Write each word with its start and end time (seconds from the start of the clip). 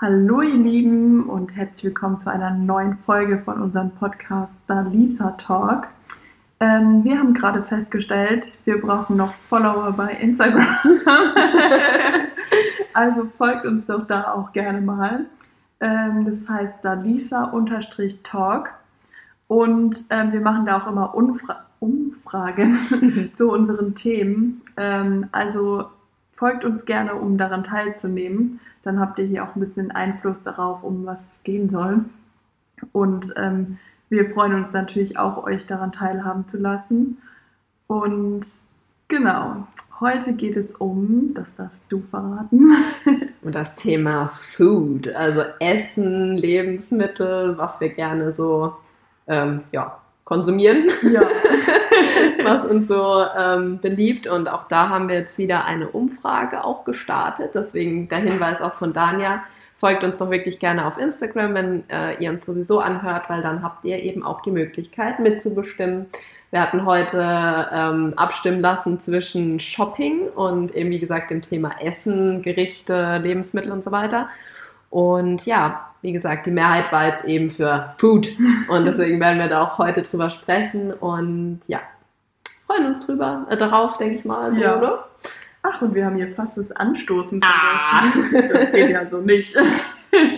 Hallo 0.00 0.42
ihr 0.42 0.56
Lieben 0.56 1.28
und 1.30 1.54
herzlich 1.54 1.84
willkommen 1.84 2.18
zu 2.18 2.28
einer 2.28 2.50
neuen 2.50 2.98
Folge 2.98 3.38
von 3.38 3.62
unserem 3.62 3.92
Podcast 3.92 4.52
Da 4.66 4.80
Lisa 4.80 5.30
Talk. 5.38 5.88
Ähm, 6.58 7.04
wir 7.04 7.16
haben 7.16 7.32
gerade 7.32 7.62
festgestellt, 7.62 8.58
wir 8.64 8.80
brauchen 8.80 9.16
noch 9.16 9.32
Follower 9.34 9.92
bei 9.92 10.08
Instagram. 10.14 10.66
also 12.92 13.26
folgt 13.26 13.66
uns 13.66 13.86
doch 13.86 14.04
da 14.04 14.32
auch 14.32 14.50
gerne 14.50 14.80
mal. 14.80 15.26
Ähm, 15.78 16.24
das 16.24 16.48
heißt 16.48 16.84
da 16.84 16.94
Lisa-Talk. 16.94 18.74
Und 19.46 20.06
ähm, 20.10 20.32
wir 20.32 20.40
machen 20.40 20.66
da 20.66 20.78
auch 20.78 20.88
immer 20.88 21.14
Umfra 21.14 21.66
Umfragen 21.78 23.30
zu 23.32 23.48
unseren 23.48 23.94
Themen. 23.94 24.60
Ähm, 24.76 25.28
also 25.30 25.88
folgt 26.34 26.64
uns 26.64 26.84
gerne, 26.84 27.14
um 27.14 27.38
daran 27.38 27.64
teilzunehmen. 27.64 28.60
Dann 28.82 29.00
habt 29.00 29.18
ihr 29.18 29.24
hier 29.24 29.44
auch 29.44 29.54
ein 29.54 29.60
bisschen 29.60 29.90
Einfluss 29.90 30.42
darauf, 30.42 30.82
um 30.82 31.06
was 31.06 31.20
es 31.20 31.42
gehen 31.42 31.70
soll. 31.70 32.04
Und 32.92 33.32
ähm, 33.36 33.78
wir 34.08 34.30
freuen 34.30 34.54
uns 34.54 34.72
natürlich 34.72 35.18
auch, 35.18 35.44
euch 35.44 35.66
daran 35.66 35.92
teilhaben 35.92 36.46
zu 36.46 36.58
lassen. 36.58 37.18
Und 37.86 38.46
genau, 39.08 39.66
heute 40.00 40.34
geht 40.34 40.56
es 40.56 40.74
um, 40.74 41.32
das 41.34 41.54
darfst 41.54 41.90
du 41.90 42.02
verraten. 42.02 42.72
Um 43.42 43.52
das 43.52 43.76
Thema 43.76 44.30
Food, 44.56 45.06
also 45.08 45.42
Essen, 45.60 46.32
Lebensmittel, 46.32 47.58
was 47.58 47.78
wir 47.78 47.90
gerne 47.90 48.32
so 48.32 48.74
ähm, 49.26 49.64
ja, 49.70 50.00
konsumieren. 50.24 50.88
Ja. 51.02 51.22
was 52.44 52.64
uns 52.64 52.88
so 52.88 53.24
ähm, 53.36 53.80
beliebt. 53.80 54.26
Und 54.26 54.48
auch 54.48 54.64
da 54.64 54.88
haben 54.88 55.08
wir 55.08 55.16
jetzt 55.16 55.38
wieder 55.38 55.64
eine 55.64 55.88
Umfrage 55.88 56.64
auch 56.64 56.84
gestartet. 56.84 57.52
Deswegen 57.54 58.08
der 58.08 58.18
Hinweis 58.18 58.60
auch 58.60 58.74
von 58.74 58.92
Dania. 58.92 59.42
Folgt 59.76 60.04
uns 60.04 60.18
doch 60.18 60.30
wirklich 60.30 60.60
gerne 60.60 60.86
auf 60.86 60.98
Instagram, 60.98 61.54
wenn 61.54 61.90
äh, 61.90 62.14
ihr 62.22 62.30
uns 62.30 62.46
sowieso 62.46 62.80
anhört, 62.80 63.28
weil 63.28 63.42
dann 63.42 63.62
habt 63.62 63.84
ihr 63.84 64.02
eben 64.02 64.22
auch 64.22 64.40
die 64.42 64.52
Möglichkeit 64.52 65.18
mitzubestimmen. 65.18 66.06
Wir 66.50 66.62
hatten 66.62 66.86
heute 66.86 67.18
ähm, 67.72 68.14
abstimmen 68.14 68.60
lassen 68.60 69.00
zwischen 69.00 69.58
Shopping 69.58 70.28
und 70.28 70.72
eben 70.74 70.90
wie 70.90 71.00
gesagt 71.00 71.32
dem 71.32 71.42
Thema 71.42 71.72
Essen, 71.80 72.42
Gerichte, 72.42 73.18
Lebensmittel 73.18 73.72
und 73.72 73.84
so 73.84 73.90
weiter. 73.90 74.28
Und 74.90 75.44
ja, 75.44 75.90
wie 76.04 76.12
gesagt, 76.12 76.44
die 76.44 76.50
Mehrheit 76.50 76.92
war 76.92 77.06
jetzt 77.06 77.24
eben 77.24 77.50
für 77.50 77.94
Food. 77.96 78.36
Und 78.68 78.84
deswegen 78.84 79.18
werden 79.20 79.38
wir 79.38 79.48
da 79.48 79.64
auch 79.64 79.78
heute 79.78 80.02
drüber 80.02 80.28
sprechen. 80.28 80.92
Und 80.92 81.62
ja, 81.66 81.80
freuen 82.66 82.86
uns 82.86 83.00
drüber, 83.00 83.46
äh, 83.48 83.56
darauf, 83.56 83.96
denke 83.96 84.16
ich 84.16 84.24
mal. 84.26 84.54
So, 84.54 84.60
ja. 84.60 84.76
Oder? 84.76 85.08
Ach, 85.62 85.80
und 85.80 85.94
wir 85.94 86.04
haben 86.04 86.16
hier 86.16 86.28
fast 86.28 86.58
das 86.58 86.70
Anstoßen 86.72 87.40
vergessen. 87.40 88.36
Ah. 88.36 88.52
Das 88.52 88.70
geht 88.72 88.90
ja 88.90 89.08
so 89.08 89.22
nicht. 89.22 89.56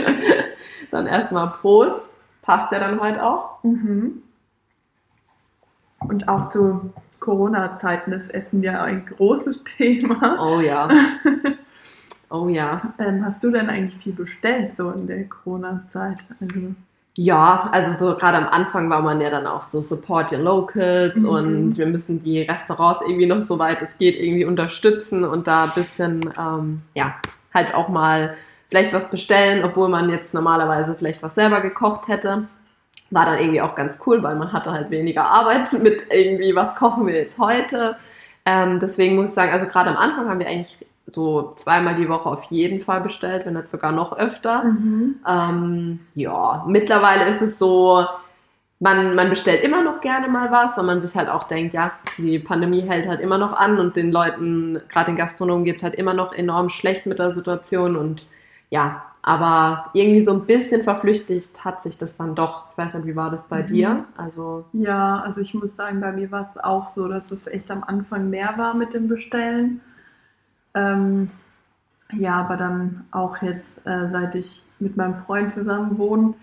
dann 0.92 1.08
erstmal 1.08 1.50
Prost. 1.50 2.14
Passt 2.42 2.70
ja 2.70 2.78
dann 2.78 3.00
heute 3.00 3.24
auch. 3.24 3.60
Mhm. 3.64 4.22
Und 5.98 6.28
auch 6.28 6.48
zu 6.48 6.92
Corona-Zeiten 7.18 8.12
ist 8.12 8.32
Essen 8.32 8.62
ja 8.62 8.84
ein 8.84 9.04
großes 9.04 9.64
Thema. 9.64 10.38
Oh 10.40 10.60
ja. 10.60 10.88
Oh 12.30 12.48
ja. 12.48 12.70
Ähm, 12.98 13.24
hast 13.24 13.42
du 13.44 13.50
denn 13.50 13.68
eigentlich 13.68 14.02
viel 14.02 14.12
bestellt 14.12 14.74
so 14.74 14.90
in 14.90 15.06
der 15.06 15.24
Corona-Zeit? 15.28 16.26
Also 16.40 16.74
ja, 17.18 17.70
also 17.72 17.92
so 18.12 18.16
gerade 18.16 18.36
am 18.36 18.48
Anfang 18.48 18.90
war 18.90 19.00
man 19.00 19.20
ja 19.22 19.30
dann 19.30 19.46
auch 19.46 19.62
so 19.62 19.80
Support 19.80 20.32
your 20.32 20.38
Locals 20.38 21.16
mhm. 21.16 21.28
und 21.28 21.78
wir 21.78 21.86
müssen 21.86 22.22
die 22.22 22.42
Restaurants 22.42 23.00
irgendwie 23.02 23.24
noch 23.24 23.40
so 23.40 23.58
weit 23.58 23.80
es 23.80 23.96
geht 23.96 24.16
irgendwie 24.16 24.44
unterstützen 24.44 25.24
und 25.24 25.46
da 25.46 25.64
ein 25.64 25.72
bisschen, 25.74 26.30
ähm, 26.38 26.82
ja, 26.94 27.14
halt 27.54 27.74
auch 27.74 27.88
mal 27.88 28.34
vielleicht 28.68 28.92
was 28.92 29.08
bestellen, 29.08 29.64
obwohl 29.64 29.88
man 29.88 30.10
jetzt 30.10 30.34
normalerweise 30.34 30.94
vielleicht 30.94 31.22
was 31.22 31.34
selber 31.34 31.62
gekocht 31.62 32.08
hätte. 32.08 32.48
War 33.10 33.24
dann 33.24 33.38
irgendwie 33.38 33.62
auch 33.62 33.74
ganz 33.76 33.98
cool, 34.06 34.22
weil 34.22 34.34
man 34.34 34.52
hatte 34.52 34.72
halt 34.72 34.90
weniger 34.90 35.24
Arbeit 35.24 35.72
mit 35.82 36.06
irgendwie, 36.10 36.54
was 36.54 36.74
kochen 36.74 37.06
wir 37.06 37.14
jetzt 37.14 37.38
heute. 37.38 37.96
Ähm, 38.44 38.78
deswegen 38.78 39.16
muss 39.16 39.30
ich 39.30 39.34
sagen, 39.34 39.52
also 39.52 39.66
gerade 39.66 39.90
am 39.90 39.96
Anfang 39.96 40.28
haben 40.28 40.38
wir 40.38 40.48
eigentlich 40.48 40.78
so 41.06 41.52
zweimal 41.56 41.94
die 41.94 42.08
Woche 42.08 42.28
auf 42.28 42.44
jeden 42.44 42.80
Fall 42.80 43.00
bestellt, 43.00 43.46
wenn 43.46 43.54
nicht 43.54 43.70
sogar 43.70 43.92
noch 43.92 44.16
öfter. 44.16 44.64
Mhm. 44.64 45.16
Ähm, 45.26 46.00
ja, 46.14 46.64
mittlerweile 46.66 47.28
ist 47.28 47.42
es 47.42 47.58
so, 47.58 48.04
man, 48.80 49.14
man 49.14 49.30
bestellt 49.30 49.62
immer 49.62 49.82
noch 49.82 50.00
gerne 50.00 50.28
mal 50.28 50.50
was, 50.50 50.76
weil 50.76 50.84
man 50.84 51.06
sich 51.06 51.16
halt 51.16 51.28
auch 51.28 51.44
denkt, 51.44 51.74
ja, 51.74 51.92
die 52.18 52.38
Pandemie 52.38 52.82
hält 52.82 53.08
halt 53.08 53.20
immer 53.20 53.38
noch 53.38 53.52
an 53.52 53.78
und 53.78 53.96
den 53.96 54.12
Leuten, 54.12 54.80
gerade 54.88 55.06
den 55.06 55.16
Gastronomen, 55.16 55.64
geht 55.64 55.76
es 55.76 55.82
halt 55.82 55.94
immer 55.94 56.12
noch 56.12 56.32
enorm 56.32 56.68
schlecht 56.68 57.06
mit 57.06 57.18
der 57.18 57.34
Situation 57.34 57.96
und 57.96 58.26
ja, 58.68 59.02
aber 59.22 59.90
irgendwie 59.92 60.24
so 60.24 60.32
ein 60.32 60.44
bisschen 60.44 60.82
verflüchtigt 60.82 61.64
hat 61.64 61.82
sich 61.82 61.98
das 61.98 62.16
dann 62.16 62.34
doch. 62.34 62.64
Ich 62.70 62.78
weiß 62.78 62.94
nicht, 62.94 63.06
wie 63.06 63.16
war 63.16 63.30
das 63.30 63.48
bei 63.48 63.62
mhm. 63.62 63.66
dir? 63.66 64.04
Also 64.16 64.64
ja, 64.72 65.20
also 65.20 65.40
ich 65.40 65.54
muss 65.54 65.74
sagen, 65.74 66.00
bei 66.00 66.12
mir 66.12 66.30
war 66.30 66.48
es 66.48 66.62
auch 66.62 66.86
so, 66.86 67.08
dass 67.08 67.30
es 67.30 67.46
echt 67.46 67.70
am 67.70 67.82
Anfang 67.82 68.30
mehr 68.30 68.54
war 68.56 68.74
mit 68.74 68.94
dem 68.94 69.08
Bestellen. 69.08 69.80
Ähm, 70.76 71.30
ja, 72.12 72.34
aber 72.34 72.56
dann 72.56 73.04
auch 73.10 73.42
jetzt, 73.42 73.84
äh, 73.86 74.06
seit 74.06 74.36
ich 74.36 74.62
mit 74.78 74.96
meinem 74.96 75.14
Freund 75.14 75.50
zusammen 75.50 75.98
wohne, 75.98 76.34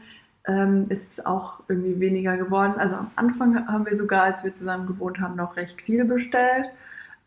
ähm, 0.46 0.86
ist 0.90 1.14
es 1.14 1.26
auch 1.26 1.62
irgendwie 1.70 2.00
weniger 2.00 2.36
geworden. 2.36 2.74
Also 2.78 2.96
am 2.96 3.12
Anfang 3.16 3.68
haben 3.68 3.86
wir 3.86 3.96
sogar, 3.96 4.24
als 4.24 4.44
wir 4.44 4.54
zusammen 4.54 4.88
gewohnt 4.88 5.20
haben, 5.22 5.36
noch 5.36 5.56
recht 5.56 5.82
viel 5.82 6.04
bestellt. 6.04 6.66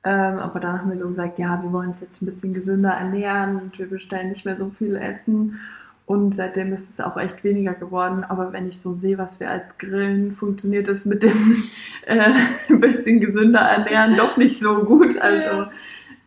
Ähm, 0.05 0.39
aber 0.39 0.61
dann 0.61 0.81
haben 0.81 0.91
wir 0.91 0.99
so 0.99 1.09
gesagt, 1.09 1.39
ja, 1.39 1.63
wir 1.63 1.73
wollen 1.73 1.91
uns 1.91 2.01
jetzt 2.01 2.21
ein 2.21 2.27
bisschen 2.27 2.53
gesünder 2.53 2.91
ernähren 2.91 3.57
und 3.57 3.79
wir 3.79 3.89
bestellen 3.89 4.29
nicht 4.29 4.45
mehr 4.45 4.59
so 4.59 4.71
viel 4.71 4.97
Essen. 4.97 5.59
Und 6.05 6.37
seitdem 6.37 6.73
ist 6.73 6.91
es 6.93 7.01
auch 7.01 7.17
echt 7.17 7.43
weniger 7.43 7.75
geworden. 7.75 8.23
Aber 8.23 8.53
wenn 8.53 8.69
ich 8.69 8.81
so 8.81 8.95
sehe, 8.95 9.19
was 9.19 9.41
wir 9.41 9.51
als 9.51 9.65
Grillen, 9.79 10.31
funktioniert 10.31 10.89
es 10.89 11.05
mit 11.05 11.23
dem 11.23 11.57
äh, 12.07 12.33
ein 12.69 12.81
bisschen 12.81 13.21
gesünder 13.21 13.61
ernähren 13.61 14.17
doch 14.17 14.37
nicht 14.37 14.61
so 14.61 14.85
gut. 14.85 15.19
Also 15.21 15.71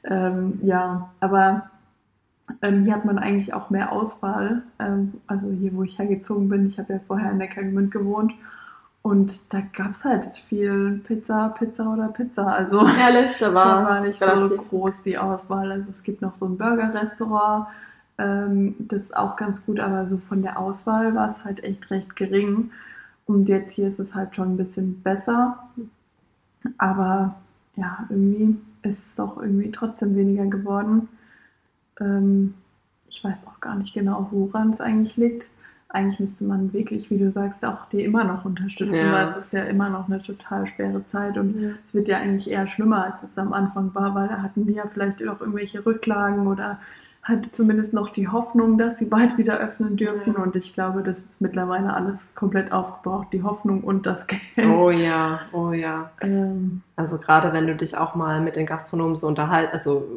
ähm, 0.03 0.59
ja, 0.63 1.09
aber 1.19 1.69
ähm, 2.61 2.83
hier 2.83 2.93
hat 2.93 3.05
man 3.05 3.19
eigentlich 3.19 3.53
auch 3.53 3.69
mehr 3.69 3.91
Auswahl. 3.91 4.63
Ähm, 4.79 5.13
also 5.27 5.51
hier, 5.51 5.73
wo 5.75 5.83
ich 5.83 5.99
hergezogen 5.99 6.49
bin, 6.49 6.65
ich 6.65 6.79
habe 6.79 6.93
ja 6.93 6.99
vorher 7.07 7.31
in 7.31 7.37
Neckargemünd 7.37 7.91
gewohnt. 7.91 8.33
Und 9.01 9.53
da 9.53 9.61
gab 9.61 9.91
es 9.91 10.03
halt 10.03 10.25
viel 10.25 11.01
Pizza, 11.05 11.49
Pizza 11.49 11.91
oder 11.93 12.09
Pizza. 12.09 12.47
Also 12.47 12.85
Ehrlich, 12.85 13.37
da 13.39 13.53
war, 13.53 13.83
da 13.83 13.89
war 13.89 14.01
nicht 14.01 14.19
so 14.19 14.57
groß 14.69 15.03
die 15.03 15.17
Auswahl. 15.17 15.71
Also 15.71 15.89
es 15.89 16.03
gibt 16.03 16.21
noch 16.21 16.33
so 16.33 16.45
ein 16.45 16.57
Burger-Restaurant, 16.57 17.67
ähm, 18.17 18.75
das 18.79 19.03
ist 19.05 19.17
auch 19.17 19.37
ganz 19.37 19.65
gut, 19.65 19.79
aber 19.79 20.05
so 20.05 20.17
von 20.17 20.41
der 20.41 20.59
Auswahl 20.59 21.15
war 21.15 21.27
es 21.27 21.43
halt 21.45 21.63
echt 21.63 21.89
recht 21.89 22.15
gering. 22.15 22.71
Und 23.25 23.47
jetzt 23.47 23.71
hier 23.71 23.87
ist 23.87 23.99
es 23.99 24.13
halt 24.13 24.35
schon 24.35 24.53
ein 24.53 24.57
bisschen 24.57 25.01
besser. 25.01 25.57
Aber 26.77 27.35
ja, 27.77 28.05
irgendwie 28.09 28.57
ist 28.83 29.07
es 29.07 29.15
doch 29.15 29.37
irgendwie 29.41 29.71
trotzdem 29.71 30.15
weniger 30.15 30.45
geworden. 30.45 31.09
Ähm, 31.99 32.53
ich 33.07 33.23
weiß 33.23 33.47
auch 33.47 33.59
gar 33.59 33.75
nicht 33.75 33.93
genau, 33.93 34.27
woran 34.31 34.69
es 34.69 34.81
eigentlich 34.81 35.17
liegt. 35.17 35.49
Eigentlich 35.91 36.19
müsste 36.19 36.43
man 36.43 36.71
wirklich, 36.71 37.09
wie 37.09 37.17
du 37.17 37.31
sagst, 37.31 37.65
auch 37.65 37.87
die 37.87 38.03
immer 38.03 38.23
noch 38.23 38.45
unterstützen, 38.45 38.93
ja. 38.93 39.11
weil 39.11 39.27
es 39.27 39.37
ist 39.37 39.53
ja 39.53 39.63
immer 39.63 39.89
noch 39.89 40.07
eine 40.07 40.21
total 40.21 40.67
schwere 40.67 41.03
Zeit 41.07 41.35
und 41.35 41.59
ja. 41.59 41.69
es 41.83 41.95
wird 41.95 42.07
ja 42.07 42.19
eigentlich 42.19 42.49
eher 42.49 42.67
schlimmer, 42.67 43.05
als 43.05 43.23
es 43.23 43.35
am 43.39 43.53
Anfang 43.53 43.95
war, 43.95 44.13
weil 44.13 44.27
da 44.27 44.43
hatten 44.43 44.67
die 44.67 44.73
ja 44.73 44.87
vielleicht 44.87 45.27
auch 45.27 45.41
irgendwelche 45.41 45.83
Rücklagen 45.83 46.45
oder 46.45 46.79
hatte 47.23 47.51
zumindest 47.51 47.93
noch 47.93 48.09
die 48.09 48.27
Hoffnung, 48.27 48.77
dass 48.77 48.97
sie 48.97 49.05
bald 49.05 49.37
wieder 49.37 49.57
öffnen 49.59 49.97
dürfen. 49.97 50.35
Und 50.35 50.55
ich 50.55 50.73
glaube, 50.73 51.03
das 51.03 51.19
ist 51.19 51.41
mittlerweile 51.41 51.93
alles 51.93 52.23
komplett 52.33 52.71
aufgebraucht, 52.71 53.27
die 53.33 53.43
Hoffnung 53.43 53.83
und 53.83 54.05
das 54.05 54.25
Geld. 54.25 54.41
Oh 54.67 54.89
ja, 54.89 55.41
oh 55.51 55.71
ja. 55.71 56.11
Ähm, 56.21 56.81
also 56.95 57.17
gerade 57.17 57.53
wenn 57.53 57.67
du 57.67 57.75
dich 57.75 57.97
auch 57.97 58.15
mal 58.15 58.39
mit 58.41 58.55
den 58.55 58.65
Gastronomen 58.65 59.15
so 59.15 59.27
unterhalten, 59.27 59.73
also 59.73 60.07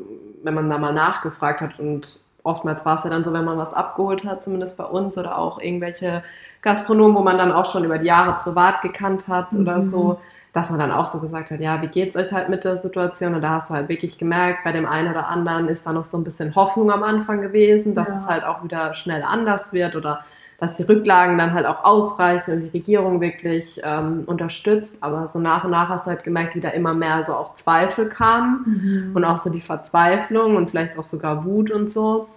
wenn 0.42 0.54
man 0.54 0.70
da 0.70 0.78
mal 0.78 0.92
nachgefragt 0.92 1.60
hat 1.60 1.78
und 1.78 2.20
oftmals 2.44 2.84
war 2.84 2.96
es 2.96 3.04
ja 3.04 3.10
dann 3.10 3.24
so, 3.24 3.32
wenn 3.32 3.44
man 3.44 3.58
was 3.58 3.74
abgeholt 3.74 4.24
hat, 4.24 4.44
zumindest 4.44 4.76
bei 4.76 4.84
uns 4.84 5.18
oder 5.18 5.38
auch 5.38 5.60
irgendwelche 5.60 6.22
Gastronomen, 6.62 7.16
wo 7.16 7.22
man 7.22 7.38
dann 7.38 7.52
auch 7.52 7.70
schon 7.70 7.84
über 7.84 7.98
die 7.98 8.06
Jahre 8.06 8.38
privat 8.42 8.82
gekannt 8.82 9.28
hat 9.28 9.52
mhm. 9.52 9.60
oder 9.60 9.82
so, 9.82 10.20
dass 10.52 10.70
man 10.70 10.78
dann 10.78 10.92
auch 10.92 11.06
so 11.06 11.18
gesagt 11.18 11.50
hat, 11.50 11.60
ja, 11.60 11.80
wie 11.80 11.86
geht's 11.86 12.14
euch 12.14 12.32
halt 12.32 12.48
mit 12.48 12.64
der 12.64 12.76
Situation? 12.76 13.34
Und 13.34 13.40
da 13.40 13.50
hast 13.50 13.70
du 13.70 13.74
halt 13.74 13.88
wirklich 13.88 14.18
gemerkt, 14.18 14.64
bei 14.64 14.72
dem 14.72 14.86
einen 14.86 15.10
oder 15.10 15.28
anderen 15.28 15.68
ist 15.68 15.86
da 15.86 15.92
noch 15.92 16.04
so 16.04 16.18
ein 16.18 16.24
bisschen 16.24 16.54
Hoffnung 16.54 16.90
am 16.90 17.02
Anfang 17.02 17.40
gewesen, 17.40 17.94
dass 17.94 18.08
ja. 18.08 18.14
es 18.16 18.28
halt 18.28 18.44
auch 18.44 18.62
wieder 18.62 18.92
schnell 18.94 19.22
anders 19.22 19.72
wird 19.72 19.96
oder 19.96 20.24
dass 20.58 20.76
die 20.76 20.84
Rücklagen 20.84 21.38
dann 21.38 21.54
halt 21.54 21.66
auch 21.66 21.82
ausreichen 21.82 22.54
und 22.54 22.60
die 22.60 22.68
Regierung 22.68 23.20
wirklich 23.20 23.80
ähm, 23.82 24.22
unterstützt. 24.26 24.94
Aber 25.00 25.26
so 25.26 25.40
nach 25.40 25.64
und 25.64 25.72
nach 25.72 25.88
hast 25.88 26.06
du 26.06 26.10
halt 26.10 26.22
gemerkt, 26.22 26.54
wie 26.54 26.60
da 26.60 26.68
immer 26.68 26.94
mehr 26.94 27.24
so 27.24 27.34
auch 27.34 27.56
Zweifel 27.56 28.08
kamen 28.08 29.08
mhm. 29.10 29.16
und 29.16 29.24
auch 29.24 29.38
so 29.38 29.50
die 29.50 29.60
Verzweiflung 29.60 30.54
und 30.54 30.70
vielleicht 30.70 30.96
auch 30.98 31.04
sogar 31.04 31.44
Wut 31.44 31.72
und 31.72 31.90
so. 31.90 32.28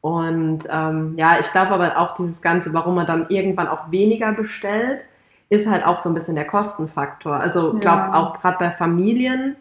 Und 0.00 0.66
ähm, 0.70 1.14
ja, 1.16 1.38
ich 1.38 1.52
glaube 1.52 1.72
aber 1.72 1.98
auch 1.98 2.14
dieses 2.16 2.40
Ganze, 2.40 2.72
warum 2.72 2.94
man 2.94 3.06
dann 3.06 3.26
irgendwann 3.28 3.68
auch 3.68 3.90
weniger 3.90 4.32
bestellt, 4.32 5.06
ist 5.50 5.66
halt 5.66 5.84
auch 5.86 5.98
so 5.98 6.08
ein 6.10 6.14
bisschen 6.14 6.34
der 6.34 6.46
Kostenfaktor. 6.46 7.34
Also 7.36 7.74
ich 7.74 7.80
glaube 7.80 8.12
auch 8.14 8.40
gerade 8.40 8.58
bei 8.58 8.70
Familien, 8.70 9.56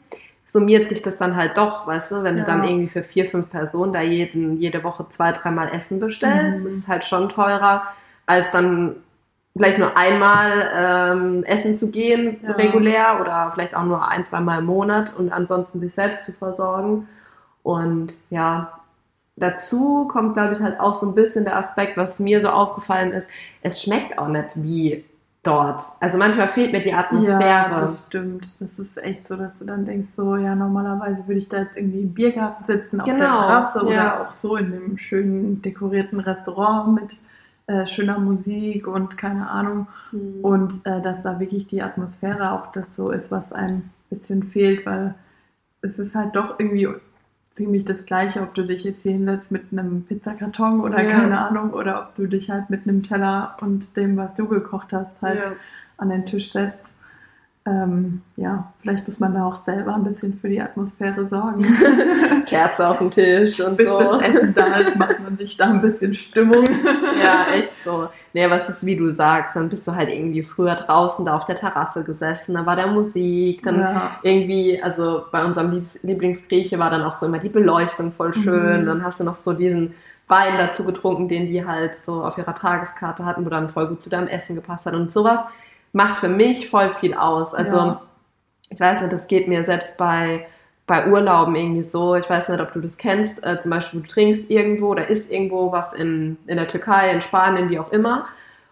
summiert 0.46 0.90
sich 0.90 1.02
das 1.02 1.18
dann 1.18 1.36
halt 1.36 1.58
doch, 1.58 1.88
weißt 1.88 2.12
du, 2.12 2.24
wenn 2.24 2.38
Ja. 2.38 2.44
du 2.44 2.48
dann 2.52 2.64
irgendwie 2.64 2.88
für 2.90 3.04
vier, 3.04 3.28
fünf 3.28 3.50
Personen 3.50 3.92
da 3.94 4.02
jeden, 4.02 4.58
jede 4.58 4.84
Woche 4.84 5.06
zwei, 5.10 5.32
dreimal 5.34 5.70
Essen 5.70 6.00
bestellst, 6.00 6.62
Mhm. 6.62 6.68
ist 6.68 6.76
es 6.78 6.88
halt 6.88 7.04
schon 7.06 7.30
teurer, 7.30 7.84
als 8.26 8.50
dann 8.52 8.96
vielleicht 9.56 9.80
nur 9.80 9.98
einmal 9.98 10.72
ähm, 10.74 11.44
essen 11.44 11.76
zu 11.76 11.90
gehen, 11.92 12.38
Ja. 12.44 12.52
regulär, 12.54 13.18
oder 13.20 13.52
vielleicht 13.54 13.76
auch 13.76 13.84
nur 13.84 14.08
ein, 14.08 14.24
zweimal 14.24 14.60
im 14.60 14.66
Monat 14.66 15.14
und 15.18 15.32
ansonsten 15.34 15.80
sich 15.80 15.94
selbst 15.94 16.26
zu 16.26 16.32
versorgen. 16.34 17.08
Und 17.64 18.14
ja, 18.30 18.80
dazu 19.36 20.08
kommt, 20.12 20.34
glaube 20.36 20.54
ich, 20.54 20.60
halt 20.62 20.80
auch 20.80 20.96
so 20.96 21.08
ein 21.08 21.16
bisschen 21.16 21.44
der 21.44 21.58
Aspekt, 21.58 21.98
was 21.98 22.20
mir 22.20 22.42
so 22.42 22.50
aufgefallen 22.50 23.12
ist, 23.12 23.30
es 23.62 23.82
schmeckt 23.82 24.18
auch 24.18 24.28
nicht 24.28 24.50
wie 24.56 25.04
dort. 25.48 25.84
Also 26.00 26.18
manchmal 26.18 26.50
fehlt 26.50 26.74
mir 26.74 26.82
die 26.82 26.94
Atmosphäre. 26.94 27.42
Ja, 27.42 27.76
das 27.76 28.06
stimmt. 28.08 28.62
Das 28.62 28.78
ist 28.78 28.98
echt 28.98 29.26
so, 29.26 29.36
dass 29.36 29.60
du 29.60 29.66
dann 29.66 29.86
denkst, 29.86 30.10
so, 30.16 30.36
ja, 30.36 30.56
normalerweise 30.56 31.26
würde 31.28 31.38
ich 31.38 31.50
da 31.50 31.60
jetzt 31.60 31.78
irgendwie 31.78 32.02
im 32.02 32.14
Biergarten 32.14 32.66
sitzen, 32.66 33.00
auf 33.00 33.06
der 33.06 33.16
Genau, 33.16 33.34
Terrasse 33.34 33.84
oder 33.84 33.96
ja. 33.96 34.24
auch 34.24 34.32
so 34.32 34.58
in 34.58 34.74
einem 34.74 34.98
schönen 34.98 35.62
dekorierten 35.62 36.20
Restaurant 36.20 36.94
mit 36.94 37.18
äh, 37.68 37.86
schöner 37.86 38.20
Musik 38.20 38.88
und 38.88 39.18
keine 39.18 39.50
Ahnung. 39.50 39.88
Hm. 40.12 40.40
Und 40.42 40.86
äh, 40.86 41.02
dass 41.02 41.24
da 41.24 41.40
wirklich 41.40 41.68
die 41.68 41.82
Atmosphäre 41.82 42.52
auch 42.52 42.72
das 42.72 42.94
so 42.96 43.10
ist, 43.12 43.32
was 43.32 43.54
einem 43.54 43.78
ein 43.78 43.92
bisschen 44.10 44.44
fehlt, 44.44 44.86
weil 44.86 45.16
es 45.82 46.00
ist 46.00 46.16
halt 46.16 46.36
doch 46.36 46.60
irgendwie 46.60 46.88
ziemlich 47.58 47.84
das 47.86 48.06
Gleiche, 48.06 48.42
ob 48.42 48.54
du 48.54 48.64
dich 48.64 48.84
jetzt 48.84 49.04
hier 49.04 49.14
hinlässt 49.14 49.52
mit 49.52 49.64
einem 49.72 50.04
Pizzakarton 50.06 50.80
oder 50.82 51.02
Ja. 51.04 51.10
keine 51.10 51.40
Ahnung, 51.40 51.72
oder 51.74 52.02
ob 52.04 52.14
du 52.16 52.28
dich 52.28 52.50
halt 52.50 52.70
mit 52.70 52.88
einem 52.88 53.04
Teller 53.04 53.58
und 53.62 53.98
dem, 53.98 54.16
was 54.16 54.34
du 54.36 54.48
gekocht 54.48 54.94
hast, 54.94 55.22
halt 55.22 55.44
Ja. 55.44 55.52
an 55.98 56.10
den 56.10 56.26
Tisch 56.26 56.52
setzt. 56.52 56.94
Ähm, 57.70 58.22
ja, 58.38 58.72
vielleicht 58.80 59.06
muss 59.06 59.20
man 59.20 59.34
da 59.34 59.46
auch 59.46 59.56
selber 59.56 59.94
ein 59.94 60.04
bisschen 60.06 60.34
für 60.40 60.48
die 60.48 60.62
Atmosphäre 60.62 61.28
sorgen. 61.28 61.66
Kerze 62.46 62.88
auf 62.88 63.00
dem 63.00 63.12
Tisch 63.12 63.60
und 63.60 63.76
Bis 63.76 63.90
so. 63.90 64.00
das 64.00 64.22
Essen 64.30 64.54
da 64.54 64.76
ist, 64.78 64.96
macht 64.96 65.20
man 65.22 65.36
sich 65.36 65.58
da 65.58 65.66
ein 65.72 65.82
bisschen 65.82 66.14
Stimmung. 66.14 66.64
Ja, 67.22 67.48
echt 67.54 67.74
so. 67.84 68.08
Nee, 68.34 68.50
was 68.50 68.70
ist, 68.70 68.86
wie 68.86 68.96
du 68.96 69.10
sagst, 69.12 69.56
dann 69.56 69.68
bist 69.70 69.86
du 69.88 69.96
halt 69.96 70.10
irgendwie 70.10 70.44
früher 70.44 70.76
draußen 70.76 71.26
da 71.26 71.36
auf 71.36 71.46
der 71.46 71.56
Terrasse 71.56 72.04
gesessen, 72.04 72.54
da 72.54 72.66
war 72.66 72.76
da 72.76 72.88
Musik, 72.88 73.64
dann 73.64 73.80
Ja. 73.80 74.12
irgendwie, 74.22 74.82
also 74.82 75.24
bei 75.32 75.44
unserem 75.44 75.72
Liebs 75.72 76.00
Lieblingsgrieche 76.04 76.78
war 76.80 76.90
dann 76.92 77.02
auch 77.02 77.16
so 77.16 77.26
immer 77.26 77.40
die 77.40 77.50
Beleuchtung 77.50 78.12
voll 78.14 78.34
schön, 78.34 78.84
Mhm. 78.84 78.86
dann 78.86 79.04
hast 79.04 79.20
du 79.20 79.24
noch 79.26 79.36
so 79.36 79.52
diesen 79.54 79.94
Wein 80.30 80.54
dazu 80.58 80.86
getrunken, 80.86 81.28
den 81.28 81.48
die 81.48 81.66
halt 81.66 81.96
so 81.98 82.24
auf 82.24 82.38
ihrer 82.38 82.56
Tageskarte 82.56 83.26
hatten, 83.26 83.46
wo 83.46 83.50
dann 83.50 83.70
voll 83.70 83.88
gut 83.88 84.04
zu 84.04 84.10
deinem 84.10 84.28
Essen 84.28 84.56
gepasst 84.56 84.86
hat 84.86 84.94
und 84.94 85.12
sowas 85.12 85.44
macht 85.94 86.20
für 86.20 86.30
mich 86.30 86.70
voll 86.70 86.92
viel 86.92 87.14
aus. 87.14 87.54
Also 87.54 87.78
Ja. 87.78 88.02
ich 88.70 88.80
weiß 88.80 89.02
nicht, 89.02 89.14
das 89.14 89.28
geht 89.28 89.48
mir 89.48 89.66
selbst 89.66 89.98
bei 89.98 90.48
bei 90.88 91.06
Urlauben 91.08 91.54
irgendwie 91.56 91.84
so, 91.84 92.16
ich 92.16 92.30
weiß 92.30 92.48
nicht, 92.48 92.62
ob 92.62 92.72
du 92.72 92.80
das 92.80 92.98
kennst, 92.98 93.44
äh, 93.46 93.62
zum 93.62 93.72
Beispiel 93.72 94.00
du 94.00 94.08
trinkst 94.08 94.50
irgendwo 94.50 94.88
oder 94.92 95.10
isst 95.10 95.30
irgendwo 95.30 95.72
was 95.74 95.92
in, 95.92 96.38
in 96.48 96.56
der 96.56 96.70
Türkei, 96.70 97.12
in 97.12 97.22
Spanien, 97.22 97.70
wie 97.70 97.78
auch 97.78 97.92
immer, 97.92 98.24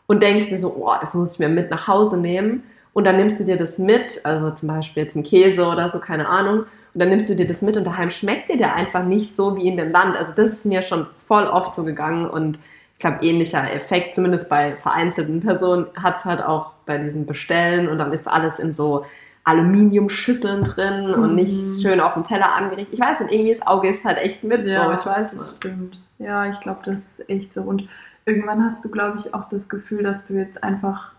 und 0.08 0.24
denkst 0.24 0.48
dir 0.48 0.58
so, 0.60 0.74
oh, 0.80 0.94
das 1.02 1.14
muss 1.14 1.34
ich 1.34 1.40
mir 1.40 1.50
mit 1.50 1.70
nach 1.72 1.88
Hause 1.90 2.18
nehmen. 2.18 2.64
Und 2.94 3.06
dann 3.06 3.18
nimmst 3.18 3.38
du 3.42 3.44
dir 3.44 3.58
das 3.58 3.78
mit, 3.80 4.22
also 4.24 4.52
zum 4.52 4.70
Beispiel 4.70 5.04
jetzt 5.04 5.18
ein 5.18 5.24
Käse 5.24 5.66
oder 5.68 5.90
so, 5.90 6.00
keine 6.00 6.30
Ahnung, 6.30 6.60
und 6.94 7.00
dann 7.02 7.10
nimmst 7.10 7.28
du 7.28 7.36
dir 7.36 7.46
das 7.48 7.62
mit 7.62 7.76
und 7.76 7.84
daheim 7.84 8.10
schmeckt 8.10 8.48
dir 8.50 8.56
der 8.58 8.74
einfach 8.76 9.04
nicht 9.04 9.36
so 9.36 9.58
wie 9.58 9.68
in 9.68 9.76
dem 9.76 9.92
Land. 9.92 10.16
Also 10.16 10.32
das 10.34 10.54
ist 10.54 10.66
mir 10.66 10.82
schon 10.84 11.08
voll 11.28 11.44
oft 11.46 11.76
so 11.76 11.84
gegangen 11.84 12.26
und 12.30 12.60
ich 12.96 13.00
glaube, 13.00 13.24
ähnlicher 13.26 13.72
Effekt, 13.74 14.16
zumindest 14.16 14.50
bei 14.50 14.76
vereinzelten 14.78 15.42
Personen, 15.42 15.88
hat 16.02 16.20
es 16.20 16.26
halt 16.26 16.42
auch 16.42 16.74
bei 16.86 16.98
diesem 16.98 17.26
Bestellen 17.26 17.88
und 17.90 17.98
dann 17.98 18.14
ist 18.14 18.28
alles 18.28 18.58
in 18.60 18.74
so 18.74 19.06
Aluminiumschüsseln 19.44 20.64
drin 20.64 21.14
und 21.14 21.30
Mhm. 21.32 21.36
nicht 21.36 21.82
schön 21.82 22.00
auf 22.00 22.14
dem 22.14 22.24
Teller 22.24 22.54
angerichtet. 22.56 22.94
Ich 22.94 23.00
weiß 23.00 23.20
nicht, 23.22 23.32
irgendwie 23.34 23.54
das 23.54 23.66
Auge 23.68 23.90
ist 23.90 24.06
halt 24.06 24.18
echt 24.18 24.44
mit 24.44 24.66
so, 24.68 24.92
ich 24.92 25.06
weiß 25.06 25.32
das 25.32 25.34
nicht. 25.34 25.58
stimmt. 25.58 26.04
Ja, 26.20 26.46
ich 26.48 26.60
glaube, 26.62 26.80
das 26.86 26.96
ist 27.00 27.30
echt 27.30 27.54
so. 27.54 27.62
Und 27.62 27.88
irgendwann 28.26 28.64
hast 28.64 28.84
du, 28.86 28.90
glaube 28.90 29.18
ich, 29.20 29.34
auch 29.34 29.48
das 29.50 29.70
Gefühl, 29.70 30.02
dass 30.04 30.24
du 30.24 30.34
jetzt 30.34 30.64
einfach 30.64 31.12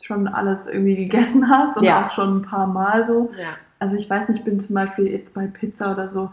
schon 0.00 0.28
alles 0.28 0.66
irgendwie 0.66 0.96
gegessen 0.96 1.48
hast 1.48 1.76
und 1.76 1.84
Ja. 1.84 2.04
auch 2.06 2.10
schon 2.10 2.38
ein 2.38 2.42
paar 2.42 2.66
Mal 2.66 3.06
so. 3.06 3.30
Ja. 3.38 3.50
Also 3.78 3.96
ich 3.96 4.08
weiß 4.08 4.28
nicht, 4.28 4.38
ich 4.38 4.44
bin 4.44 4.60
zum 4.60 4.74
Beispiel 4.74 5.08
jetzt 5.08 5.34
bei 5.34 5.46
Pizza 5.46 5.92
oder 5.92 6.08
so, 6.08 6.30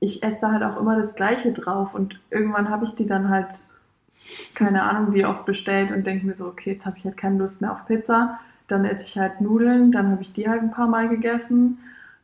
ich 0.00 0.22
esse 0.22 0.38
da 0.40 0.52
halt 0.52 0.62
auch 0.62 0.78
immer 0.78 0.96
das 0.96 1.14
Gleiche 1.14 1.52
drauf 1.52 1.94
und 1.94 2.20
irgendwann 2.30 2.68
habe 2.70 2.84
ich 2.84 2.94
die 2.94 3.06
dann 3.06 3.28
halt, 3.30 3.54
keine 4.54 4.82
Ahnung 4.82 5.12
wie 5.14 5.26
oft 5.26 5.44
bestellt 5.44 5.90
und 5.90 6.06
denke 6.06 6.26
mir 6.26 6.34
so, 6.34 6.46
okay, 6.46 6.72
jetzt 6.74 6.86
habe 6.86 6.96
ich 6.98 7.04
halt 7.04 7.16
keine 7.16 7.38
Lust 7.38 7.60
mehr 7.60 7.72
auf 7.72 7.86
Pizza. 7.86 8.38
Dann 8.66 8.84
esse 8.84 9.02
ich 9.04 9.18
halt 9.18 9.40
Nudeln, 9.40 9.92
dann 9.92 10.10
habe 10.10 10.22
ich 10.22 10.32
die 10.32 10.48
halt 10.48 10.62
ein 10.62 10.70
paar 10.70 10.88
Mal 10.88 11.08
gegessen 11.08 11.78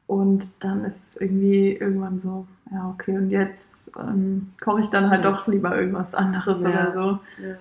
und 0.06 0.64
dann 0.64 0.84
ist 0.84 1.08
es 1.08 1.16
irgendwie 1.20 1.72
irgendwann 1.74 2.18
so, 2.18 2.46
ja 2.72 2.88
okay, 2.88 3.16
und 3.16 3.30
jetzt 3.30 3.90
ähm, 3.98 4.50
koche 4.60 4.80
ich 4.80 4.88
dann 4.90 5.10
halt 5.10 5.24
doch 5.24 5.46
lieber 5.46 5.76
irgendwas 5.78 6.14
anderes 6.14 6.62
Ja. 6.62 6.68
oder 6.70 6.92
so. 6.92 7.18
Ja. 7.42 7.56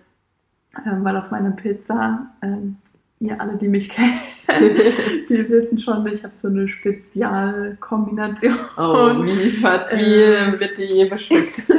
Ähm, 0.85 1.03
weil 1.03 1.17
auf 1.17 1.29
meiner 1.31 1.51
Pizza, 1.51 2.27
ähm, 2.41 2.77
ihr 3.19 3.39
alle, 3.41 3.57
die 3.57 3.67
mich 3.67 3.89
kennen, 3.89 4.19
die 5.27 5.49
wissen 5.49 5.77
schon, 5.77 6.07
ich 6.07 6.23
habe 6.23 6.35
so 6.35 6.47
eine 6.47 6.67
Spezialkombination. 6.67 8.55
Oh, 8.77 9.09
wie 9.25 9.63
hat 9.63 9.91
wie 9.97 10.13
Ähm. 10.15 10.59
wird 10.59 10.77
die 10.77 11.05
bestückt? 11.09 11.63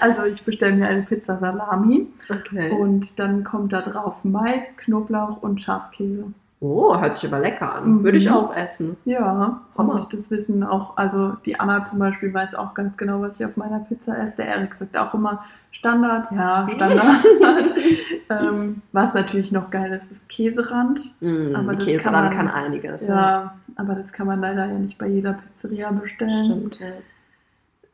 Also 0.00 0.24
ich 0.24 0.42
bestelle 0.44 0.76
mir 0.76 0.86
eine 0.88 1.02
Pizza 1.02 1.38
Salami 1.38 2.06
Okay. 2.28 2.72
und 2.72 3.18
dann 3.18 3.44
kommt 3.44 3.72
da 3.72 3.80
drauf 3.80 4.24
Mais, 4.24 4.62
Knoblauch 4.76 5.42
und 5.42 5.60
Schafskäse. 5.60 6.24
Oh, 6.60 6.98
hört 7.00 7.16
sich 7.16 7.32
aber 7.32 7.40
lecker 7.40 7.76
an. 7.76 7.88
Mhm. 7.98 8.02
Würde 8.04 8.18
ich 8.18 8.28
auch 8.28 8.52
essen. 8.52 8.96
Ja, 9.04 9.60
Hammer. 9.76 9.92
und 9.92 10.12
das 10.12 10.28
wissen 10.32 10.64
auch, 10.64 10.96
also 10.96 11.36
die 11.46 11.58
Anna 11.60 11.84
zum 11.84 12.00
Beispiel 12.00 12.34
weiß 12.34 12.56
auch 12.56 12.74
ganz 12.74 12.96
genau, 12.96 13.20
was 13.20 13.38
ich 13.38 13.46
auf 13.46 13.56
meiner 13.56 13.78
Pizza 13.78 14.18
esse. 14.18 14.34
Der 14.38 14.46
Erik 14.46 14.74
sagt 14.74 14.98
auch 14.98 15.14
immer 15.14 15.44
Standard, 15.70 16.28
ja, 16.32 16.66
Standard. 16.68 17.00
ähm, 18.30 18.82
was 18.90 19.14
natürlich 19.14 19.52
noch 19.52 19.70
geil 19.70 19.92
ist, 19.92 20.10
ist 20.10 20.28
Käserand. 20.28 21.14
Mm, 21.20 21.54
Aber 21.54 21.74
das 21.74 21.84
Käse 21.84 22.02
kann 22.02 22.12
man- 22.12 22.30
kann 22.30 22.48
einiges. 22.48 23.06
Ja, 23.06 23.54
aber 23.76 23.94
das 23.94 24.12
kann 24.12 24.26
man 24.26 24.40
leider 24.40 24.66
ja 24.66 24.78
nicht 24.78 24.98
bei 24.98 25.06
jeder 25.06 25.34
Pizzeria 25.34 25.92
bestellen. 25.92 26.44
Stimmt, 26.44 26.80
ja. 26.80 26.86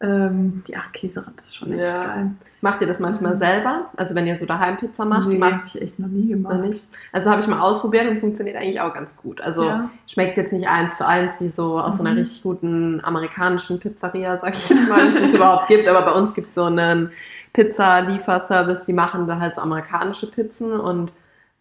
Ähm, 0.05 0.63
ja, 0.67 0.81
Käserand 0.93 1.41
ist 1.41 1.57
schon 1.57 1.73
echt 1.73 1.87
Ja. 1.87 2.03
geil. 2.05 2.31
Macht 2.61 2.81
ihr 2.83 2.87
das 2.87 3.01
manchmal 3.01 3.37
selber? 3.37 3.87
Also 3.97 4.15
wenn 4.15 4.27
ihr 4.27 4.37
so 4.37 4.45
daheim 4.45 4.77
Pizza 4.77 5.05
macht? 5.05 5.29
nee, 5.29 5.39
macht 5.39 5.53
habe 5.53 5.63
ich 5.67 5.81
echt 5.81 5.99
noch 5.99 6.09
nie 6.09 6.29
gemacht. 6.29 6.61
nicht? 6.61 6.87
Also 7.13 7.31
habe 7.31 7.41
ich 7.41 7.47
mal 7.47 7.61
ausprobiert 7.61 8.07
und 8.09 8.19
funktioniert 8.19 8.57
eigentlich 8.57 8.81
auch 8.81 8.93
ganz 8.93 9.15
gut. 9.17 9.41
Also 9.41 9.65
Ja. 9.65 9.89
schmeckt 10.07 10.37
jetzt 10.37 10.53
nicht 10.53 10.69
eins 10.69 10.97
zu 10.99 11.07
eins 11.07 11.41
wie 11.41 11.49
so 11.49 11.79
aus 11.81 11.97
so 11.97 12.03
einer 12.03 12.13
Mhm. 12.13 12.19
richtig 12.19 12.43
guten 12.43 13.01
amerikanischen 13.03 13.79
Pizzeria, 13.79 14.37
sag 14.39 14.55
ich 14.55 14.69
jetzt 14.69 14.89
mal, 14.89 15.15
wenn 15.15 15.29
es 15.29 15.35
überhaupt 15.35 15.69
gibt. 15.69 15.89
Aber 15.89 16.03
bei 16.03 16.13
uns 16.13 16.35
gibt 16.35 16.49
es 16.51 16.55
so 16.55 16.65
einen 16.65 17.11
Pizza-Lieferservice, 17.55 18.85
die 18.87 18.93
machen 18.93 19.27
da 19.27 19.39
halt 19.39 19.55
so 19.55 19.63
amerikanische 19.63 20.31
Pizzen 20.31 20.73
und 20.79 21.13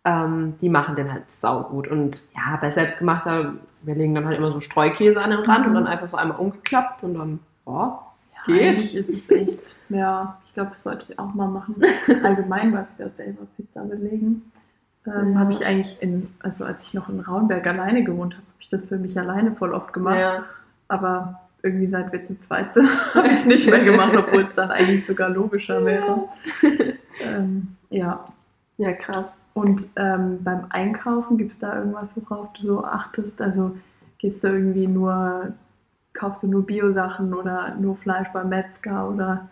ähm, 0.05 0.55
die 0.59 0.69
machen 0.69 0.95
den 0.95 1.12
halt 1.12 1.31
saugut. 1.31 1.88
Und 1.88 2.23
ja, 2.35 2.57
bei 2.59 2.69
selbstgemachter, 2.71 3.53
wir 3.83 3.95
legen 3.95 4.13
dann 4.15 4.25
halt 4.25 4.38
immer 4.38 4.51
so 4.51 4.59
Streukäse 4.59 5.21
an 5.21 5.29
den 5.31 5.39
Rand 5.39 5.62
Mhm. 5.62 5.67
und 5.67 5.73
dann 5.75 5.88
einfach 5.88 6.09
so 6.09 6.17
einmal 6.17 6.38
umgeklappt 6.39 7.03
und 7.03 7.13
dann, 7.15 7.39
Ja, 7.65 8.00
Geht. 8.45 8.62
Eigentlich 8.62 8.95
ist 8.95 9.09
es 9.09 9.29
echt, 9.31 9.75
ja, 9.89 10.39
ich 10.45 10.53
glaube, 10.53 10.69
das 10.69 10.83
sollte 10.83 11.05
ich 11.09 11.19
auch 11.19 11.33
mal 11.33 11.47
machen. 11.47 11.75
Allgemein 12.23 12.71
mal 12.71 12.88
wieder 12.93 13.09
selber 13.12 13.45
Pizza 13.55 13.83
belegen. 13.83 14.51
Ähm, 15.05 15.33
Ja. 15.33 15.39
Habe 15.39 15.53
ich 15.53 15.65
eigentlich 15.65 15.97
in, 16.01 16.29
also 16.39 16.63
als 16.63 16.88
ich 16.88 16.93
noch 16.93 17.09
in 17.09 17.19
Raunberg 17.19 17.65
alleine 17.67 18.03
gewohnt 18.03 18.33
habe, 18.35 18.45
habe 18.45 18.57
ich 18.59 18.67
das 18.67 18.88
für 18.88 18.97
mich 18.97 19.17
alleine 19.17 19.55
voll 19.55 19.73
oft 19.73 19.93
gemacht. 19.93 20.19
ja. 20.19 20.43
Aber 20.89 21.39
irgendwie 21.63 21.88
seit 21.88 22.12
wir 22.12 22.21
zu 22.21 22.39
zweit 22.39 22.73
sind, 22.73 22.88
habe 23.15 23.27
ich 23.27 23.38
es 23.38 23.45
nicht 23.45 23.69
mehr 23.69 23.83
gemacht, 23.83 24.15
obwohl 24.17 24.43
es 24.43 24.53
dann 24.53 24.69
eigentlich 24.71 25.05
sogar 25.05 25.29
logischer 25.29 25.83
wäre. 25.85 26.27
Ähm, 27.21 27.75
ja. 27.89 28.25
ja, 28.77 28.91
krass. 28.93 29.35
Und 29.53 29.88
ähm, 29.95 30.43
beim 30.43 30.65
Einkaufen 30.69 31.38
gibt 31.38 31.51
es 31.51 31.59
da 31.59 31.77
irgendwas, 31.77 32.19
worauf 32.19 32.51
du 32.53 32.62
so 32.63 32.83
achtest? 32.83 33.41
Also 33.41 33.77
gehst 34.17 34.43
du 34.43 34.47
irgendwie 34.50 34.88
nur, 34.88 35.53
kaufst 36.13 36.43
du 36.43 36.48
nur 36.48 36.65
Bio-Sachen 36.65 37.34
oder 37.34 37.75
nur 37.75 37.96
Fleisch 37.96 38.29
beim 38.34 38.50
Metzger 38.50 39.10
oder 39.10 39.50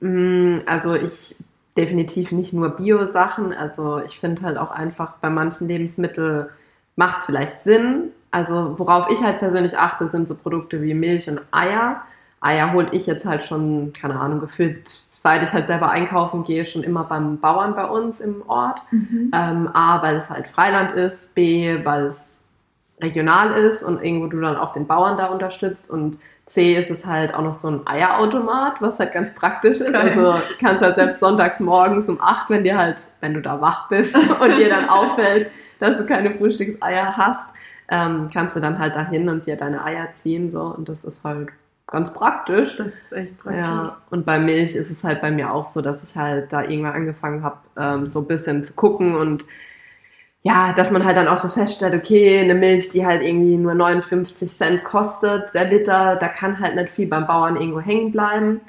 Mm, 0.00 0.56
Also 0.66 0.94
ich 0.94 1.36
definitiv 1.76 2.32
nicht 2.32 2.52
nur 2.52 2.70
Bio-Sachen. 2.70 3.52
Also 3.52 4.00
ich 4.00 4.18
finde 4.20 4.42
halt 4.42 4.58
auch 4.58 4.70
einfach 4.70 5.14
bei 5.20 5.30
manchen 5.30 5.68
Lebensmitteln 5.68 6.48
macht 6.96 7.20
es 7.20 7.24
vielleicht 7.26 7.62
Sinn. 7.62 8.10
Also 8.30 8.78
worauf 8.78 9.08
ich 9.10 9.22
halt 9.22 9.38
persönlich 9.38 9.78
achte, 9.78 10.08
sind 10.08 10.28
so 10.28 10.34
Produkte 10.34 10.82
wie 10.82 10.94
Milch 10.94 11.28
und 11.30 11.40
Eier. 11.52 12.02
Eier 12.40 12.72
holt 12.72 12.92
ich 12.92 13.06
jetzt 13.06 13.26
halt 13.26 13.42
schon, 13.44 13.92
keine 13.92 14.20
Ahnung, 14.20 14.40
gefühlt, 14.40 15.04
seit 15.16 15.42
ich 15.42 15.52
halt 15.52 15.66
selber 15.66 15.90
einkaufen 15.90 16.44
gehe, 16.44 16.64
schon 16.64 16.82
immer 16.84 17.04
beim 17.04 17.38
Bauern 17.40 17.74
bei 17.74 17.84
uns 17.86 18.20
im 18.20 18.42
Ort. 18.48 18.82
Ähm, 19.32 19.68
A, 19.72 20.02
weil 20.02 20.16
es 20.16 20.30
halt 20.30 20.48
Freiland 20.48 20.92
ist, 20.92 21.34
B, 21.34 21.84
weil 21.84 22.06
es 22.06 22.44
regional 23.00 23.52
ist 23.52 23.82
und 23.82 24.02
irgendwo 24.02 24.26
du 24.26 24.40
dann 24.40 24.56
auch 24.56 24.72
den 24.72 24.86
Bauern 24.86 25.16
da 25.16 25.26
unterstützt 25.26 25.88
und 25.88 26.18
C 26.46 26.76
ist 26.76 26.90
es 26.90 27.04
halt 27.04 27.34
auch 27.34 27.42
noch 27.42 27.54
so 27.54 27.68
ein 27.68 27.86
Eierautomat, 27.86 28.80
was 28.80 28.98
halt 28.98 29.12
ganz 29.12 29.34
praktisch 29.34 29.80
ist. 29.80 29.92
Geil. 29.92 30.18
Also 30.18 30.42
kannst 30.58 30.82
halt 30.82 30.96
selbst 30.96 31.20
sonntags 31.20 31.60
morgens 31.60 32.08
um 32.08 32.20
acht, 32.20 32.48
wenn 32.48 32.64
dir 32.64 32.78
halt, 32.78 33.06
wenn 33.20 33.34
du 33.34 33.42
da 33.42 33.60
wach 33.60 33.88
bist 33.88 34.16
und 34.40 34.56
dir 34.56 34.70
dann 34.70 34.88
auffällt, 34.88 35.50
dass 35.78 35.98
du 35.98 36.06
keine 36.06 36.32
Frühstückseier 36.32 37.16
hast, 37.16 37.52
ähm, 37.90 38.28
kannst 38.32 38.56
du 38.56 38.60
dann 38.60 38.78
halt 38.78 38.96
dahin 38.96 39.28
und 39.28 39.46
dir 39.46 39.56
deine 39.56 39.84
Eier 39.84 40.08
ziehen 40.14 40.50
so 40.50 40.62
und 40.62 40.88
das 40.88 41.04
ist 41.04 41.22
halt 41.22 41.50
ganz 41.86 42.12
praktisch. 42.12 42.74
Das 42.74 42.94
ist 42.94 43.12
echt 43.12 43.38
praktisch. 43.38 43.60
Ja, 43.60 43.98
und 44.10 44.24
bei 44.24 44.38
Milch 44.38 44.74
ist 44.74 44.90
es 44.90 45.04
halt 45.04 45.20
bei 45.20 45.30
mir 45.30 45.52
auch 45.52 45.64
so, 45.64 45.82
dass 45.82 46.02
ich 46.02 46.16
halt 46.16 46.52
da 46.52 46.62
irgendwann 46.62 46.94
angefangen 46.94 47.42
habe, 47.42 47.58
ähm, 47.76 48.06
so 48.06 48.20
ein 48.20 48.26
bisschen 48.26 48.64
zu 48.64 48.74
gucken 48.74 49.14
und 49.14 49.44
ja, 50.42 50.72
dass 50.72 50.90
man 50.90 51.04
halt 51.04 51.16
dann 51.16 51.28
auch 51.28 51.38
so 51.38 51.48
feststellt, 51.48 51.94
okay, 51.94 52.40
eine 52.40 52.54
Milch, 52.54 52.90
die 52.90 53.04
halt 53.04 53.22
irgendwie 53.22 53.56
nur 53.56 53.74
59 53.74 54.50
Cent 54.50 54.84
kostet, 54.84 55.52
der 55.54 55.64
Liter, 55.64 56.16
da 56.16 56.28
kann 56.28 56.60
halt 56.60 56.76
nicht 56.76 56.90
viel 56.90 57.08
beim 57.08 57.26
Bauern 57.26 57.56
irgendwo 57.56 57.80
hängen 57.80 58.12
bleiben. 58.12 58.60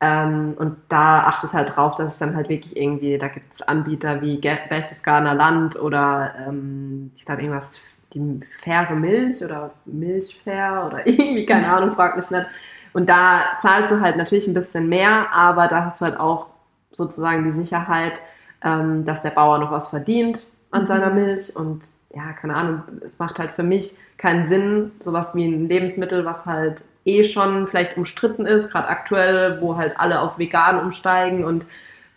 Ähm, 0.00 0.54
und 0.58 0.76
da 0.88 1.20
achte 1.20 1.46
ich 1.46 1.52
halt 1.52 1.76
drauf, 1.76 1.94
dass 1.94 2.14
ich 2.14 2.18
dann 2.18 2.34
halt 2.34 2.48
wirklich 2.48 2.76
irgendwie, 2.76 3.18
da 3.18 3.28
gibt 3.28 3.54
es 3.54 3.62
Anbieter 3.62 4.20
wie 4.20 4.36
Berchtesgadener 4.36 5.34
Land 5.34 5.76
oder 5.76 6.34
ähm, 6.48 7.12
ich 7.16 7.24
glaube 7.24 7.42
irgendwas, 7.42 7.80
die 8.12 8.40
faire 8.50 8.94
Milch 8.96 9.44
oder 9.44 9.70
Milchfair 9.84 10.84
oder 10.88 11.06
irgendwie, 11.06 11.46
keine 11.46 11.68
Ahnung, 11.72 11.92
frag 11.92 12.16
mich 12.16 12.30
nicht. 12.32 12.46
Und 12.94 13.08
da 13.08 13.42
zahlst 13.60 13.92
du 13.92 14.00
halt 14.00 14.16
natürlich 14.16 14.48
ein 14.48 14.54
bisschen 14.54 14.88
mehr, 14.88 15.32
aber 15.32 15.68
da 15.68 15.84
hast 15.84 16.00
du 16.00 16.04
halt 16.04 16.18
auch 16.18 16.48
sozusagen 16.90 17.44
die 17.44 17.52
Sicherheit, 17.52 18.20
ähm, 18.64 19.04
dass 19.04 19.22
der 19.22 19.30
Bauer 19.30 19.58
noch 19.58 19.70
was 19.70 19.88
verdient 19.88 20.46
an 20.72 20.86
seiner 20.86 21.10
mhm. 21.10 21.14
Milch 21.14 21.54
und 21.54 21.82
ja, 22.14 22.32
keine 22.32 22.54
Ahnung, 22.54 22.82
es 23.04 23.18
macht 23.18 23.38
halt 23.38 23.52
für 23.52 23.62
mich 23.62 23.96
keinen 24.18 24.48
Sinn, 24.48 24.92
sowas 24.98 25.34
wie 25.34 25.46
ein 25.46 25.68
Lebensmittel, 25.68 26.24
was 26.24 26.44
halt 26.44 26.84
eh 27.04 27.24
schon 27.24 27.66
vielleicht 27.66 27.96
umstritten 27.96 28.46
ist, 28.46 28.70
gerade 28.70 28.88
aktuell, 28.88 29.60
wo 29.60 29.76
halt 29.76 29.98
alle 29.98 30.20
auf 30.20 30.38
vegan 30.38 30.78
umsteigen 30.78 31.44
und 31.44 31.66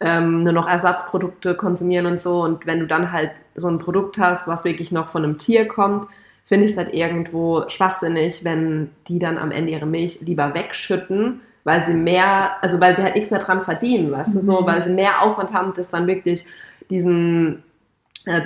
ähm, 0.01 0.43
nur 0.43 0.53
noch 0.53 0.67
Ersatzprodukte 0.67 1.55
konsumieren 1.55 2.05
und 2.05 2.21
so. 2.21 2.41
Und 2.41 2.65
wenn 2.65 2.79
du 2.79 2.87
dann 2.87 3.11
halt 3.11 3.31
so 3.55 3.67
ein 3.67 3.79
Produkt 3.79 4.17
hast, 4.17 4.47
was 4.47 4.65
wirklich 4.65 4.91
noch 4.91 5.09
von 5.09 5.23
einem 5.23 5.37
Tier 5.37 5.67
kommt, 5.67 6.07
finde 6.45 6.65
ich 6.65 6.71
es 6.71 6.77
halt 6.77 6.93
irgendwo 6.93 7.67
schwachsinnig, 7.69 8.43
wenn 8.43 8.91
die 9.07 9.19
dann 9.19 9.37
am 9.37 9.51
Ende 9.51 9.71
ihre 9.71 9.85
Milch 9.85 10.19
lieber 10.21 10.53
wegschütten, 10.53 11.41
weil 11.63 11.83
sie 11.85 11.93
mehr, 11.93 12.61
also 12.61 12.79
weil 12.79 12.95
sie 12.95 13.03
halt 13.03 13.15
nichts 13.15 13.31
mehr 13.31 13.39
dran 13.39 13.63
verdienen, 13.63 14.11
weißt 14.11 14.35
mhm. 14.35 14.39
du, 14.39 14.45
so, 14.45 14.61
mhm. 14.61 14.65
weil 14.67 14.83
sie 14.83 14.91
mehr 14.91 15.21
Aufwand 15.21 15.53
haben, 15.53 15.73
das 15.75 15.89
dann 15.89 16.05
wirklich 16.05 16.45
diesen 16.89 17.63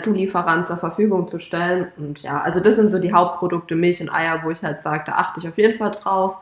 Zulieferern 0.02 0.68
zur 0.68 0.78
Verfügung 0.78 1.30
zu 1.30 1.40
stellen. 1.40 1.92
Und 1.98 2.20
ja, 2.22 2.42
also 2.42 2.60
das 2.60 2.76
sind 2.76 2.92
so 2.92 3.00
die 3.00 3.14
Hauptprodukte 3.14 3.76
Milch 3.76 4.02
und 4.02 4.10
Eier, 4.10 4.42
wo 4.44 4.52
ich 4.52 4.64
halt 4.64 4.84
sage, 4.84 5.04
da 5.06 5.14
achte 5.14 5.40
ich 5.40 5.48
auf 5.48 5.58
jeden 5.58 5.78
Fall 5.78 5.92
drauf. 5.92 6.38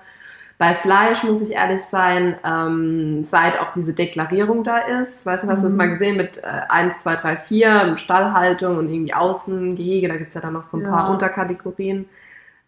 Bei 0.57 0.73
Fleisch 0.73 1.23
muss 1.23 1.41
ich 1.41 1.51
ehrlich 1.51 1.83
sein, 1.83 2.35
ähm, 2.43 3.23
seit 3.23 3.59
auch 3.59 3.73
diese 3.75 3.93
Deklarierung 3.93 4.63
da 4.63 4.79
ist. 4.79 5.23
Weißt 5.23 5.43
du, 5.43 5.47
hast 5.47 5.59
mhm. 5.59 5.63
du 5.63 5.69
das 5.69 5.77
mal 5.77 5.89
gesehen 5.89 6.17
mit 6.17 6.39
äh, 6.39 6.61
1, 6.67 6.99
2, 7.01 7.15
3, 7.15 7.37
4, 7.37 7.97
Stallhaltung 7.99 8.77
und 8.77 8.89
irgendwie 8.89 9.13
Außengehege, 9.13 10.07
da 10.07 10.17
gibt 10.17 10.29
es 10.29 10.33
ja 10.35 10.41
dann 10.41 10.53
noch 10.53 10.63
so 10.63 10.77
ein 10.77 10.83
ja. 10.83 10.89
paar 10.89 11.11
Unterkategorien. 11.11 12.09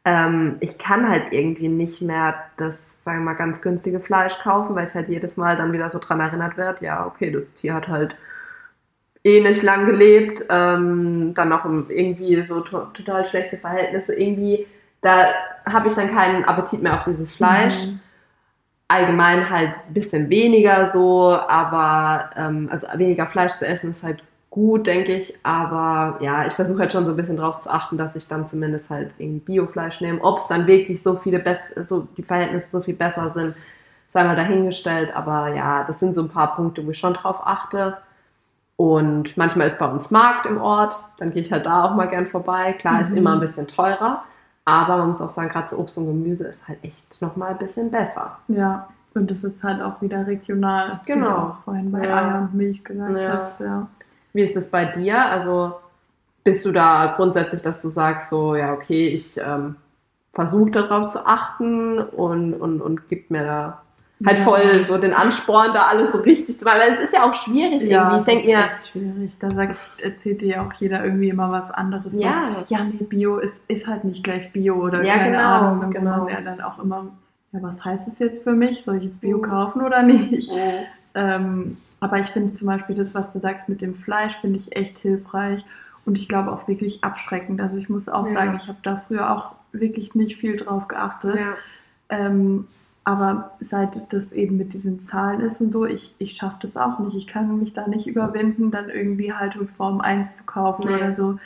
Ähm, 0.05 0.57
ich 0.59 0.77
kann 0.77 1.09
halt 1.09 1.31
irgendwie 1.31 1.67
nicht 1.67 2.01
mehr 2.01 2.35
das, 2.57 3.03
sagen 3.03 3.19
wir 3.19 3.25
mal, 3.25 3.33
ganz 3.33 3.61
günstige 3.61 3.99
Fleisch 3.99 4.37
kaufen, 4.39 4.75
weil 4.75 4.87
ich 4.87 4.93
halt 4.93 5.09
jedes 5.09 5.35
Mal 5.35 5.57
dann 5.57 5.73
wieder 5.73 5.89
so 5.89 5.97
dran 5.97 6.19
erinnert 6.19 6.57
werde, 6.57 6.85
ja, 6.85 7.07
okay, 7.07 7.31
das 7.31 7.51
Tier 7.53 7.73
hat 7.73 7.87
halt 7.87 8.15
eh 9.29 9.41
nicht 9.41 9.63
lang 9.63 9.85
gelebt, 9.85 10.45
ähm, 10.49 11.33
dann 11.35 11.49
noch 11.49 11.65
irgendwie 11.89 12.45
so 12.45 12.61
to 12.61 12.79
total 12.93 13.25
schlechte 13.25 13.57
Verhältnisse. 13.57 14.15
Irgendwie, 14.15 14.67
da 15.01 15.27
habe 15.65 15.87
ich 15.87 15.93
dann 15.95 16.13
keinen 16.13 16.43
Appetit 16.45 16.81
mehr 16.81 16.95
auf 16.95 17.03
dieses 17.03 17.33
Fleisch. 17.33 17.85
Mhm. 17.85 17.99
Allgemein 18.87 19.49
halt 19.49 19.69
ein 19.87 19.93
bisschen 19.93 20.29
weniger 20.29 20.91
so, 20.91 21.31
aber 21.31 22.31
ähm, 22.35 22.69
also 22.71 22.87
weniger 22.95 23.27
Fleisch 23.27 23.53
zu 23.53 23.67
essen 23.67 23.91
ist 23.91 24.03
halt 24.03 24.23
gut, 24.49 24.87
denke 24.87 25.13
ich. 25.13 25.37
Aber 25.43 26.17
ja, 26.21 26.47
ich 26.47 26.53
versuche 26.53 26.79
halt 26.79 26.91
schon 26.91 27.05
so 27.05 27.11
ein 27.11 27.17
bisschen 27.17 27.37
drauf 27.37 27.59
zu 27.59 27.69
achten, 27.69 27.97
dass 27.97 28.15
ich 28.15 28.27
dann 28.27 28.49
zumindest 28.49 28.89
halt 28.89 29.13
irgendwie 29.17 29.39
Biofleisch 29.39 30.01
nehme. 30.01 30.21
Ob 30.23 30.39
es 30.39 30.47
dann 30.47 30.67
wirklich 30.67 31.03
so 31.03 31.15
viele 31.15 31.39
Best 31.39 31.73
so 31.87 32.07
die 32.17 32.23
Verhältnisse 32.23 32.71
so 32.71 32.81
viel 32.81 32.95
besser 32.95 33.29
sind, 33.29 33.55
sei 34.11 34.23
mal 34.23 34.35
dahingestellt. 34.35 35.15
Aber 35.15 35.53
ja, 35.53 35.83
das 35.83 35.99
sind 35.99 36.15
so 36.15 36.23
ein 36.23 36.29
paar 36.29 36.55
Punkte, 36.55 36.85
wo 36.85 36.91
ich 36.91 36.99
schon 36.99 37.13
drauf 37.13 37.41
achte. 37.43 37.97
Und 38.79 39.35
manchmal 39.35 39.67
ist 39.67 39.77
bei 39.77 39.87
uns 39.87 40.09
Markt 40.09 40.45
im 40.45 40.61
Ort, 40.61 41.03
dann 41.17 41.33
gehe 41.33 41.41
ich 41.41 41.51
halt 41.51 41.65
da 41.65 41.83
auch 41.83 41.95
mal 41.95 42.05
gern 42.05 42.27
vorbei. 42.27 42.71
Klar, 42.71 42.93
mhm. 42.93 43.01
ist 43.01 43.11
immer 43.11 43.33
ein 43.33 43.41
bisschen 43.41 43.67
teurer, 43.67 44.23
aber 44.63 44.95
man 44.95 45.09
muss 45.09 45.21
auch 45.21 45.31
sagen, 45.31 45.49
gerade 45.49 45.67
so 45.67 45.77
Obst 45.77 45.97
und 45.97 46.05
Gemüse 46.05 46.47
ist 46.47 46.65
halt 46.65 46.81
echt 46.81 47.21
nochmal 47.21 47.51
ein 47.51 47.57
bisschen 47.57 47.91
besser. 47.91 48.37
Ja, 48.47 48.87
und 49.15 49.29
es 49.29 49.43
ist 49.43 49.61
halt 49.65 49.81
auch 49.81 50.01
wieder 50.01 50.25
regional. 50.25 51.01
Genau. 51.05 51.25
Wie 51.25 51.29
du 51.29 51.35
auch 51.35 51.55
vorhin 51.65 51.91
bei 51.91 52.05
ja. 52.05 52.15
Eier 52.15 52.41
und 52.43 52.53
Milch 52.53 52.81
gesagt 52.81 53.17
ja. 53.17 53.33
hast, 53.33 53.59
ja. 53.59 53.87
Wie 54.31 54.43
ist 54.43 54.55
es 54.55 54.71
bei 54.71 54.85
dir? 54.85 55.25
Also 55.25 55.73
bist 56.45 56.63
du 56.63 56.71
da 56.71 57.15
grundsätzlich, 57.17 57.61
dass 57.61 57.81
du 57.81 57.89
sagst, 57.89 58.29
so, 58.29 58.55
ja, 58.55 58.71
okay, 58.71 59.09
ich 59.09 59.37
ähm, 59.39 59.75
versuche 60.31 60.71
darauf 60.71 61.09
zu 61.09 61.25
achten 61.25 61.99
und, 61.99 62.53
und, 62.53 62.79
und 62.79 63.09
gib 63.09 63.29
mir 63.29 63.43
da 63.43 63.81
halt 64.25 64.39
voll 64.39 64.75
so 64.75 64.97
den 64.97 65.13
Ansporn, 65.13 65.73
da 65.73 65.83
alles 65.83 66.11
so 66.11 66.17
richtig 66.19 66.59
zu 66.59 66.65
machen. 66.65 66.79
Weil 66.79 66.93
es 66.93 66.99
ist 66.99 67.13
ja 67.13 67.23
auch 67.23 67.33
schwierig 67.33 67.83
ja, 67.83 68.03
irgendwie. 68.03 68.19
Ich 68.19 68.25
denke 68.25 68.47
mir. 68.47 68.65
echt 68.65 68.87
schwierig. 68.87 69.37
Da 69.39 69.51
sagt, 69.51 69.79
erzählt 70.01 70.41
dir 70.41 70.47
ja 70.47 70.65
auch 70.65 70.73
jeder 70.73 71.03
irgendwie 71.03 71.29
immer 71.29 71.51
was 71.51 71.71
anderes. 71.71 72.13
Ja. 72.13 72.63
So, 72.65 72.75
ja, 72.75 72.83
nee, 72.83 73.05
Bio 73.05 73.37
ist, 73.37 73.61
ist 73.67 73.87
halt 73.87 74.03
nicht 74.03 74.23
gleich 74.23 74.51
Bio 74.51 74.75
oder 74.75 75.03
ja, 75.03 75.17
keine 75.17 75.37
genau, 75.37 75.49
Ahnung. 75.49 75.81
Dann 75.81 75.91
genau. 75.91 76.17
man 76.17 76.27
ja 76.27 76.41
dann 76.41 76.61
auch 76.61 76.79
immer, 76.79 77.07
ja, 77.53 77.61
was 77.61 77.83
heißt 77.83 78.07
das 78.07 78.19
jetzt 78.19 78.43
für 78.43 78.53
mich? 78.53 78.83
Soll 78.83 78.97
ich 78.97 79.05
jetzt 79.05 79.21
Bio 79.21 79.39
kaufen 79.39 79.81
oder 79.81 80.03
nicht? 80.03 80.51
Mhm. 80.51 80.85
Ähm, 81.15 81.77
aber 82.01 82.19
ich 82.19 82.27
finde 82.27 82.53
zum 82.53 82.67
Beispiel 82.67 82.95
das, 82.95 83.15
was 83.15 83.31
du 83.31 83.39
sagst 83.39 83.69
mit 83.69 83.81
dem 83.81 83.95
Fleisch, 83.95 84.35
finde 84.37 84.59
ich 84.59 84.75
echt 84.75 84.97
hilfreich. 84.99 85.63
Und 86.05 86.17
ich 86.17 86.27
glaube 86.27 86.51
auch 86.51 86.67
wirklich 86.67 87.03
abschreckend. 87.03 87.61
Also 87.61 87.77
ich 87.77 87.89
muss 87.89 88.09
auch 88.09 88.27
ja. 88.27 88.33
sagen, 88.33 88.55
ich 88.55 88.67
habe 88.67 88.79
da 88.83 89.01
früher 89.07 89.31
auch 89.31 89.55
wirklich 89.71 90.15
nicht 90.15 90.37
viel 90.37 90.55
drauf 90.55 90.87
geachtet. 90.87 91.39
Ja. 91.39 91.55
Ähm, 92.09 92.67
aber 93.09 93.57
seit 93.59 94.13
das 94.13 94.31
eben 94.33 94.57
mit 94.57 94.73
diesen 94.73 95.07
Zahlen 95.07 95.39
ist 95.39 95.59
und 95.61 95.71
so, 95.71 95.83
ich, 95.83 96.13
ich 96.19 96.33
schaffe 96.33 96.57
das 96.61 96.77
auch 96.77 96.99
nicht. 96.99 97.15
Ich 97.15 97.25
kann 97.25 97.57
mich 97.57 97.73
da 97.73 97.87
nicht 97.87 98.05
überwinden, 98.05 98.69
dann 98.69 98.91
irgendwie 98.91 99.33
Haltungsform 99.33 99.99
1 99.99 100.35
zu 100.35 100.43
kaufen 100.43 100.85
nee. 100.85 100.93
oder 100.93 101.11
so, 101.11 101.39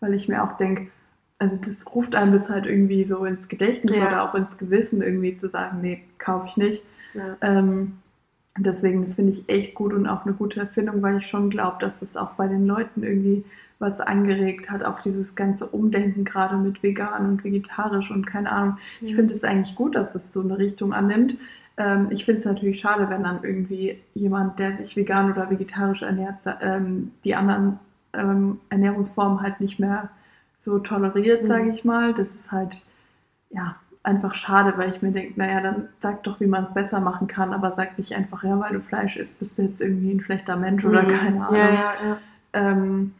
weil 0.00 0.14
ich 0.14 0.28
mir 0.28 0.42
auch 0.42 0.56
denke, 0.56 0.86
also 1.38 1.58
das 1.58 1.84
ruft 1.94 2.14
einem 2.14 2.32
das 2.32 2.48
halt 2.48 2.64
irgendwie 2.64 3.04
so 3.04 3.26
ins 3.26 3.48
Gedächtnis 3.48 3.98
ja. 3.98 4.08
oder 4.08 4.22
auch 4.24 4.34
ins 4.34 4.56
Gewissen 4.56 5.02
irgendwie 5.02 5.36
zu 5.36 5.50
sagen, 5.50 5.82
nee, 5.82 6.02
kaufe 6.18 6.46
ich 6.46 6.56
nicht. 6.56 6.82
Ja. 7.12 7.36
Ähm, 7.42 7.98
deswegen, 8.56 9.02
das 9.02 9.16
finde 9.16 9.32
ich 9.32 9.46
echt 9.46 9.74
gut 9.74 9.92
und 9.92 10.06
auch 10.06 10.24
eine 10.24 10.32
gute 10.34 10.60
Erfindung, 10.60 11.02
weil 11.02 11.18
ich 11.18 11.26
schon 11.26 11.50
glaube, 11.50 11.76
dass 11.80 12.00
das 12.00 12.16
auch 12.16 12.30
bei 12.30 12.48
den 12.48 12.66
Leuten 12.66 13.02
irgendwie 13.02 13.44
was 13.80 14.00
angeregt 14.00 14.70
hat, 14.70 14.84
auch 14.84 15.00
dieses 15.00 15.34
ganze 15.34 15.66
Umdenken 15.66 16.24
gerade 16.24 16.56
mit 16.56 16.82
vegan 16.82 17.26
und 17.26 17.42
vegetarisch 17.42 18.10
und 18.10 18.26
keine 18.26 18.52
Ahnung. 18.52 18.78
Mhm. 19.00 19.06
Ich 19.06 19.14
finde 19.16 19.34
es 19.34 19.42
eigentlich 19.42 19.74
gut, 19.74 19.96
dass 19.96 20.12
das 20.12 20.32
so 20.32 20.42
eine 20.42 20.58
Richtung 20.58 20.92
annimmt. 20.92 21.36
Ähm, 21.78 22.08
ich 22.10 22.24
finde 22.24 22.40
es 22.40 22.44
natürlich 22.44 22.78
schade, 22.78 23.08
wenn 23.08 23.24
dann 23.24 23.42
irgendwie 23.42 23.98
jemand, 24.14 24.58
der 24.58 24.74
sich 24.74 24.96
vegan 24.96 25.32
oder 25.32 25.50
vegetarisch 25.50 26.02
ernährt, 26.02 26.36
ähm, 26.60 27.12
die 27.24 27.34
anderen 27.34 27.80
ähm, 28.12 28.60
Ernährungsformen 28.68 29.40
halt 29.40 29.60
nicht 29.60 29.80
mehr 29.80 30.10
so 30.56 30.78
toleriert, 30.78 31.44
mhm. 31.44 31.46
sage 31.46 31.70
ich 31.70 31.84
mal. 31.84 32.12
Das 32.12 32.34
ist 32.34 32.52
halt, 32.52 32.84
ja, 33.48 33.76
einfach 34.02 34.34
schade, 34.34 34.74
weil 34.76 34.90
ich 34.90 35.00
mir 35.00 35.10
denke, 35.10 35.38
naja, 35.40 35.60
dann 35.62 35.88
sag 36.00 36.22
doch, 36.24 36.38
wie 36.38 36.46
man 36.46 36.64
es 36.64 36.74
besser 36.74 37.00
machen 37.00 37.26
kann, 37.26 37.54
aber 37.54 37.70
sag 37.72 37.96
nicht 37.96 38.14
einfach, 38.14 38.44
ja, 38.44 38.60
weil 38.60 38.74
du 38.74 38.80
Fleisch 38.80 39.16
isst, 39.16 39.38
bist 39.38 39.56
du 39.56 39.62
jetzt 39.62 39.80
irgendwie 39.80 40.12
ein 40.12 40.20
schlechter 40.20 40.56
Mensch 40.56 40.84
mhm. 40.84 40.90
oder 40.90 41.04
keine 41.04 41.46
Ahnung. 41.46 41.56
Ja, 41.56 41.70
ja, 41.70 41.92
ja. 42.04 42.18
Ähm, 42.52 43.12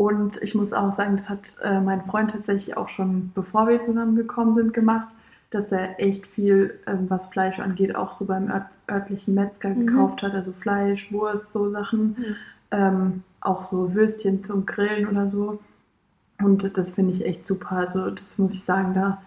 und 0.00 0.42
ich 0.42 0.54
muss 0.54 0.72
auch 0.72 0.92
sagen, 0.92 1.14
das 1.14 1.28
hat 1.28 1.58
äh, 1.62 1.78
mein 1.78 2.02
Freund 2.06 2.30
tatsächlich 2.30 2.74
auch 2.74 2.88
schon, 2.88 3.32
bevor 3.34 3.68
wir 3.68 3.80
zusammengekommen 3.80 4.54
sind, 4.54 4.72
gemacht, 4.72 5.08
dass 5.50 5.72
er 5.72 6.00
echt 6.00 6.26
viel, 6.26 6.80
ähm, 6.86 7.10
was 7.10 7.26
Fleisch 7.26 7.58
angeht, 7.58 7.94
auch 7.94 8.10
so 8.10 8.24
beim 8.24 8.48
ört 8.50 8.64
örtlichen 8.90 9.34
Metzger 9.34 9.68
mhm. 9.68 9.86
gekauft 9.86 10.22
hat. 10.22 10.32
Also 10.32 10.52
Fleisch, 10.52 11.12
Wurst, 11.12 11.52
so 11.52 11.70
Sachen. 11.70 12.16
Mhm. 12.16 12.36
Ähm, 12.70 13.22
auch 13.42 13.62
so 13.62 13.92
Würstchen 13.92 14.42
zum 14.42 14.64
Grillen 14.64 15.06
oder 15.06 15.26
so. 15.26 15.60
Und 16.42 16.78
das 16.78 16.94
finde 16.94 17.12
ich 17.12 17.26
echt 17.26 17.46
super. 17.46 17.72
Also 17.72 18.10
das 18.10 18.38
muss 18.38 18.54
ich 18.54 18.64
sagen, 18.64 18.94
da 18.94 19.20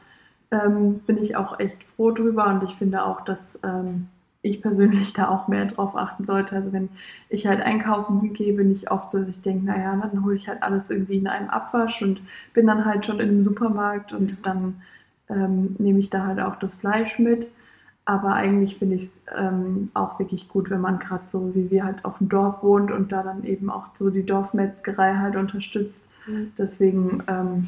ähm, 0.50 1.02
bin 1.06 1.20
ich 1.20 1.36
auch 1.36 1.60
echt 1.60 1.84
froh 1.84 2.10
drüber. 2.10 2.48
Und 2.48 2.64
ich 2.64 2.74
finde 2.74 3.06
auch, 3.06 3.22
dass 3.22 3.60
ähm, 3.64 4.08
ich 4.44 4.62
persönlich 4.62 5.14
da 5.14 5.30
auch 5.30 5.48
mehr 5.48 5.66
drauf 5.66 5.96
achten 5.96 6.26
sollte. 6.26 6.56
Also 6.56 6.74
wenn 6.74 6.90
ich 7.30 7.48
halt 7.48 7.62
einkaufen 7.62 8.34
gehe, 8.34 8.54
bin 8.54 8.72
ich 8.72 8.92
oft 8.92 9.10
so, 9.10 9.20
dass 9.20 9.38
ich 9.38 9.42
denke, 9.42 9.66
naja, 9.66 9.96
dann 9.96 10.24
hole 10.24 10.36
ich 10.36 10.48
halt 10.48 10.62
alles 10.62 10.92
irgendwie 10.92 11.18
in 11.18 11.28
einem 11.28 11.50
Abwasch 11.50 12.02
und 12.02 12.22
bin 12.54 12.68
dann 12.68 12.86
halt 12.86 13.06
schon 13.06 13.20
in 13.20 13.30
einem 13.30 13.44
Supermarkt 13.44 14.12
und 14.12 14.46
dann 14.46 14.82
ähm, 15.30 15.76
nehme 15.80 16.00
ich 16.00 16.10
da 16.10 16.26
halt 16.28 16.42
auch 16.42 16.58
das 16.58 16.76
Fleisch 16.76 17.18
mit. 17.18 17.50
Aber 18.06 18.34
eigentlich 18.34 18.78
finde 18.78 18.96
ich 18.96 19.04
es 19.04 19.22
ähm, 19.34 19.90
auch 19.94 20.20
wirklich 20.20 20.50
gut, 20.50 20.70
wenn 20.70 20.82
man 20.82 21.00
gerade 21.00 21.24
so 21.26 21.56
wie 21.56 21.72
wir 21.72 21.86
halt 21.86 22.04
auf 22.04 22.18
dem 22.18 22.28
Dorf 22.28 22.62
wohnt 22.62 22.92
und 22.92 23.14
da 23.14 23.24
dann 23.24 23.46
eben 23.46 23.70
auch 23.70 23.88
so 23.94 24.10
die 24.10 24.26
Dorfmetzgerei 24.26 25.16
halt 25.16 25.38
unterstützt. 25.38 26.04
Mhm. 26.28 26.52
Deswegen, 26.58 27.24
ähm, 27.28 27.68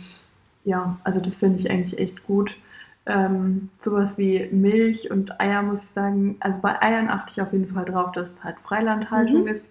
ja, 0.66 0.98
also 1.06 1.22
das 1.22 1.38
finde 1.38 1.60
ich 1.60 1.72
eigentlich 1.72 1.98
echt 1.98 2.26
gut. 2.28 2.58
Ähm, 3.08 3.70
sowas 3.82 4.18
wie 4.18 4.48
Milch 4.52 5.12
und 5.12 5.40
Eier 5.40 5.62
muss 5.62 5.84
ich 5.84 5.90
sagen, 5.90 6.38
also 6.40 6.58
bei 6.60 6.82
Eiern 6.82 7.10
achte 7.10 7.34
ich 7.34 7.42
auf 7.42 7.54
jeden 7.54 7.68
Fall 7.68 7.86
drauf, 7.86 8.12
dass 8.14 8.32
es 8.32 8.44
halt 8.44 8.60
Freilandhaltung 8.62 9.42
mhm. 9.42 9.48
ist, 9.48 9.66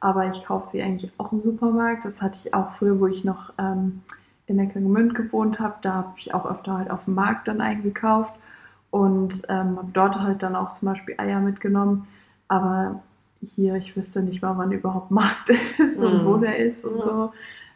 aber 0.00 0.26
ich 0.28 0.42
kaufe 0.44 0.68
sie 0.70 0.82
eigentlich 0.82 1.12
auch 1.18 1.32
im 1.32 1.42
Supermarkt. 1.42 2.04
Das 2.06 2.22
hatte 2.22 2.38
ich 2.42 2.54
auch 2.54 2.72
früher, 2.72 2.98
wo 2.98 3.06
ich 3.06 3.24
noch 3.24 3.52
ähm, 3.58 4.00
in 4.46 4.56
Neckargemünd 4.56 5.14
gewohnt 5.14 5.60
habe, 5.60 5.74
da 5.82 5.92
habe 5.94 6.14
ich 6.16 6.32
auch 6.32 6.46
öfter 6.50 6.78
halt 6.78 6.90
auf 6.90 7.04
dem 7.04 7.14
Markt 7.14 7.48
dann 7.48 7.60
eingekauft 7.60 8.32
und 8.90 9.42
ähm, 9.50 9.76
habe 9.76 9.92
dort 9.92 10.18
halt 10.20 10.42
dann 10.42 10.56
auch 10.56 10.68
zum 10.70 10.88
Beispiel 10.88 11.14
Eier 11.18 11.40
mitgenommen. 11.40 12.08
Aber 12.48 13.02
hier, 13.42 13.74
ich 13.76 13.94
wüsste 13.96 14.22
nicht 14.22 14.40
mal, 14.40 14.56
wann 14.56 14.72
überhaupt 14.72 15.10
Markt 15.10 15.50
ist 15.78 15.98
und 15.98 16.24
wo 16.24 16.36
Mhm. 16.36 16.40
der 16.40 16.58
ist 16.58 16.84
und 16.86 16.94
Ja. 16.96 17.00
so. 17.02 17.32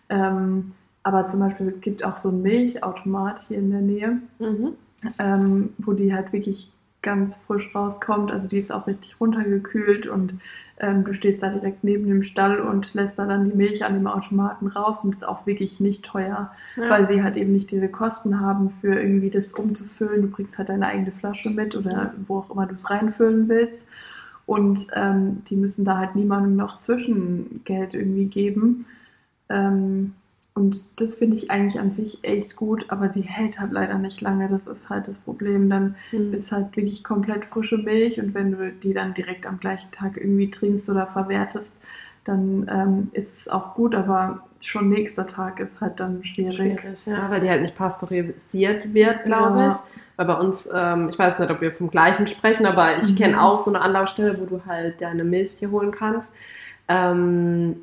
Ähm, 0.08 0.72
aber 1.02 1.28
zum 1.28 1.40
Beispiel 1.40 1.68
es 1.68 1.80
gibt 1.80 2.02
auch 2.04 2.16
so 2.16 2.30
einen 2.30 2.42
Milchautomat 2.42 3.40
hier 3.40 3.58
in 3.58 3.70
der 3.70 3.80
Nähe, 3.82 4.18
Mhm. 4.38 4.72
Ähm, 5.18 5.70
wo 5.78 5.92
die 5.92 6.14
halt 6.14 6.32
wirklich 6.32 6.70
ganz 7.02 7.36
frisch 7.36 7.74
rauskommt. 7.74 8.30
Also 8.30 8.48
die 8.48 8.58
ist 8.58 8.72
auch 8.72 8.86
richtig 8.86 9.20
runtergekühlt 9.20 10.06
und 10.06 10.34
ähm, 10.78 11.04
du 11.04 11.12
stehst 11.12 11.42
da 11.42 11.48
direkt 11.48 11.82
neben 11.84 12.06
dem 12.06 12.22
Stall 12.22 12.60
und 12.60 12.94
lässt 12.94 13.18
da 13.18 13.26
dann 13.26 13.50
die 13.50 13.56
Milch 13.56 13.84
an 13.84 13.94
dem 13.94 14.06
Automaten 14.06 14.68
raus 14.68 15.02
und 15.04 15.14
ist 15.14 15.26
auch 15.26 15.44
wirklich 15.46 15.80
nicht 15.80 16.04
teuer, 16.04 16.52
Ja. 16.76 16.90
weil 16.90 17.08
sie 17.08 17.22
halt 17.22 17.36
eben 17.36 17.52
nicht 17.52 17.70
diese 17.72 17.88
Kosten 17.88 18.40
haben 18.40 18.70
für 18.70 18.94
irgendwie 18.94 19.30
das 19.30 19.48
umzufüllen. 19.52 20.22
Du 20.22 20.28
bringst 20.28 20.58
halt 20.58 20.68
deine 20.68 20.86
eigene 20.86 21.10
Flasche 21.12 21.50
mit 21.50 21.74
oder 21.76 22.14
wo 22.28 22.38
auch 22.38 22.50
immer 22.50 22.66
du 22.66 22.74
es 22.74 22.88
reinfüllen 22.88 23.48
willst. 23.48 23.84
Und 24.46 24.88
ähm, 24.94 25.38
die 25.48 25.56
müssen 25.56 25.84
da 25.84 25.98
halt 25.98 26.14
niemandem 26.16 26.56
noch 26.56 26.80
Zwischengeld 26.80 27.94
irgendwie 27.94 28.26
geben. 28.26 28.86
Ähm, 29.48 30.14
und 30.54 31.00
das 31.00 31.14
finde 31.14 31.36
ich 31.36 31.50
eigentlich 31.50 31.80
an 31.80 31.92
sich 31.92 32.18
echt 32.22 32.56
gut, 32.56 32.86
aber 32.88 33.08
sie 33.08 33.22
hält 33.22 33.58
halt 33.58 33.72
leider 33.72 33.98
nicht 33.98 34.20
lange. 34.20 34.48
Das 34.48 34.66
ist 34.66 34.90
halt 34.90 35.08
das 35.08 35.18
Problem. 35.18 35.70
Dann 35.70 35.96
Mhm. 36.12 36.34
ist 36.34 36.52
halt 36.52 36.76
wirklich 36.76 37.02
komplett 37.04 37.44
frische 37.44 37.78
Milch 37.78 38.20
und 38.20 38.34
wenn 38.34 38.52
du 38.52 38.70
die 38.70 38.92
dann 38.92 39.14
direkt 39.14 39.46
am 39.46 39.58
gleichen 39.58 39.90
Tag 39.92 40.16
irgendwie 40.18 40.50
trinkst 40.50 40.88
oder 40.90 41.06
verwertest, 41.06 41.70
dann 42.24 42.68
ähm, 42.70 43.08
ist 43.12 43.36
es 43.40 43.48
auch 43.48 43.74
gut, 43.74 43.94
aber 43.94 44.44
schon 44.60 44.90
nächster 44.90 45.26
Tag 45.26 45.58
ist 45.58 45.80
halt 45.80 45.98
dann 45.98 46.24
schwierig. 46.24 46.56
Schwierig, 46.56 46.98
ja, 47.06 47.28
weil 47.30 47.40
die 47.40 47.48
halt 47.50 47.62
nicht 47.62 47.74
pasteurisiert 47.74 48.92
wird, 48.94 49.24
glaube 49.24 49.58
Ja. 49.58 49.70
ich. 49.70 49.76
Weil 50.16 50.26
bei 50.26 50.34
uns, 50.34 50.68
ähm, 50.72 51.08
ich 51.08 51.18
weiß 51.18 51.38
nicht, 51.38 51.50
ob 51.50 51.60
wir 51.62 51.72
vom 51.72 51.90
gleichen 51.90 52.26
sprechen, 52.26 52.66
aber 52.66 52.98
ich 52.98 53.10
Mhm. 53.10 53.16
kenne 53.16 53.42
auch 53.42 53.58
so 53.58 53.70
eine 53.70 53.80
Anlaufstelle, 53.80 54.38
wo 54.38 54.44
du 54.44 54.64
halt 54.66 55.00
deine 55.00 55.24
Milch 55.24 55.52
hier 55.52 55.70
holen 55.70 55.90
kannst. 55.90 56.32
Ähm, 56.88 57.76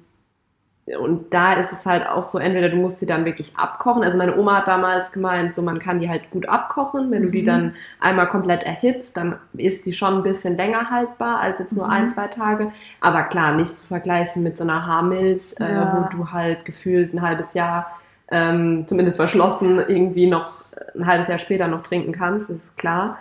und 0.98 1.34
da 1.34 1.54
ist 1.54 1.72
es 1.72 1.86
halt 1.86 2.08
auch 2.08 2.24
so, 2.24 2.40
entweder 2.40 2.70
du 2.70 2.76
musst 2.78 3.00
sie 3.00 3.06
dann 3.06 3.26
wirklich 3.26 3.54
abkochen. 3.58 4.04
Also 4.04 4.18
meine 4.18 4.36
Oma 4.38 4.58
hat 4.58 4.68
damals 4.68 5.12
gemeint, 5.12 5.54
so 5.54 5.62
man 5.62 5.78
kann 5.80 6.00
die 6.00 6.10
halt 6.10 6.32
gut 6.32 6.48
abkochen. 6.50 7.12
Wenn 7.12 7.24
du 7.24 7.30
die 7.30 7.42
Mhm. 7.42 7.46
dann 7.46 7.76
einmal 8.00 8.28
komplett 8.28 8.64
erhitzt, 8.64 9.16
dann 9.18 9.36
ist 9.54 9.86
die 9.86 9.94
schon 9.94 10.16
ein 10.16 10.24
bisschen 10.24 10.58
länger 10.58 10.90
haltbar 10.90 11.40
als 11.42 11.60
jetzt 11.60 11.74
nur 11.74 11.86
Mhm. 11.86 11.92
ein, 11.92 12.10
zwei 12.12 12.28
Tage. 12.28 12.72
Aber 13.02 13.24
klar, 13.24 13.54
nicht 13.54 13.78
zu 13.78 13.88
vergleichen 13.88 14.42
mit 14.44 14.58
so 14.58 14.64
einer 14.64 14.86
Haarmilch, 14.88 15.56
äh, 15.60 15.74
Ja. 15.74 15.94
wo 16.12 16.18
du 16.18 16.32
halt 16.32 16.66
gefühlt 16.66 17.14
ein 17.14 17.22
halbes 17.22 17.54
Jahr, 17.54 17.86
ähm, 18.32 18.86
zumindest 18.88 19.18
verschlossen, 19.18 19.80
irgendwie 19.88 20.28
noch 20.28 20.64
ein 20.96 21.06
halbes 21.06 21.28
Jahr 21.28 21.38
später 21.40 21.68
noch 21.68 21.84
trinken 21.84 22.14
kannst, 22.14 22.50
das 22.50 22.58
ist 22.58 22.78
klar. 22.78 23.18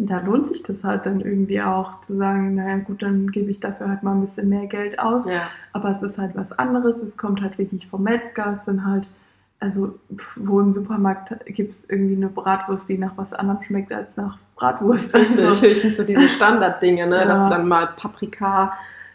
da 0.00 0.20
lohnt 0.20 0.46
sich 0.48 0.62
das 0.62 0.84
halt 0.84 1.06
dann 1.06 1.20
irgendwie 1.20 1.60
auch 1.60 2.00
zu 2.02 2.16
sagen, 2.16 2.54
naja 2.54 2.76
gut, 2.78 3.02
dann 3.02 3.32
gebe 3.32 3.50
ich 3.50 3.58
dafür 3.58 3.88
halt 3.88 4.04
mal 4.04 4.12
ein 4.12 4.20
bisschen 4.20 4.48
mehr 4.48 4.66
Geld 4.66 5.00
aus. 5.00 5.26
ja. 5.26 5.48
Aber 5.72 5.90
es 5.90 6.02
ist 6.02 6.18
halt 6.18 6.36
was 6.36 6.52
anderes, 6.56 7.02
es 7.02 7.16
kommt 7.16 7.40
halt 7.42 7.58
wirklich 7.58 7.88
vom 7.88 8.04
Metzger, 8.04 8.52
es 8.52 8.64
sind 8.64 8.84
halt, 8.86 9.10
also 9.60 9.98
wo 10.36 10.60
im 10.60 10.72
Supermarkt 10.72 11.34
gibt 11.46 11.72
es 11.72 11.84
irgendwie 11.88 12.16
eine 12.16 12.28
Bratwurst, 12.28 12.88
die 12.88 12.96
nach 12.98 13.12
was 13.16 13.32
anderem 13.32 13.62
schmeckt 13.62 13.92
als 13.92 14.16
nach 14.16 14.38
Bratwurst. 14.56 15.14
Richtig, 15.14 15.44
Also, 15.44 15.62
höchstens 15.66 15.96
so 15.96 16.04
diese 16.04 16.28
Standarddinge, 16.28 17.06
ne? 17.06 17.16
Ja. 17.20 17.24
dass 17.26 17.44
du 17.44 17.50
dann 17.50 17.66
mal 17.66 17.88
Paprika 17.96 18.72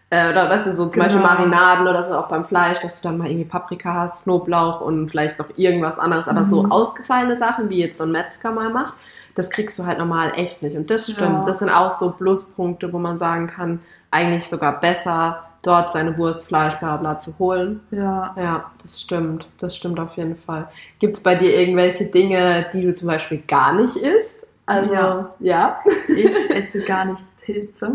äh, 0.09 0.29
oder 0.31 0.49
weißt 0.49 0.67
du, 0.67 0.73
so 0.73 0.83
zum 0.83 0.91
Genau. 0.93 1.05
Beispiel 1.05 1.21
Marinaden 1.21 1.87
oder 1.87 2.03
so 2.03 2.13
auch 2.15 2.27
beim 2.27 2.45
Fleisch, 2.45 2.79
dass 2.81 3.01
du 3.01 3.07
dann 3.07 3.17
mal 3.17 3.27
irgendwie 3.27 3.45
Paprika 3.49 3.93
hast, 3.93 4.23
Knoblauch 4.25 4.81
und 4.81 5.09
vielleicht 5.09 5.39
noch 5.39 5.47
irgendwas 5.55 5.97
anderes, 5.97 6.27
aber 6.27 6.47
so 6.49 6.63
Mhm. 6.63 6.71
ausgefallene 6.71 7.37
Sachen, 7.37 7.69
wie 7.69 7.79
jetzt 7.79 7.97
so 7.97 8.03
ein 8.03 8.11
Metzger 8.11 8.51
mal 8.51 8.69
macht, 8.69 8.93
das 9.35 9.49
kriegst 9.49 9.79
du 9.79 9.85
halt 9.85 9.97
normal 9.97 10.33
echt 10.35 10.61
nicht. 10.61 10.75
Und 10.77 10.89
das 10.91 11.09
stimmt. 11.11 11.39
Ja. 11.39 11.45
Das 11.45 11.59
sind 11.59 11.69
auch 11.69 11.89
so 11.91 12.11
Pluspunkte, 12.11 12.91
wo 12.93 12.99
man 12.99 13.17
sagen 13.17 13.47
kann, 13.47 13.79
eigentlich 14.11 14.47
sogar 14.47 14.79
besser 14.79 15.43
dort 15.63 15.93
seine 15.93 16.15
Wurst, 16.17 16.45
Fleisch, 16.45 16.75
bla 16.75 16.97
bla 16.97 17.19
zu 17.19 17.33
holen. 17.39 17.79
ja, 17.91 18.35
Ja, 18.37 18.71
das 18.81 19.01
stimmt. 19.01 19.47
Das 19.59 19.75
stimmt 19.75 19.99
auf 19.99 20.15
jeden 20.17 20.35
Fall. 20.37 20.67
Gibt 20.99 21.17
es 21.17 21.23
bei 21.23 21.35
dir 21.35 21.57
irgendwelche 21.57 22.05
Dinge, 22.05 22.67
die 22.73 22.83
du 22.83 22.93
zum 22.93 23.07
Beispiel 23.07 23.41
gar 23.47 23.73
nicht 23.73 23.95
isst? 23.95 24.45
Also, 24.65 24.93
Ja. 24.93 25.31
Ja, 25.39 25.79
ich 26.07 26.49
esse 26.51 26.79
gar 26.81 27.05
nicht 27.05 27.23
Pilze. 27.41 27.91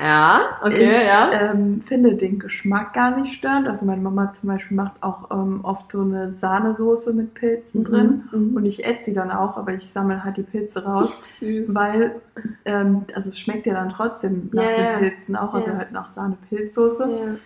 Ja 0.00 0.40
okay, 0.62 0.88
ich 0.88 1.06
ja. 1.06 1.30
ähm, 1.32 1.82
finde 1.82 2.14
den 2.14 2.38
Geschmack 2.38 2.92
gar 2.92 3.16
nicht 3.18 3.32
störend. 3.34 3.68
Also 3.68 3.84
meine 3.84 4.00
Mama 4.00 4.32
zum 4.32 4.48
Beispiel 4.48 4.76
macht 4.76 5.02
auch 5.02 5.30
ähm, 5.30 5.60
oft 5.64 5.92
so 5.92 6.02
eine 6.02 6.34
Sahnesoße 6.34 7.12
mit 7.12 7.34
Pilzen 7.34 7.84
drin. 7.84 8.28
Mhm. 8.32 8.56
Und 8.56 8.64
ich 8.64 8.84
esse 8.84 9.00
die 9.06 9.12
dann 9.12 9.30
auch, 9.30 9.56
aber 9.56 9.72
ich 9.74 9.88
sammle 9.88 10.22
halt 10.24 10.36
die 10.36 10.42
Pilze 10.42 10.84
raus. 10.84 11.20
Süß. 11.40 11.74
Weil, 11.74 12.16
ähm, 12.64 13.04
also 13.14 13.28
es 13.28 13.38
schmeckt 13.38 13.66
ja 13.66 13.74
dann 13.74 13.90
trotzdem 13.90 14.48
nach 14.52 14.76
Ja, 14.76 14.98
den. 14.98 15.10
Pilzen 15.10 15.36
auch, 15.36 15.54
also 15.54 15.70
Ja. 15.70 15.76
halt 15.76 15.92
nach 15.92 16.08
Sahne-Pilzsoße. 16.08 17.04
Ja. 17.10 17.38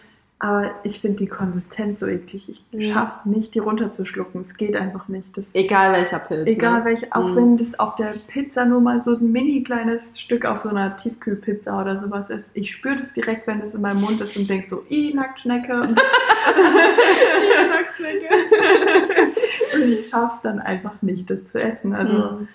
Aber 0.44 0.72
ich 0.83 1.00
finde 1.00 1.16
die 1.16 1.26
Konsistenz 1.26 2.00
so 2.00 2.07
eklig. 2.07 2.50
Ich 2.50 2.62
Ja. 2.70 2.80
schaff's 2.92 3.24
nicht, 3.24 3.54
die 3.54 3.61
runterzuschlucken. 3.61 4.42
Es 4.42 4.59
geht 4.59 4.76
einfach 4.76 5.09
nicht. 5.09 5.38
Das, 5.38 5.46
Egal 5.54 5.92
welcher 5.94 6.18
Pilz. 6.18 6.46
egal 6.46 6.80
ne? 6.80 6.85
welche, 6.85 7.07
auch 7.12 7.30
Mhm. 7.30 7.37
wenn 7.37 7.57
das 7.57 7.80
auf 7.80 7.96
der 7.96 8.12
Pizza 8.26 8.66
nur 8.66 8.83
mal 8.83 9.00
so 9.00 9.16
ein 9.16 9.33
mini 9.33 9.62
kleines 9.62 10.20
Stück 10.20 10.44
auf 10.44 10.59
so 10.59 10.68
einer 10.68 10.96
Tiefkühlpizza 10.96 11.80
oder 11.80 11.98
sowas 11.98 12.28
ist. 12.28 12.50
Ich 12.52 12.70
spüre 12.72 12.98
das 12.98 13.11
direkt, 13.14 13.46
wenn 13.46 13.61
das 13.61 13.74
in 13.74 13.80
meinem 13.80 14.02
Mund 14.02 14.20
ist 14.20 14.37
und 14.37 14.50
denke 14.50 14.68
so, 14.68 14.85
i, 14.90 15.14
Nacktschnecke. 15.14 15.80
Und, 15.80 15.98
und 19.74 19.83
ich 19.92 20.09
schaff's 20.09 20.42
dann 20.42 20.59
einfach 20.61 21.00
nicht, 21.00 21.30
das 21.30 21.46
zu 21.46 21.59
essen. 21.59 21.94
Also 21.94 22.12
Mhm. 22.12 22.48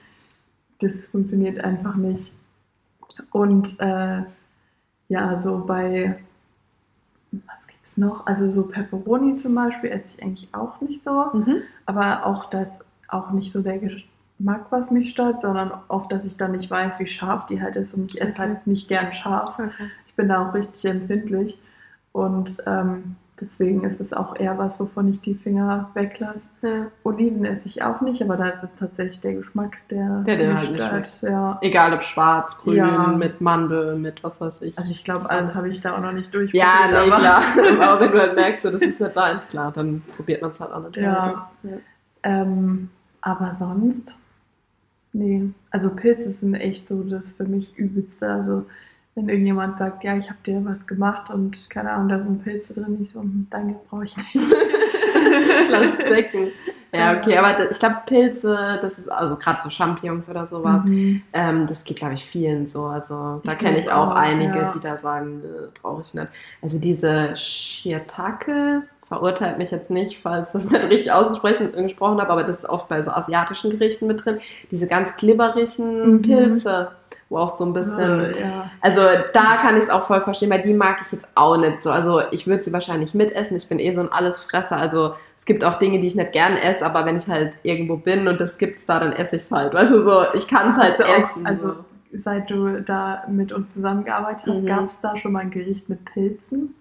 das 0.79 1.07
funktioniert 1.07 1.59
einfach 1.63 1.95
nicht. 1.95 2.31
Und 3.31 3.79
äh, 3.79 4.21
ja, 5.07 5.39
so 5.39 5.63
bei, 5.65 6.19
was 7.89 7.97
noch? 7.97 8.25
Also 8.25 8.51
so 8.51 8.63
Pepperoni 8.63 9.35
zum 9.35 9.55
Beispiel 9.55 9.89
esse 9.91 10.15
ich 10.17 10.23
eigentlich 10.23 10.49
auch 10.53 10.81
nicht 10.81 11.03
so. 11.03 11.25
Mhm. 11.33 11.61
Aber 11.85 12.25
auch 12.25 12.45
das 12.45 12.69
auch 13.07 13.31
nicht 13.31 13.51
so 13.51 13.61
der 13.61 13.79
Geschmack, 13.79 14.65
was 14.69 14.91
mich 14.91 15.09
stört, 15.09 15.41
sondern 15.41 15.71
oft, 15.87 16.11
dass 16.11 16.25
ich 16.25 16.37
dann 16.37 16.51
nicht 16.51 16.69
weiß, 16.69 16.99
wie 16.99 17.07
scharf 17.07 17.45
die 17.47 17.61
halt 17.61 17.75
ist 17.75 17.93
und 17.93 18.13
ich 18.13 18.21
esse 18.21 18.33
Okay. 18.33 18.39
halt 18.41 18.67
nicht 18.67 18.87
gern 18.87 19.11
scharf. 19.13 19.57
Okay. 19.59 19.71
Ich 20.07 20.13
bin 20.15 20.27
da 20.27 20.47
auch 20.47 20.53
richtig 20.53 20.85
empfindlich. 20.85 21.57
Und 22.11 22.57
ähm, 22.65 23.15
deswegen 23.41 23.83
ist 23.83 23.99
es 24.01 24.13
auch 24.13 24.39
eher 24.39 24.57
was, 24.57 24.79
wovon 24.79 25.07
ich 25.09 25.21
die 25.21 25.35
Finger 25.35 25.89
weglasse. 25.93 26.49
Ja. 26.61 26.87
Oliven 27.03 27.45
esse 27.45 27.67
ich 27.67 27.81
auch 27.83 28.01
nicht, 28.01 28.21
aber 28.21 28.37
da 28.37 28.45
ist 28.47 28.63
es 28.63 28.75
tatsächlich 28.75 29.19
der 29.19 29.33
Geschmack, 29.33 29.77
der, 29.89 30.21
Der 30.21 30.37
mich 30.37 30.81
halt 30.81 31.01
nicht. 31.01 31.23
Ja. 31.23 31.57
Egal 31.61 31.93
ob 31.93 32.03
schwarz, 32.03 32.57
grün, 32.57 32.77
Ja. 32.77 33.07
mit 33.07 33.41
Mandel, 33.41 33.97
mit 33.97 34.23
was 34.23 34.41
weiß 34.41 34.61
ich. 34.61 34.77
Also 34.77 34.91
ich 34.91 35.03
glaube, 35.03 35.29
alles 35.29 35.55
habe 35.55 35.69
ich 35.69 35.81
da 35.81 35.95
auch 35.95 36.01
noch 36.01 36.11
nicht 36.13 36.33
durchprobiert. 36.33 36.65
ja, 36.65 36.87
nee, 36.89 37.11
aber 37.11 37.17
klar. 37.19 37.43
aber 37.81 37.99
wenn 38.01 38.11
du 38.11 38.19
halt 38.19 38.35
merkst, 38.35 38.61
so, 38.63 38.71
das 38.71 38.81
ist 38.81 38.99
nicht 38.99 39.15
deins, 39.15 39.47
klar, 39.47 39.71
dann 39.71 40.01
probiert 40.15 40.41
man 40.41 40.51
es 40.51 40.59
halt 40.59 40.71
auch 40.71 40.83
nicht. 40.83 40.97
Ja. 40.97 41.49
Ja. 41.63 41.77
Ähm, 42.23 42.89
aber 43.21 43.53
sonst, 43.53 44.17
nee. 45.13 45.49
Also 45.71 45.89
Pilze 45.91 46.31
sind 46.31 46.53
echt 46.55 46.87
so 46.87 47.03
das 47.03 47.33
für 47.33 47.45
mich 47.45 47.77
Übelste. 47.77 48.31
Also 48.31 48.65
wenn 49.19 49.29
irgendjemand 49.29 49.77
sagt, 49.77 50.03
ja, 50.03 50.15
ich 50.15 50.29
habe 50.29 50.39
dir 50.45 50.63
was 50.63 50.85
gemacht 50.87 51.29
und 51.29 51.69
keine 51.69 51.91
Ahnung, 51.91 52.09
da 52.09 52.19
sind 52.19 52.43
Pilze 52.43 52.73
drin, 52.73 52.97
ich 53.01 53.09
so, 53.09 53.19
hm, 53.19 53.45
danke, 53.49 53.75
brauche 53.89 54.05
ich 54.05 54.15
nicht. 54.15 54.35
Lass 55.69 56.01
stecken. 56.01 56.47
Ja, 56.91 57.15
okay, 57.15 57.37
aber 57.37 57.69
ich 57.69 57.77
glaube, 57.77 57.97
Pilze, 58.07 58.79
das 58.81 58.97
ist, 58.97 59.11
also 59.11 59.35
gerade 59.35 59.61
so 59.61 59.69
Champignons 59.69 60.27
oder 60.29 60.47
sowas, 60.47 60.83
Mhm. 60.85 61.21
ähm, 61.33 61.67
das 61.67 61.83
geht, 61.83 61.97
glaube 61.97 62.15
ich, 62.15 62.25
vielen 62.25 62.67
so. 62.67 62.85
Also 62.85 63.41
da 63.43 63.53
kenne 63.53 63.79
ich 63.79 63.91
auch, 63.91 64.11
einige, 64.11 64.57
ja. 64.57 64.71
die 64.73 64.79
da 64.79 64.97
sagen, 64.97 65.43
äh, 65.43 65.67
brauche 65.79 66.01
ich 66.01 66.13
nicht. 66.15 66.27
Also 66.63 66.79
diese 66.79 67.35
Shiitake 67.35 68.83
verurteilt 69.09 69.57
mich 69.57 69.71
jetzt 69.71 69.89
nicht, 69.89 70.21
falls 70.21 70.51
das 70.53 70.69
nicht 70.69 70.83
richtig 70.85 71.11
ausgesprochen 71.11 71.71
gesprochen 71.73 72.21
habe, 72.21 72.31
aber 72.31 72.43
das 72.45 72.59
ist 72.59 72.69
oft 72.69 72.87
bei 72.87 73.01
so 73.03 73.11
asiatischen 73.11 73.71
Gerichten 73.71 74.07
mit 74.07 74.23
drin. 74.23 74.39
Diese 74.71 74.87
ganz 74.87 75.15
glibberigen 75.17 76.13
Mhm. 76.13 76.21
Pilze, 76.21 76.91
wo 77.27 77.39
auch 77.39 77.49
so 77.49 77.65
ein 77.65 77.73
bisschen 77.73 78.21
Äh, 78.33 78.39
ja. 78.41 78.71
also 78.81 79.01
da 79.33 79.57
kann 79.61 79.75
ich 79.77 79.83
es 79.83 79.89
auch 79.89 80.03
voll 80.03 80.21
verstehen, 80.21 80.49
weil 80.51 80.61
die 80.61 80.73
mag 80.73 80.97
ich 81.01 81.11
jetzt 81.11 81.27
auch 81.35 81.57
nicht 81.57 81.83
so. 81.83 81.91
Also 81.91 82.21
ich 82.31 82.47
würde 82.47 82.63
sie 82.63 82.71
wahrscheinlich 82.71 83.13
mitessen. 83.13 83.57
Ich 83.57 83.67
bin 83.67 83.79
eh 83.79 83.93
so 83.93 84.01
ein 84.01 84.11
Allesfresser. 84.11 84.77
Also 84.77 85.15
es 85.39 85.45
gibt 85.45 85.63
auch 85.63 85.79
Dinge, 85.79 85.99
die 85.99 86.07
ich 86.07 86.15
nicht 86.15 86.31
gern 86.31 86.55
esse, 86.57 86.85
aber 86.85 87.05
wenn 87.05 87.17
ich 87.17 87.27
halt 87.27 87.57
irgendwo 87.63 87.97
bin 87.97 88.27
und 88.27 88.39
das 88.39 88.57
gibt's 88.59 88.85
da, 88.85 88.99
dann 88.99 89.13
esse 89.13 89.35
ich 89.37 89.41
es 89.43 89.51
halt. 89.51 89.73
Weißt 89.73 89.91
du 89.91 90.01
so, 90.01 90.23
ich 90.33 90.47
kann 90.47 90.71
es 90.73 90.77
halt 90.77 90.99
Also 90.99 91.03
auch- 91.03 91.29
essen. 91.31 91.45
also 91.47 91.67
so. 91.69 91.75
seit 92.13 92.49
du 92.51 92.81
da 92.81 93.23
mit 93.27 93.51
uns 93.51 93.73
zusammengearbeitet 93.73 94.47
hast, 94.47 94.61
Mhm. 94.61 94.65
gab 94.67 94.85
es 94.85 94.99
da 95.01 95.15
schon 95.17 95.31
mal 95.31 95.39
ein 95.39 95.49
Gericht 95.51 95.89
mit 95.89 96.05
Pilzen? 96.05 96.75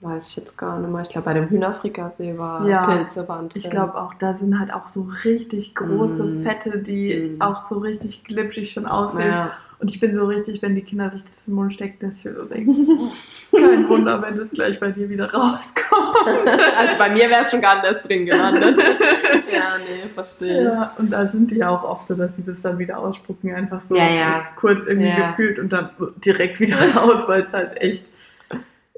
Weiß 0.00 0.28
ich 0.28 0.36
jetzt 0.36 0.56
gar 0.56 0.78
nicht 0.78 0.90
mehr. 0.90 1.02
Ich 1.02 1.08
glaube, 1.08 1.24
bei 1.24 1.34
dem 1.34 1.48
Hühnerfrikassee 1.48 2.38
war 2.38 2.66
Ja. 2.68 2.86
Pilze 2.86 3.28
waren 3.28 3.48
drin. 3.48 3.62
Ich 3.64 3.68
glaube 3.70 3.96
auch, 3.96 4.14
da 4.14 4.32
sind 4.32 4.58
halt 4.60 4.72
auch 4.72 4.86
so 4.86 5.08
richtig 5.24 5.74
große 5.74 6.22
Mm. 6.24 6.42
Fette, 6.42 6.78
die 6.78 7.34
Mm. 7.36 7.42
auch 7.42 7.66
so 7.66 7.78
richtig 7.78 8.22
glitschig 8.24 8.70
schon 8.70 8.86
aussehen. 8.86 9.30
ja. 9.30 9.50
Und 9.80 9.92
ich 9.92 10.00
bin 10.00 10.12
so 10.12 10.24
richtig, 10.26 10.60
wenn 10.60 10.74
die 10.74 10.82
Kinder 10.82 11.08
sich 11.08 11.22
das 11.22 11.46
im 11.46 11.54
Mund 11.54 11.72
stecken, 11.72 11.98
dass 12.06 12.16
ich 12.16 12.22
so 12.34 12.44
denke, 12.44 12.72
kein 13.56 13.88
Wunder, 13.88 14.20
wenn 14.22 14.36
das 14.36 14.50
gleich 14.50 14.78
bei 14.80 14.90
dir 14.90 15.08
wieder 15.08 15.32
rauskommt. 15.32 16.16
also 16.76 16.98
bei 16.98 17.10
mir 17.10 17.30
wäre 17.30 17.42
es 17.42 17.50
schon 17.52 17.60
gar 17.60 17.76
nicht 17.76 17.84
erst 17.92 18.08
drin 18.08 18.26
gelandet. 18.26 18.76
ja, 19.52 19.78
nee, 19.78 20.08
verstehe 20.12 20.66
ich. 20.68 20.74
Ja, 20.74 20.92
und 20.98 21.12
da 21.12 21.26
sind 21.28 21.50
die 21.52 21.56
ja 21.58 21.68
auch 21.68 21.84
oft 21.84 22.08
so, 22.08 22.14
dass 22.14 22.34
sie 22.34 22.42
das 22.42 22.60
dann 22.60 22.78
wieder 22.80 22.98
ausspucken, 22.98 23.54
einfach 23.54 23.78
so 23.80 23.94
Ja, 23.96 24.46
kurz 24.56 24.84
irgendwie 24.86 25.14
gefühlt 25.14 25.58
und 25.60 25.72
dann 25.72 25.90
direkt 26.24 26.58
wieder 26.58 26.76
raus, 26.96 27.24
weil 27.28 27.42
es 27.42 27.52
halt 27.52 27.80
echt, 27.80 28.04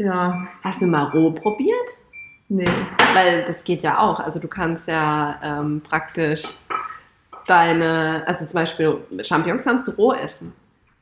ja, 0.04 0.46
Hast 0.62 0.82
du 0.82 0.86
mal 0.86 1.04
roh 1.04 1.30
probiert? 1.32 1.88
nee. 2.48 2.66
Weil 3.14 3.44
das 3.44 3.64
geht 3.64 3.82
ja 3.82 3.98
auch. 3.98 4.20
Also 4.20 4.38
du 4.38 4.48
kannst 4.48 4.88
ja 4.88 5.38
ähm, 5.42 5.82
praktisch 5.82 6.42
deine, 7.46 8.22
also 8.26 8.44
zum 8.46 8.54
Beispiel 8.54 8.96
Champignons 9.22 9.64
kannst 9.64 9.88
du 9.88 9.92
roh 9.92 10.12
essen. 10.12 10.52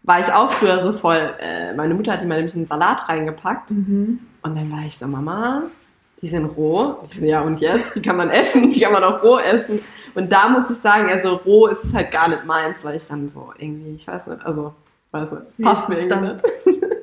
War 0.02 0.20
ich 0.20 0.32
auch 0.32 0.50
früher 0.50 0.82
so 0.82 0.92
voll. 0.92 1.34
Äh, 1.40 1.74
meine 1.74 1.94
Mutter 1.94 2.12
hat 2.12 2.22
die 2.22 2.26
mal 2.26 2.36
nämlich 2.36 2.54
in 2.54 2.62
den 2.62 2.66
Salat 2.68 3.08
reingepackt. 3.08 3.70
Mhm. 3.70 4.20
Und 4.42 4.56
dann 4.56 4.70
war 4.72 4.84
ich 4.86 4.96
so, 4.96 5.06
Mama, 5.06 5.64
die 6.22 6.28
sind 6.28 6.46
roh. 6.46 6.96
So, 7.08 7.24
ja, 7.24 7.42
und 7.42 7.60
jetzt? 7.60 7.94
Die 7.94 8.02
kann 8.02 8.16
man 8.16 8.30
essen, 8.30 8.70
die 8.70 8.80
kann 8.80 8.92
man 8.92 9.04
auch 9.04 9.22
roh 9.22 9.38
essen. 9.38 9.80
Und 10.14 10.32
da 10.32 10.48
muss 10.48 10.70
ich 10.70 10.78
sagen, 10.78 11.08
also 11.10 11.34
roh 11.36 11.66
ist 11.66 11.84
es 11.84 11.94
halt 11.94 12.10
gar 12.10 12.28
nicht 12.28 12.44
meins, 12.46 12.76
weil 12.82 12.96
ich 12.96 13.06
dann 13.06 13.30
so 13.30 13.52
irgendwie, 13.58 13.96
ich 13.96 14.06
weiß 14.06 14.26
nicht, 14.28 14.44
also, 14.44 14.72
weiß 15.10 15.30
nicht, 15.30 15.62
passt 15.62 15.88
mir 15.88 16.00
irgendwie 16.00 16.32
nicht. 16.32 16.82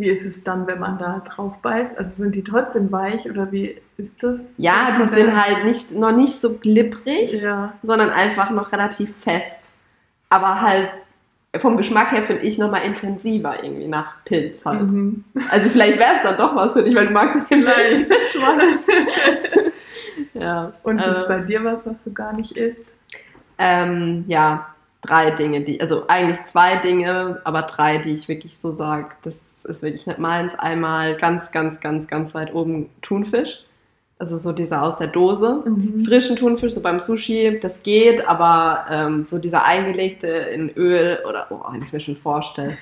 Wie 0.00 0.08
ist 0.08 0.24
es 0.24 0.42
dann, 0.42 0.66
wenn 0.66 0.80
man 0.80 0.98
da 0.98 1.20
drauf 1.20 1.58
beißt? 1.58 1.98
Also 1.98 2.22
sind 2.22 2.34
die 2.34 2.42
trotzdem 2.42 2.90
weich 2.90 3.28
oder 3.28 3.52
wie 3.52 3.76
ist 3.98 4.22
das? 4.22 4.54
Ja, 4.56 4.96
die 4.98 5.14
sind 5.14 5.36
halt 5.36 5.64
nicht, 5.64 5.92
noch 5.92 6.12
nicht 6.12 6.40
so 6.40 6.54
glibberig. 6.54 7.42
Ja. 7.42 7.74
sondern 7.82 8.10
einfach 8.10 8.50
noch 8.50 8.72
relativ 8.72 9.14
fest. 9.16 9.74
Aber 10.30 10.60
halt 10.60 10.90
vom 11.58 11.76
Geschmack 11.76 12.12
her 12.12 12.22
finde 12.22 12.42
ich 12.42 12.56
nochmal 12.56 12.82
intensiver 12.84 13.62
irgendwie 13.62 13.88
nach 13.88 14.24
Pilz 14.24 14.64
halt. 14.64 14.90
Mhm. 14.90 15.24
Also 15.50 15.68
vielleicht 15.68 15.98
wäre 15.98 16.16
es 16.16 16.22
dann 16.22 16.38
doch 16.38 16.56
was 16.56 16.72
für 16.72 16.82
dich, 16.82 16.94
weil 16.94 17.08
du 17.08 17.12
magst 17.12 17.50
den 17.50 17.60
Nein. 17.60 18.06
Schwalle. 18.30 18.78
ja. 20.34 20.72
Und 20.82 20.98
äh, 20.98 21.12
ist 21.12 21.28
bei 21.28 21.40
dir 21.40 21.62
was, 21.64 21.86
was 21.86 22.04
du 22.04 22.12
gar 22.12 22.32
nicht 22.32 22.56
isst? 22.56 22.94
ähm, 23.60 24.24
ja, 24.26 24.74
drei 25.02 25.30
Dinge, 25.32 25.60
die, 25.60 25.80
also 25.80 26.08
eigentlich 26.08 26.44
zwei 26.46 26.76
Dinge, 26.76 27.40
aber 27.44 27.62
drei, 27.62 27.98
die 27.98 28.14
ich 28.14 28.26
wirklich 28.26 28.58
so 28.58 28.72
sage, 28.72 29.08
das 29.22 29.38
ist 29.64 29.82
wirklich 29.82 30.06
nicht 30.06 30.18
meins. 30.18 30.54
Einmal 30.58 31.16
ganz, 31.16 31.52
ganz, 31.52 31.80
ganz, 31.80 32.06
ganz 32.08 32.34
weit 32.34 32.54
oben 32.54 32.88
Thunfisch. 33.02 33.64
Also 34.18 34.36
so 34.36 34.52
dieser 34.52 34.82
aus 34.82 34.98
der 34.98 35.06
Dose. 35.06 35.62
Mhm. 35.64 36.04
frischen 36.04 36.36
Thunfisch, 36.36 36.74
so 36.74 36.82
beim 36.82 37.00
Sushi, 37.00 37.58
das 37.60 37.82
geht, 37.82 38.28
aber 38.28 38.84
ähm, 38.90 39.24
so 39.24 39.38
dieser 39.38 39.64
eingelegte 39.64 40.26
in 40.26 40.68
Öl 40.76 41.18
oder, 41.26 41.46
oh, 41.48 41.60
wenn 41.72 41.80
ich 41.80 41.92
mir 41.92 42.00
schon 42.00 42.16
vorstelle. 42.16 42.76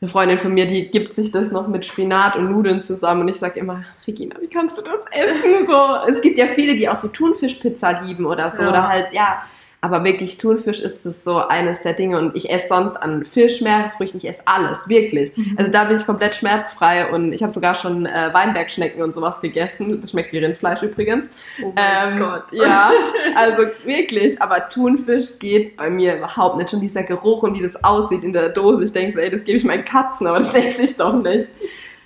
Eine 0.00 0.08
Freundin 0.08 0.38
von 0.38 0.54
mir, 0.54 0.66
die 0.66 0.88
gibt 0.92 1.16
sich 1.16 1.32
das 1.32 1.50
noch 1.50 1.66
mit 1.66 1.84
Spinat 1.84 2.36
und 2.36 2.52
Nudeln 2.52 2.84
zusammen 2.84 3.22
und 3.22 3.28
ich 3.28 3.40
sage 3.40 3.58
immer, 3.58 3.82
Regina, 4.06 4.36
wie 4.40 4.46
kannst 4.46 4.78
du 4.78 4.82
das 4.82 5.00
essen? 5.10 5.66
So, 5.66 6.12
es 6.14 6.20
gibt 6.20 6.38
ja 6.38 6.46
viele, 6.54 6.76
die 6.76 6.88
auch 6.88 6.98
so 6.98 7.08
Thunfischpizza 7.08 8.02
lieben 8.02 8.24
oder 8.24 8.54
so 8.54 8.62
Ja. 8.62 8.68
oder 8.68 8.88
halt, 8.88 9.08
ja, 9.10 9.42
aber 9.80 10.02
wirklich 10.02 10.38
Thunfisch 10.38 10.80
ist 10.80 11.06
es 11.06 11.22
so 11.22 11.36
eines 11.36 11.82
der 11.82 11.92
Dinge 11.92 12.18
und 12.18 12.34
ich 12.34 12.50
esse 12.50 12.68
sonst 12.68 12.96
an 12.96 13.24
Fisch, 13.24 13.60
Meeresfrüchten, 13.60 14.18
ich 14.18 14.28
esse 14.28 14.42
alles, 14.44 14.88
wirklich. 14.88 15.36
Mhm. 15.36 15.54
Also 15.56 15.70
da 15.70 15.84
bin 15.84 15.96
ich 15.96 16.04
komplett 16.04 16.34
schmerzfrei 16.34 17.10
und 17.12 17.32
ich 17.32 17.42
habe 17.44 17.52
sogar 17.52 17.76
schon 17.76 18.04
äh, 18.04 18.30
Weinbergschnecken 18.32 19.02
und 19.02 19.14
sowas 19.14 19.40
gegessen. 19.40 20.00
Das 20.00 20.10
schmeckt 20.10 20.32
wie 20.32 20.38
Rindfleisch 20.38 20.82
übrigens. 20.82 21.26
Oh 21.62 21.72
mein 21.74 22.12
Ähm, 22.12 22.18
Gott. 22.18 22.44
Ja, 22.52 22.90
also 23.36 23.62
wirklich, 23.84 24.40
aber 24.42 24.68
Thunfisch 24.68 25.38
geht 25.38 25.76
bei 25.76 25.88
mir 25.88 26.16
überhaupt 26.16 26.56
nicht. 26.56 26.70
Schon 26.70 26.80
dieser 26.80 27.04
Geruch 27.04 27.44
und 27.44 27.54
wie 27.54 27.62
das 27.62 27.82
aussieht 27.84 28.24
in 28.24 28.32
der 28.32 28.48
Dose. 28.48 28.84
Ich 28.84 28.92
denke 28.92 29.12
so, 29.12 29.20
ey, 29.20 29.30
das 29.30 29.44
gebe 29.44 29.56
ich 29.56 29.64
meinen 29.64 29.84
Katzen, 29.84 30.26
aber 30.26 30.40
das 30.40 30.52
esse 30.54 30.82
ich 30.82 30.96
doch 30.96 31.14
nicht. 31.22 31.48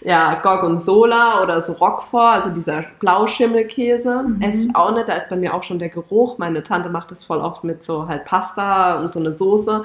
Ja, 0.05 0.35
Gorgonzola 0.43 1.43
oder 1.43 1.63
so 1.63 1.75
Roquefort, 1.75 2.35
also 2.43 2.51
dieser 2.51 2.85
Blauschimmelkäse, 3.01 4.23
Mhm. 4.25 4.43
esse 4.43 4.69
ich 4.69 4.77
auch 4.77 4.93
nicht. 4.93 5.09
Da 5.09 5.15
ist 5.15 5.29
bei 5.31 5.37
mir 5.37 5.55
auch 5.55 5.63
schon 5.63 5.79
der 5.79 5.91
Geruch. 5.91 6.39
Meine 6.39 6.63
Tante 6.63 6.89
macht 6.89 7.11
das 7.11 7.25
voll 7.25 7.39
oft 7.39 7.63
mit 7.65 7.85
so 7.85 8.09
halt 8.09 8.25
Pasta 8.25 8.99
und 9.01 9.13
so 9.15 9.21
eine 9.21 9.33
Soße. 9.35 9.85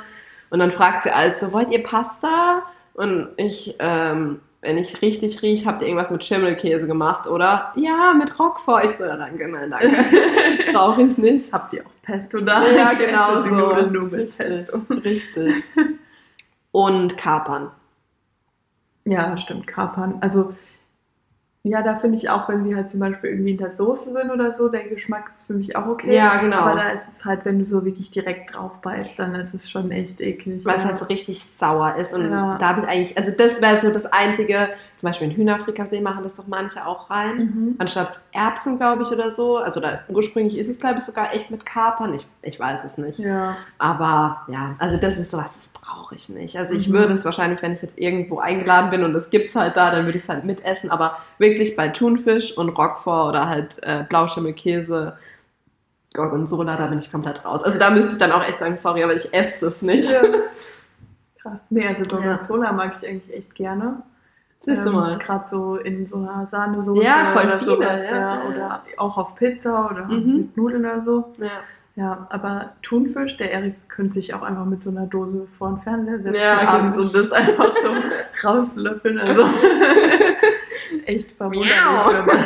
Und 0.49 0.59
dann 0.59 0.71
fragt 0.71 1.03
sie 1.03 1.11
also, 1.11 1.51
wollt 1.53 1.69
ihr 1.71 1.83
Pasta? 1.83 2.63
Und 2.93 3.27
ich, 3.37 3.75
ähm, 3.79 4.39
wenn 4.61 4.77
ich 4.79 5.01
richtig 5.03 5.41
rieche, 5.43 5.65
habt 5.67 5.81
ihr 5.83 5.87
irgendwas 5.87 6.09
mit 6.09 6.23
Schimmelkäse 6.23 6.87
gemacht, 6.87 7.27
oder? 7.27 7.71
Ja, 7.75 8.13
mit 8.17 8.39
Roquefort. 8.39 8.85
Ich 8.85 8.97
so, 8.97 9.05
ja, 9.05 9.15
danke, 9.17 9.47
nein, 9.47 9.69
danke. 9.69 9.89
Brauche 10.73 11.03
ich 11.03 11.17
nicht. 11.19 11.53
Habt 11.53 11.73
ihr 11.73 11.81
auch 11.85 11.91
Pesto 12.01 12.39
da? 12.41 12.63
Ja, 12.67 12.91
genau 12.93 13.43
so. 13.43 13.49
Nudeln 13.53 13.91
nur 13.93 14.03
mit 14.03 14.35
Pesto. 14.35 14.79
richtig. 14.89 15.63
Und 16.71 17.17
Kapern. 17.17 17.71
Ja, 19.07 19.37
stimmt, 19.37 19.67
Kapern. 19.67 20.17
Also, 20.21 20.53
ja, 21.63 21.81
da 21.81 21.95
finde 21.95 22.17
ich 22.17 22.29
auch, 22.29 22.47
wenn 22.47 22.63
sie 22.63 22.75
halt 22.75 22.89
zum 22.89 22.99
Beispiel 22.99 23.31
irgendwie 23.31 23.51
in 23.51 23.57
der 23.57 23.75
Soße 23.75 24.11
sind 24.11 24.31
oder 24.31 24.51
so, 24.51 24.69
der 24.69 24.83
Geschmack 24.87 25.29
ist 25.33 25.47
für 25.47 25.53
mich 25.53 25.75
auch 25.75 25.87
okay. 25.87 26.15
Ja, 26.15 26.37
genau. 26.37 26.57
Aber 26.57 26.75
da 26.75 26.89
ist 26.89 27.09
es 27.15 27.25
halt, 27.25 27.43
wenn 27.45 27.59
du 27.59 27.65
so 27.65 27.83
wirklich 27.83 28.09
direkt 28.09 28.53
drauf 28.53 28.79
beißt, 28.81 29.17
dann 29.17 29.35
ist 29.35 29.53
es 29.53 29.69
schon 29.69 29.91
echt 29.91 30.21
eklig. 30.21 30.65
Weil 30.65 30.77
es 30.77 30.83
ja. 30.83 30.89
halt 30.89 30.99
so 30.99 31.05
richtig 31.05 31.43
sauer 31.45 31.95
ist. 31.95 32.13
Und 32.13 32.31
Ja. 32.31 32.57
da 32.57 32.69
habe 32.69 32.81
ich 32.81 32.87
eigentlich, 32.87 33.17
also 33.17 33.31
das 33.31 33.61
wäre 33.61 33.81
so 33.81 33.91
das 33.91 34.05
Einzige, 34.05 34.69
zum 34.97 35.07
Beispiel 35.07 35.29
in 35.29 35.35
Hühnerfrikassee 35.35 36.01
machen 36.01 36.23
das 36.23 36.35
doch 36.35 36.47
manche 36.47 36.85
auch 36.85 37.09
rein. 37.09 37.37
Mhm. 37.37 37.75
Anstatt 37.77 38.19
Erbsen, 38.31 38.77
glaube 38.77 39.03
ich, 39.03 39.09
oder 39.09 39.31
so. 39.35 39.57
Also 39.57 39.79
da, 39.79 39.99
ursprünglich 40.09 40.57
ist 40.57 40.69
es, 40.69 40.79
glaube 40.79 40.97
ich, 40.99 41.03
sogar 41.05 41.33
echt 41.33 41.51
mit 41.51 41.65
Kapern. 41.65 42.13
Ich, 42.15 42.25
ich 42.41 42.59
weiß 42.59 42.83
es 42.83 42.97
nicht. 42.97 43.19
Ja. 43.19 43.57
Aber 43.77 44.41
ja, 44.47 44.75
also 44.79 44.97
das 44.97 45.17
ist 45.19 45.29
sowas, 45.31 45.51
das 45.55 45.69
brauche 45.69 46.15
ich 46.15 46.29
nicht. 46.29 46.57
Also 46.57 46.73
ich 46.73 46.89
Mhm. 46.89 46.93
würde 46.93 47.13
es 47.13 47.25
wahrscheinlich, 47.25 47.61
wenn 47.61 47.73
ich 47.73 47.81
jetzt 47.81 47.97
irgendwo 47.97 48.39
eingeladen 48.39 48.89
bin 48.89 49.03
und 49.03 49.13
es 49.15 49.29
gibt 49.29 49.49
es 49.49 49.55
halt 49.55 49.77
da, 49.77 49.91
dann 49.91 50.05
würde 50.05 50.17
ich 50.17 50.23
es 50.23 50.29
halt 50.29 50.43
mitessen. 50.45 50.89
Aber 50.89 51.17
wirklich 51.37 51.75
bei 51.75 51.89
Thunfisch 51.89 52.57
und 52.57 52.69
Roquefort 52.69 53.29
oder 53.29 53.47
halt 53.47 53.77
äh, 53.83 54.03
Blauschimmelkäse, 54.09 55.17
Gorgonzola, 56.13 56.75
da 56.77 56.87
bin 56.87 56.97
ich 56.99 57.11
komplett 57.11 57.45
raus. 57.45 57.63
Also 57.63 57.77
da 57.77 57.89
müsste 57.91 58.13
ich 58.13 58.17
dann 58.17 58.31
auch 58.31 58.43
echt 58.43 58.59
sagen, 58.59 58.77
sorry, 58.77 59.03
aber 59.03 59.13
ich 59.13 59.31
esse 59.33 59.65
das 59.65 59.81
nicht. 59.81 60.09
ja. 60.11 60.21
Krass. 61.41 61.61
Nee, 61.69 61.87
also 61.87 62.03
Gorgonzola 62.05 62.71
mag 62.71 62.93
ich 62.99 63.07
eigentlich 63.07 63.31
echt 63.37 63.53
gerne. 63.53 64.01
Siehst 64.59 64.85
du 64.85 64.91
mal. 64.91 65.17
Gerade 65.17 65.47
so 65.47 65.75
in 65.75 66.05
so 66.05 66.17
einer 66.17 66.45
Sahnesoße 66.47 67.03
Ja, 67.03 67.27
voll 67.27 67.45
oder 67.45 67.59
viele, 67.59 67.71
sowas, 67.71 68.01
ja, 68.03 68.11
ja. 68.15 68.19
ja. 68.35 68.41
Oder 68.49 68.81
auch 68.97 69.17
auf 69.17 69.35
Pizza 69.35 69.89
oder 69.91 70.05
Mhm. 70.05 70.37
mit 70.37 70.57
Nudeln 70.57 70.85
oder 70.85 71.01
so. 71.01 71.33
Ja. 71.37 71.49
Ja, 71.95 72.27
aber 72.29 72.73
Thunfisch, 72.83 73.37
der 73.37 73.51
Erik 73.51 73.73
könnte 73.89 74.13
sich 74.13 74.35
auch 74.35 74.43
einfach 74.43 74.65
mit 74.65 74.83
so 74.83 74.91
einer 74.91 75.07
Dose 75.07 75.47
vor 75.49 75.69
den 75.69 75.79
Fernseher 75.79 76.19
setzen 76.19 76.35
Ja, 76.35 76.59
abends 76.67 76.95
und 76.95 77.11
das 77.15 77.31
einfach 77.31 77.71
so 77.75 78.47
rauslöffeln. 78.47 79.17
Also 79.19 79.47
echt 81.05 81.31
verwunderlich, 81.31 81.71
wenn 81.75 82.25
man, 82.25 82.45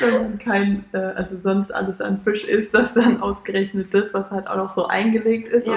wenn 0.00 0.12
man 0.22 0.38
kein, 0.38 0.84
äh, 0.92 0.98
also 0.98 1.38
sonst 1.38 1.72
alles 1.74 2.00
an 2.02 2.18
Fisch 2.18 2.44
isst, 2.44 2.74
dass 2.74 2.92
dann 2.92 3.22
ausgerechnet 3.22 3.94
das, 3.94 4.12
was 4.12 4.30
halt 4.30 4.46
auch 4.48 4.56
noch 4.56 4.70
so 4.70 4.88
eingelegt 4.88 5.48
ist 5.48 5.68
und 5.68 5.74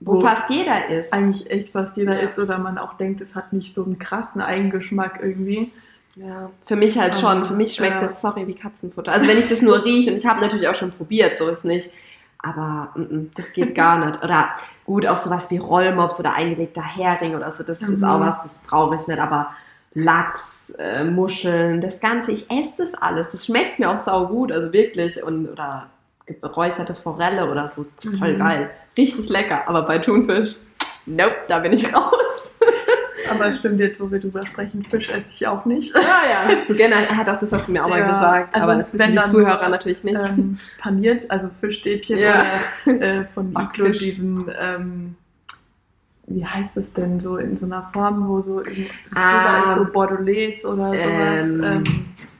Wo 0.00 0.20
fast 0.20 0.50
jeder 0.50 0.88
ist. 0.88 1.12
eigentlich 1.12 1.50
echt 1.50 1.70
fast 1.70 1.96
jeder 1.96 2.14
Ja. 2.16 2.20
isst 2.20 2.38
oder 2.38 2.58
man 2.58 2.76
auch 2.78 2.94
denkt, 2.94 3.20
es 3.22 3.34
hat 3.34 3.52
nicht 3.52 3.74
so 3.74 3.84
einen 3.84 3.98
krassen 3.98 4.40
Eigengeschmack 4.42 5.20
irgendwie. 5.22 5.72
Ja, 6.16 6.50
für 6.66 6.76
mich 6.76 6.98
halt 6.98 7.14
schon. 7.16 7.44
Für 7.46 7.54
mich 7.54 7.74
schmeckt 7.74 7.94
Ja. 7.94 8.00
das, 8.00 8.20
sorry, 8.20 8.46
wie 8.46 8.54
Katzenfutter. 8.54 9.12
Also 9.12 9.26
wenn 9.28 9.38
ich 9.38 9.48
das 9.48 9.62
nur 9.62 9.84
rieche 9.84 10.10
und 10.10 10.16
ich 10.16 10.26
habe 10.26 10.40
natürlich 10.40 10.68
auch 10.68 10.74
schon 10.74 10.90
probiert, 10.92 11.38
so 11.38 11.48
ist 11.48 11.64
nicht. 11.64 11.90
Aber 12.38 12.90
mm, 12.94 13.00
mm, 13.02 13.30
das 13.34 13.52
geht 13.52 13.74
gar 13.74 13.98
nicht. 14.06 14.22
Oder 14.22 14.50
gut, 14.84 15.06
auch 15.06 15.18
sowas 15.18 15.50
wie 15.50 15.58
Rollmops 15.58 16.20
oder 16.20 16.34
eingelegter 16.34 16.82
Hering 16.82 17.34
oder 17.34 17.50
so, 17.52 17.62
das 17.64 17.80
ist 17.82 17.98
Mhm. 17.98 18.04
auch 18.04 18.20
was, 18.20 18.42
das 18.42 18.52
brauche 18.66 18.94
ich 18.96 19.06
nicht. 19.08 19.18
Aber 19.18 19.50
Lachs, 19.94 20.70
äh, 20.78 21.04
Muscheln, 21.04 21.80
das 21.80 22.00
Ganze, 22.00 22.32
ich 22.32 22.50
esse 22.50 22.74
das 22.84 22.94
alles. 22.94 23.30
Das 23.30 23.46
schmeckt 23.46 23.78
mir 23.78 23.90
auch 23.90 23.98
sau 23.98 24.26
gut, 24.26 24.52
also 24.52 24.72
wirklich. 24.72 25.22
Und, 25.22 25.48
oder 25.48 25.86
geräucherte 26.26 26.94
Forelle 26.94 27.50
oder 27.50 27.68
so, 27.68 27.86
voll 28.18 28.34
Mhm. 28.34 28.38
geil. 28.38 28.70
Richtig 28.96 29.28
lecker. 29.28 29.68
Aber 29.68 29.82
bei 29.82 29.98
Thunfisch, 29.98 30.56
nope, 31.06 31.36
da 31.48 31.58
bin 31.60 31.72
ich 31.72 31.84
raus. 31.94 32.52
Aber 33.28 33.52
stimmt 33.52 33.80
jetzt, 33.80 34.00
wo 34.00 34.08
wir 34.10 34.20
drüber 34.20 34.46
sprechen, 34.46 34.84
Fisch 34.84 35.10
esse 35.10 35.26
ich 35.28 35.46
auch 35.48 35.64
nicht. 35.64 35.92
Ja, 35.94 36.00
ja. 36.50 36.64
So 36.68 36.74
generell, 36.74 37.04
er 37.06 37.16
hat 37.16 37.28
auch 37.28 37.38
das 37.38 37.52
hast 37.52 37.66
du 37.66 37.72
mir 37.72 37.84
auch 37.84 37.88
mal 37.88 37.98
Ja, 37.98 38.12
gesagt. 38.12 38.54
also 38.54 38.62
aber 38.64 38.76
das 38.76 38.94
wissen 38.94 39.12
die 39.16 39.22
Zuhörer 39.24 39.62
nur, 39.62 39.68
natürlich 39.70 40.04
nicht. 40.04 40.20
ähm, 40.20 40.56
paniert, 40.78 41.28
also 41.30 41.48
Fischstäbchen 41.60 42.18
Ja. 42.18 42.44
oder 42.86 43.00
äh, 43.00 43.24
von 43.24 43.50
Iglo 43.58 43.88
diesen, 43.88 44.48
ähm, 44.60 45.16
wie 46.28 46.46
heißt 46.46 46.76
es 46.76 46.92
denn, 46.92 47.18
so 47.18 47.36
in 47.36 47.56
so 47.56 47.66
einer 47.66 47.90
Form, 47.92 48.28
wo 48.28 48.40
so 48.40 48.60
das 48.60 48.74
Ah. 49.16 49.30
drüber 49.30 49.68
ist, 49.70 49.74
so 49.86 49.92
Bordelaise 49.92 50.68
oder 50.68 50.92
sowas. 50.92 51.40
Ähm, 51.42 51.62
Ähm, 51.64 51.84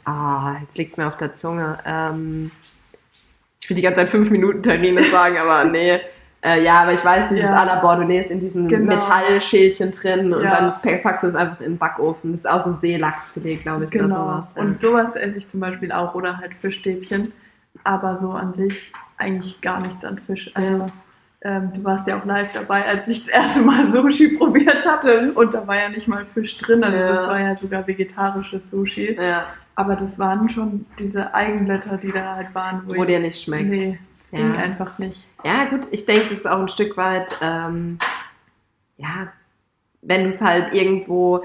Ah, 0.05 0.55
jetzt 0.62 0.79
liegt 0.79 0.92
es 0.92 0.96
mir 0.99 1.09
auf 1.09 1.16
der 1.16 1.37
Zunge. 1.37 1.79
Ähm, 1.85 2.53
ich 3.66 3.70
will 3.70 3.74
die 3.74 3.83
ganze 3.83 3.98
Zeit 3.98 4.11
fünf 4.11 4.31
Minuten 4.31 4.62
Terrine 4.62 5.02
sagen, 5.02 5.38
aber 5.38 5.64
nee. 5.64 5.98
Äh, 6.40 6.62
ja, 6.62 6.83
aber 6.83 6.92
ich 6.92 7.05
weiß, 7.05 7.31
dieses 7.31 7.42
Ja. 7.50 7.62
à 7.62 7.66
la 7.66 7.81
Bordelaise 7.81 8.33
in 8.33 8.38
diesem 8.38 8.68
Genau. 8.68 8.94
Metallschälchen 8.94 9.90
drin 9.90 10.33
und 10.33 10.44
Ja. 10.44 10.61
dann 10.61 10.72
pack- 10.83 11.02
packst 11.02 11.24
du 11.24 11.29
es 11.29 11.35
einfach 11.35 11.59
in 11.61 11.72
den 11.72 11.79
Backofen. 11.79 12.31
Das 12.31 12.42
ist 12.42 12.46
auch 12.48 12.61
so 12.64 12.72
Seelachsfilet, 12.74 13.62
glaube 13.62 13.87
ich, 13.87 13.90
oder 13.90 14.05
genau. 14.05 14.16
sowas. 14.31 14.55
Ja. 14.55 14.62
Und 14.62 14.81
sowas 14.81 15.16
esse 15.16 15.37
ich 15.37 15.48
zum 15.48 15.59
Beispiel 15.59 15.90
auch 15.90 16.14
oder 16.14 16.38
halt 16.38 16.55
Fischstäbchen. 16.55 17.33
Aber 17.83 18.16
so 18.18 18.31
an 18.31 18.55
sich 18.55 18.92
eigentlich 19.18 19.61
gar 19.61 19.81
nichts 19.81 20.05
an 20.05 20.18
Fisch. 20.20 20.48
Also 20.55 20.87
ähm, 21.42 21.70
du 21.74 21.83
warst 21.83 22.07
ja 22.07 22.20
auch 22.20 22.24
live 22.24 22.52
dabei, 22.52 22.85
als 22.87 23.09
ich 23.09 23.20
das 23.24 23.29
erste 23.29 23.62
Mal 23.62 23.92
Sushi 23.92 24.37
probiert 24.37 24.87
habe. 24.87 25.33
Und 25.33 25.55
da 25.55 25.66
war 25.66 25.76
ja 25.76 25.88
nicht 25.88 26.07
mal 26.07 26.24
Fisch 26.26 26.57
drin. 26.59 26.85
Also 26.85 26.96
Ja. 26.96 27.09
das 27.12 27.26
war 27.26 27.40
ja 27.40 27.57
sogar 27.57 27.85
vegetarisches 27.88 28.70
Sushi. 28.70 29.16
Aber 29.77 29.95
das 29.95 30.19
waren 30.19 30.49
schon 30.49 30.87
diese 30.99 31.35
Eigenblätter, 31.35 31.99
die 31.99 32.11
da 32.11 32.37
halt 32.37 32.55
waren. 32.55 32.83
wo 32.87 33.05
dir 33.05 33.19
nicht 33.21 33.43
schmeckt. 33.43 33.69
Nee, 33.69 33.99
das 34.31 34.41
Ja. 34.41 34.47
ging 34.47 34.57
einfach 34.57 34.99
nicht. 34.99 35.23
Ja, 35.45 35.67
gut, 35.67 35.87
ich 35.91 36.07
denke, 36.07 36.31
das 36.31 36.39
ist 36.41 36.47
auch 36.47 36.59
ein 36.59 36.69
Stück 36.69 36.97
weit, 36.97 37.31
ähm, 37.43 37.99
ja, 38.97 39.29
wenn 40.03 40.23
du 40.23 40.29
es 40.29 40.41
halt 40.41 40.73
irgendwo 40.75 41.45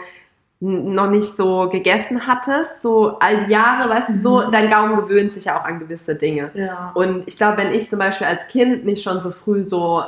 noch 0.64 1.10
nicht 1.10 1.36
so 1.36 1.68
gegessen 1.70 2.26
hattest, 2.28 2.82
so 2.84 3.18
all 3.20 3.46
die 3.46 3.52
Jahre, 3.52 3.90
weißt 3.90 4.10
du, 4.10 4.14
so, 4.14 4.46
Mhm. 4.46 4.52
dein 4.52 4.70
Gaumen 4.70 4.96
gewöhnt 4.96 5.34
sich 5.34 5.46
ja 5.46 5.60
auch 5.60 5.66
an 5.66 5.80
gewisse 5.80 6.16
Dinge. 6.16 6.52
Ja. 6.54 6.92
Und 6.94 7.28
ich 7.28 7.36
glaube, 7.38 7.58
wenn 7.58 7.74
ich 7.74 7.90
zum 7.90 7.98
Beispiel 8.00 8.28
als 8.28 8.48
Kind 8.48 8.86
nicht 8.86 9.04
schon 9.04 9.22
so 9.22 9.32
früh 9.32 9.64
so 9.64 10.04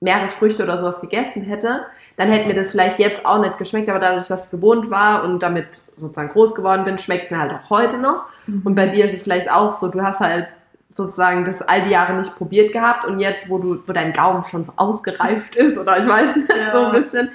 Meeresfrüchte 0.00 0.62
oder 0.62 0.78
sowas 0.78 1.00
gegessen 1.00 1.42
hätte, 1.42 1.84
dann 2.16 2.28
hätte 2.30 2.46
mir 2.46 2.54
das 2.54 2.70
vielleicht 2.70 2.98
jetzt 2.98 3.24
auch 3.26 3.40
nicht 3.40 3.58
geschmeckt, 3.58 3.88
aber 3.88 3.98
dadurch, 3.98 4.28
dass 4.28 4.40
ich 4.40 4.44
es 4.46 4.50
gewohnt 4.50 4.90
war 4.90 5.24
und 5.24 5.40
damit 5.40 5.66
sozusagen 5.96 6.28
groß 6.30 6.54
geworden 6.54 6.84
bin, 6.84 6.98
schmeckt 6.98 7.26
es 7.26 7.30
mir 7.30 7.38
halt 7.40 7.52
auch 7.52 7.70
heute 7.70 7.98
noch. 7.98 8.24
Und 8.64 8.74
bei 8.74 8.86
dir 8.88 9.06
ist 9.06 9.14
es 9.14 9.22
vielleicht 9.24 9.50
auch 9.50 9.72
so, 9.72 9.88
du 9.88 10.02
hast 10.02 10.20
halt 10.20 10.48
sozusagen 10.94 11.44
das 11.44 11.62
all 11.62 11.82
die 11.84 11.90
Jahre 11.90 12.12
nicht 12.14 12.36
probiert 12.36 12.72
gehabt 12.72 13.04
und 13.04 13.18
jetzt, 13.18 13.48
wo 13.48 13.58
du, 13.58 13.78
wo 13.86 13.92
dein 13.92 14.12
Gaumen 14.12 14.44
schon 14.44 14.64
so 14.64 14.72
ausgereift 14.76 15.56
ist 15.56 15.76
oder 15.78 15.98
ich 15.98 16.06
weiß 16.06 16.36
nicht, 16.36 16.48
Ja. 16.54 16.70
so 16.72 16.84
ein 16.86 16.92
bisschen, 16.92 17.30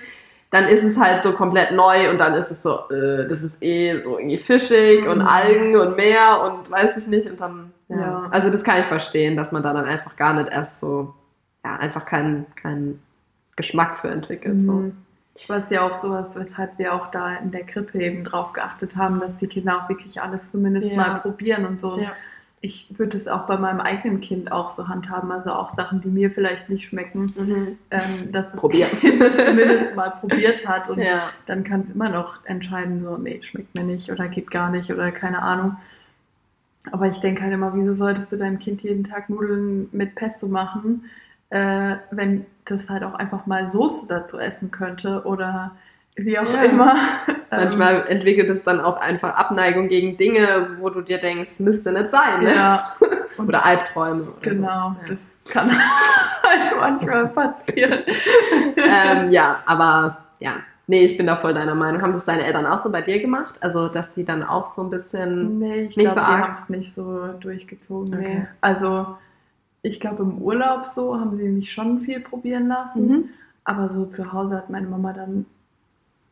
dann 0.51 0.65
ist 0.67 0.83
es 0.83 0.97
halt 0.97 1.23
so 1.23 1.33
komplett 1.33 1.71
neu 1.71 2.09
und 2.09 2.17
dann 2.19 2.33
ist 2.35 2.51
es 2.51 2.63
so, 2.63 2.89
äh, 2.89 3.27
das 3.27 3.41
ist 3.43 3.61
eh 3.61 4.01
so 4.01 4.17
irgendwie 4.17 4.37
fischig 4.37 5.07
und 5.07 5.19
Mhm. 5.19 5.27
Algen 5.27 5.75
und 5.75 5.97
Meer 5.97 6.41
und 6.43 6.71
weiß 6.71 6.95
ich 6.97 7.07
nicht 7.07 7.29
und 7.29 7.39
dann, 7.41 7.73
ja. 7.89 7.97
Ja. 7.99 8.23
Also 8.31 8.49
das 8.49 8.63
kann 8.63 8.79
ich 8.79 8.85
verstehen, 8.85 9.35
dass 9.35 9.51
man 9.51 9.61
da 9.63 9.73
dann 9.73 9.85
einfach 9.85 10.15
gar 10.15 10.33
nicht 10.33 10.49
erst 10.49 10.79
so, 10.79 11.13
ja, 11.65 11.75
einfach 11.75 12.05
keinen, 12.05 12.45
keinen 12.55 13.01
Geschmack 13.59 13.99
für 13.99 14.07
entwickelt. 14.09 14.61
So. 14.65 14.71
Mhm. 14.71 14.97
Was 15.47 15.69
ja 15.69 15.81
auch 15.81 15.95
sowas, 15.95 16.37
weshalb 16.39 16.77
wir 16.79 16.93
auch 16.93 17.07
da 17.11 17.35
in 17.35 17.51
der 17.51 17.63
Krippe 17.65 18.01
eben 18.01 18.23
drauf 18.23 18.53
geachtet 18.53 18.95
haben, 18.95 19.19
dass 19.19 19.37
die 19.37 19.47
Kinder 19.47 19.77
auch 19.83 19.89
wirklich 19.89 20.21
alles 20.21 20.49
zumindest 20.51 20.89
Ja. 20.91 20.95
mal 20.97 21.19
probieren 21.19 21.65
und 21.65 21.77
so. 21.79 21.99
Ja. 21.99 22.13
Ich 22.61 22.87
würde 22.97 23.15
es 23.17 23.27
auch 23.27 23.45
bei 23.45 23.57
meinem 23.57 23.79
eigenen 23.81 24.19
Kind 24.21 24.51
auch 24.51 24.69
so 24.69 24.87
handhaben, 24.89 25.31
also 25.31 25.51
auch 25.51 25.69
Sachen, 25.75 25.99
die 26.01 26.07
mir 26.09 26.31
vielleicht 26.31 26.69
nicht 26.69 26.85
schmecken, 26.85 27.33
Mhm. 27.37 27.77
ähm, 27.91 28.31
dass 28.31 28.51
das 28.51 28.59
Probieren. 28.59 28.91
Kind 28.99 29.21
das 29.23 29.35
zumindest 29.37 29.95
mal 29.95 30.09
probiert 30.11 30.65
hat 30.67 30.89
und 30.89 30.99
Ja. 30.99 31.29
dann 31.45 31.63
kann 31.65 31.81
es 31.81 31.89
immer 31.89 32.09
noch 32.09 32.43
entscheiden, 32.45 33.03
so, 33.03 33.17
nee, 33.17 33.39
schmeckt 33.43 33.75
mir 33.75 33.83
nicht 33.83 34.09
oder 34.11 34.27
geht 34.29 34.49
gar 34.51 34.69
nicht 34.71 34.89
oder 34.91 35.11
keine 35.11 35.41
Ahnung. 35.41 35.77
Aber 36.91 37.07
ich 37.07 37.19
denke 37.19 37.43
halt 37.43 37.53
immer, 37.53 37.73
wieso 37.75 37.91
solltest 37.93 38.31
du 38.31 38.37
deinem 38.37 38.57
Kind 38.59 38.83
jeden 38.83 39.03
Tag 39.03 39.29
Nudeln 39.29 39.89
mit 39.91 40.15
Pesto 40.15 40.47
machen, 40.47 41.05
äh, 41.49 41.95
wenn 42.11 42.45
das 42.65 42.89
halt 42.89 43.03
auch 43.03 43.15
einfach 43.15 43.45
mal 43.45 43.67
Soße 43.67 44.05
dazu 44.07 44.37
essen 44.37 44.71
könnte 44.71 45.23
oder 45.25 45.71
wie 46.15 46.37
auch 46.37 46.51
Ja. 46.53 46.63
immer. 46.63 46.95
Manchmal 47.51 48.05
entwickelt 48.07 48.49
es 48.49 48.63
dann 48.63 48.79
auch 48.79 48.97
einfach 48.97 49.35
Abneigung 49.35 49.87
gegen 49.87 50.17
Dinge, 50.17 50.67
wo 50.79 50.89
du 50.89 51.01
dir 51.01 51.17
denkst, 51.17 51.59
müsste 51.59 51.91
nicht 51.91 52.11
sein. 52.11 52.39
Ähm, 52.39 52.43
Ne? 52.43 52.55
ja, 52.55 52.91
Oder 53.37 53.65
Albträume. 53.65 54.23
Oder 54.23 54.49
genau, 54.51 54.95
So. 55.05 55.13
das 55.13 55.23
kann 55.47 55.71
halt 56.43 56.77
manchmal 56.79 57.27
passieren. 57.29 58.03
Ja. 58.75 58.83
ähm, 59.23 59.31
ja, 59.31 59.59
aber 59.65 60.17
ja. 60.39 60.55
Nee, 60.87 61.03
ich 61.05 61.17
bin 61.17 61.27
da 61.27 61.35
voll 61.35 61.53
deiner 61.53 61.75
Meinung. 61.75 62.01
Haben 62.01 62.13
das 62.13 62.25
deine 62.25 62.43
Eltern 62.43 62.65
auch 62.65 62.79
so 62.79 62.91
bei 62.91 63.01
dir 63.03 63.19
gemacht? 63.21 63.55
Also, 63.61 63.87
dass 63.89 64.15
sie 64.15 64.25
dann 64.25 64.41
auch 64.43 64.65
so 64.65 64.81
ein 64.81 64.89
bisschen. 64.89 65.59
Nee, 65.59 65.81
ich 65.83 65.95
glaube, 65.95 66.09
so 66.15 66.19
die 66.19 66.25
haben 66.25 66.53
es 66.53 66.67
nicht 66.67 66.93
so 66.93 67.27
durchgezogen. 67.39 68.09
Nee. 68.19 68.25
Okay. 68.25 68.47
Also, 68.61 69.17
ich 69.81 69.99
glaube, 69.99 70.23
im 70.23 70.39
Urlaub 70.41 70.85
so 70.85 71.19
haben 71.19 71.35
sie 71.35 71.47
mich 71.47 71.71
schon 71.71 72.01
viel 72.01 72.19
probieren 72.19 72.67
lassen. 72.67 73.07
Mhm. 73.07 73.29
Aber 73.63 73.89
so 73.89 74.05
zu 74.05 74.33
Hause 74.33 74.55
hat 74.55 74.69
meine 74.69 74.87
Mama 74.87 75.13
dann, 75.13 75.45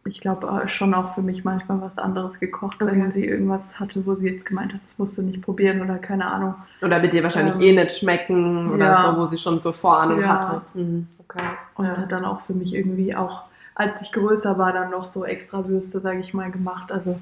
ich 0.06 0.22
glaube, 0.22 0.50
schon 0.68 0.94
auch 0.94 1.14
für 1.14 1.22
mich 1.22 1.44
manchmal 1.44 1.82
was 1.82 1.98
anderes 1.98 2.40
gekocht, 2.40 2.82
Okay. 2.82 3.00
wenn 3.00 3.12
sie 3.12 3.26
irgendwas 3.26 3.80
hatte, 3.80 4.06
wo 4.06 4.16
sie 4.16 4.30
jetzt 4.30 4.46
gemeint 4.46 4.74
hat, 4.74 4.84
das 4.84 4.98
musst 4.98 5.18
du 5.18 5.22
nicht 5.22 5.42
probieren 5.42 5.82
oder 5.82 5.98
keine 5.98 6.26
Ahnung. 6.26 6.56
Oder 6.82 7.02
wird 7.02 7.14
dir 7.14 7.24
wahrscheinlich 7.24 7.56
Ähm, 7.56 7.62
eh 7.62 7.74
nicht 7.74 7.92
schmecken 8.00 8.70
oder 8.72 8.86
ja. 8.86 9.12
so, 9.14 9.18
wo 9.22 9.26
sie 9.28 9.38
schon 9.38 9.60
so 9.60 9.72
Vorahnung 9.72 10.22
Ja. 10.22 10.28
hatte. 10.30 10.62
Mhm. 10.74 11.08
Okay. 11.20 11.44
Und 11.76 11.86
Ja. 11.86 11.98
hat 11.98 12.12
dann 12.12 12.26
auch 12.26 12.42
für 12.42 12.54
mich 12.54 12.74
irgendwie 12.74 13.16
auch, 13.16 13.44
als 13.76 14.02
ich 14.02 14.12
größer 14.12 14.58
war, 14.58 14.74
dann 14.74 14.92
noch 14.92 15.04
so 15.06 15.24
extra 15.26 15.68
Würste, 15.68 16.00
sage 16.00 16.20
ich 16.20 16.34
mal, 16.34 16.50
gemacht. 16.52 16.92
Also 16.92 17.20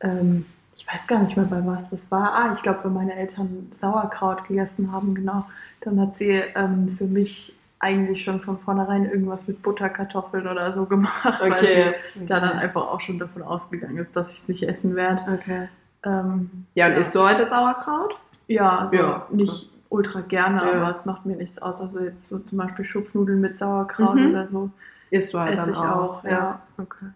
ähm, 0.00 0.44
ich 0.76 0.86
weiß 0.86 1.06
gar 1.06 1.20
nicht 1.20 1.36
mehr, 1.36 1.46
bei 1.46 1.64
was 1.66 1.88
das 1.88 2.10
war. 2.10 2.32
Ah, 2.34 2.52
ich 2.52 2.62
glaube, 2.62 2.84
wenn 2.84 2.92
meine 2.92 3.14
Eltern 3.14 3.68
Sauerkraut 3.70 4.44
gegessen 4.44 4.92
haben, 4.92 5.14
genau, 5.14 5.46
dann 5.80 6.00
hat 6.00 6.16
sie 6.18 6.42
ähm, 6.54 6.88
für 6.88 7.04
mich 7.06 7.54
eigentlich 7.78 8.22
schon 8.22 8.40
von 8.40 8.58
vornherein 8.58 9.04
irgendwas 9.06 9.48
mit 9.48 9.62
Butterkartoffeln 9.62 10.46
oder 10.46 10.72
so 10.72 10.84
gemacht, 10.86 11.40
weil 11.40 11.52
Okay. 11.52 11.94
sie 12.14 12.26
da 12.26 12.40
dann 12.40 12.58
einfach 12.58 12.82
auch 12.88 13.00
schon 13.00 13.18
davon 13.18 13.42
ausgegangen 13.42 13.96
ist, 13.98 14.14
dass 14.16 14.32
ich 14.32 14.38
es 14.40 14.48
nicht 14.48 14.62
essen 14.68 14.94
werde. 14.96 15.22
Okay. 15.32 15.68
Ähm, 16.04 16.66
Ja, 16.74 16.86
und 16.88 16.94
isst 16.94 17.14
du 17.14 17.20
heute 17.20 17.48
Sauerkraut? 17.48 18.14
ja, 18.48 18.78
also 18.80 18.96
Ja. 18.96 19.26
nicht 19.30 19.70
ultra 19.88 20.20
gerne, 20.20 20.62
Ja. 20.62 20.72
aber 20.74 20.90
es 20.90 21.04
macht 21.04 21.24
mir 21.26 21.36
nichts 21.36 21.60
aus. 21.60 21.80
Also 21.80 22.00
jetzt 22.00 22.24
so 22.24 22.38
zum 22.38 22.58
Beispiel 22.58 22.84
Schupfnudeln 22.84 23.40
mit 23.40 23.58
Sauerkraut 23.58 24.16
Mhm. 24.16 24.30
oder 24.30 24.48
so. 24.48 24.70
Isst 25.10 25.32
du 25.32 25.38
halt 25.38 25.54
Esse 25.54 25.62
dann 25.62 25.70
ich 25.70 25.76
auch. 25.76 26.18
auch, 26.18 26.24
ja. 26.24 26.60
Okay. 26.78 27.06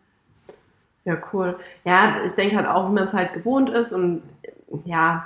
Ja, 1.10 1.16
cool. 1.32 1.58
Ja, 1.84 2.16
ich 2.24 2.32
denke 2.32 2.56
halt 2.56 2.66
auch, 2.68 2.88
wie 2.88 2.94
man 2.94 3.04
es 3.04 3.14
halt 3.14 3.32
gewohnt 3.32 3.70
ist 3.70 3.92
und 3.92 4.22
ja, 4.84 5.24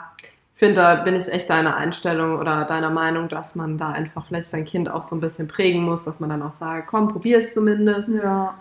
ich 0.55 0.59
finde, 0.59 0.77
da 0.77 0.95
bin 0.97 1.17
ich 1.17 1.29
echt 1.31 1.51
deiner 1.51 1.77
Einstellung 1.77 2.39
oder 2.39 2.65
deiner 2.65 2.91
Meinung, 2.91 3.29
dass 3.29 3.57
man 3.57 3.77
da 3.77 3.91
einfach 3.91 4.27
vielleicht 4.27 4.49
sein 4.49 4.65
Kind 4.65 4.89
auch 4.89 5.03
so 5.03 5.17
ein 5.17 5.21
bisschen 5.21 5.49
prägen 5.49 5.83
muss, 5.83 6.05
dass 6.05 6.21
man 6.21 6.31
dann 6.31 6.43
auch 6.43 6.53
sagt, 6.53 6.87
komm, 6.87 7.09
probier 7.09 7.41
es 7.41 7.53
zumindest. 7.55 8.09
Ja, 8.11 8.55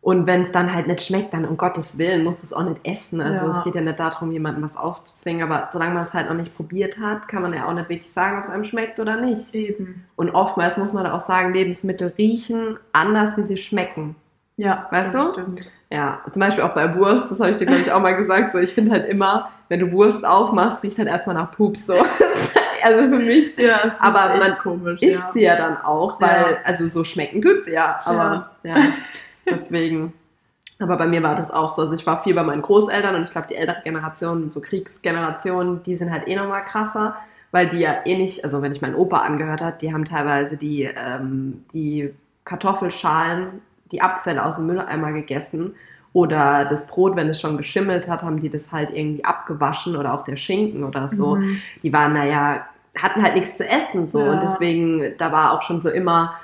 Und 0.00 0.26
wenn 0.26 0.42
es 0.44 0.52
dann 0.52 0.72
halt 0.72 0.86
nicht 0.86 1.02
schmeckt, 1.02 1.34
dann 1.34 1.44
um 1.46 1.56
Gottes 1.56 1.98
Willen 1.98 2.22
musst 2.22 2.42
du 2.42 2.46
es 2.46 2.52
auch 2.52 2.62
nicht 2.62 2.80
essen. 2.86 3.20
Also 3.20 3.46
Ja. 3.46 3.50
es 3.50 3.64
geht 3.64 3.74
ja 3.74 3.80
nicht 3.80 3.98
darum, 3.98 4.30
jemandem 4.30 4.62
was 4.62 4.76
aufzuzwingen, 4.76 5.42
aber 5.42 5.68
solange 5.72 5.94
man 5.94 6.04
es 6.04 6.14
halt 6.14 6.28
noch 6.28 6.36
nicht 6.36 6.54
probiert 6.56 6.98
hat, 6.98 7.26
kann 7.28 7.42
man 7.42 7.52
ja 7.54 7.66
auch 7.66 7.74
nicht 7.74 7.88
wirklich 7.88 8.12
sagen, 8.12 8.38
ob 8.38 8.44
es 8.44 8.50
einem 8.50 8.64
schmeckt 8.64 9.00
oder 9.00 9.20
nicht. 9.20 9.54
eben. 9.54 10.04
Und 10.16 10.30
oftmals 10.30 10.76
muss 10.76 10.92
man 10.92 11.06
auch 11.06 11.20
sagen, 11.24 11.52
Lebensmittel 11.54 12.12
riechen 12.18 12.78
anders, 12.92 13.36
wie 13.38 13.42
sie 13.44 13.58
schmecken. 13.58 14.14
Ja, 14.56 14.86
Weißt 14.90 15.14
das 15.14 15.24
du? 15.24 15.32
stimmt. 15.32 15.70
Ja, 15.90 16.20
zum 16.30 16.40
Beispiel 16.40 16.64
auch 16.64 16.74
bei 16.74 16.94
Wurst, 16.94 17.30
das 17.30 17.40
habe 17.40 17.50
ich 17.50 17.56
dir, 17.58 17.64
glaube 17.66 17.80
ich, 17.80 17.90
auch 17.90 18.00
mal 18.00 18.14
gesagt. 18.14 18.52
So, 18.52 18.58
ich 18.58 18.74
finde 18.74 18.90
halt 18.90 19.08
immer, 19.08 19.50
wenn 19.68 19.80
du 19.80 19.90
Wurst 19.92 20.24
aufmachst, 20.26 20.82
riecht 20.82 20.98
halt 20.98 21.08
erstmal 21.08 21.34
nach 21.34 21.52
Pups. 21.52 21.86
So. 21.86 21.94
Das 21.94 22.56
also 22.84 23.00
für 23.08 23.18
mich. 23.18 23.56
Ja, 23.56 23.78
ist 23.78 23.96
aber 23.98 24.36
man 24.38 24.58
komisch. 24.58 25.00
isst 25.00 25.20
ja. 25.20 25.30
sie 25.32 25.42
ja 25.42 25.56
dann 25.56 25.78
auch, 25.78 26.20
weil, 26.20 26.28
Ja. 26.52 26.58
also 26.64 26.88
so 26.88 27.04
schmecken 27.04 27.40
tut 27.40 27.64
sie 27.64 27.72
ja, 27.72 28.00
aber 28.04 28.50
ja, 28.62 28.76
deswegen. 29.48 30.12
Aber 30.80 30.96
bei 30.96 31.06
mir 31.08 31.22
war 31.22 31.34
das 31.34 31.50
auch 31.50 31.70
so. 31.70 31.82
Also 31.82 31.94
ich 31.94 32.06
war 32.06 32.22
viel 32.22 32.34
bei 32.34 32.44
meinen 32.44 32.62
Großeltern 32.62 33.16
und 33.16 33.24
ich 33.24 33.30
glaube, 33.30 33.48
die 33.48 33.56
ältere 33.56 33.82
Generation, 33.82 34.48
so 34.50 34.60
Kriegsgenerationen, 34.60 35.82
die 35.82 35.96
sind 35.96 36.12
halt 36.12 36.28
eh 36.28 36.36
nochmal 36.36 36.64
krasser, 36.64 37.16
weil 37.50 37.68
die 37.68 37.78
ja 37.80 38.02
eh 38.04 38.16
nicht, 38.16 38.44
also 38.44 38.62
wenn 38.62 38.72
ich 38.72 38.80
meinen 38.80 38.94
Opa 38.94 39.18
angehört 39.18 39.60
hat, 39.60 39.82
die 39.82 39.92
haben 39.92 40.04
teilweise 40.04 40.56
die, 40.56 40.84
ähm, 40.84 41.64
die 41.72 42.14
Kartoffelschalen, 42.44 43.60
die 43.92 44.00
Abfälle 44.02 44.44
aus 44.44 44.56
dem 44.56 44.66
Mülleimer 44.66 45.12
gegessen. 45.12 45.74
Oder 46.14 46.64
das 46.64 46.86
Brot, 46.88 47.16
wenn 47.16 47.28
es 47.28 47.40
schon 47.40 47.56
geschimmelt 47.58 48.08
hat, 48.08 48.22
haben 48.22 48.40
die 48.40 48.48
das 48.48 48.72
halt 48.72 48.90
irgendwie 48.92 49.24
abgewaschen 49.24 49.94
oder 49.96 50.14
auch 50.14 50.24
der 50.24 50.36
Schinken 50.36 50.82
oder 50.84 51.08
so 51.08 51.36
Mhm. 51.36 51.58
die 51.82 51.92
waren 51.92 52.14
naja, 52.14 52.66
hatten 52.96 53.22
halt 53.22 53.34
nichts 53.34 53.56
zu 53.58 53.68
essen 53.68 54.08
so 54.08 54.24
Ja. 54.24 54.32
und 54.32 54.42
deswegen, 54.42 55.14
da 55.18 55.30
war 55.32 55.52
auch 55.52 55.62
schon 55.62 55.82
so 55.82 55.90
immer, 55.90 56.34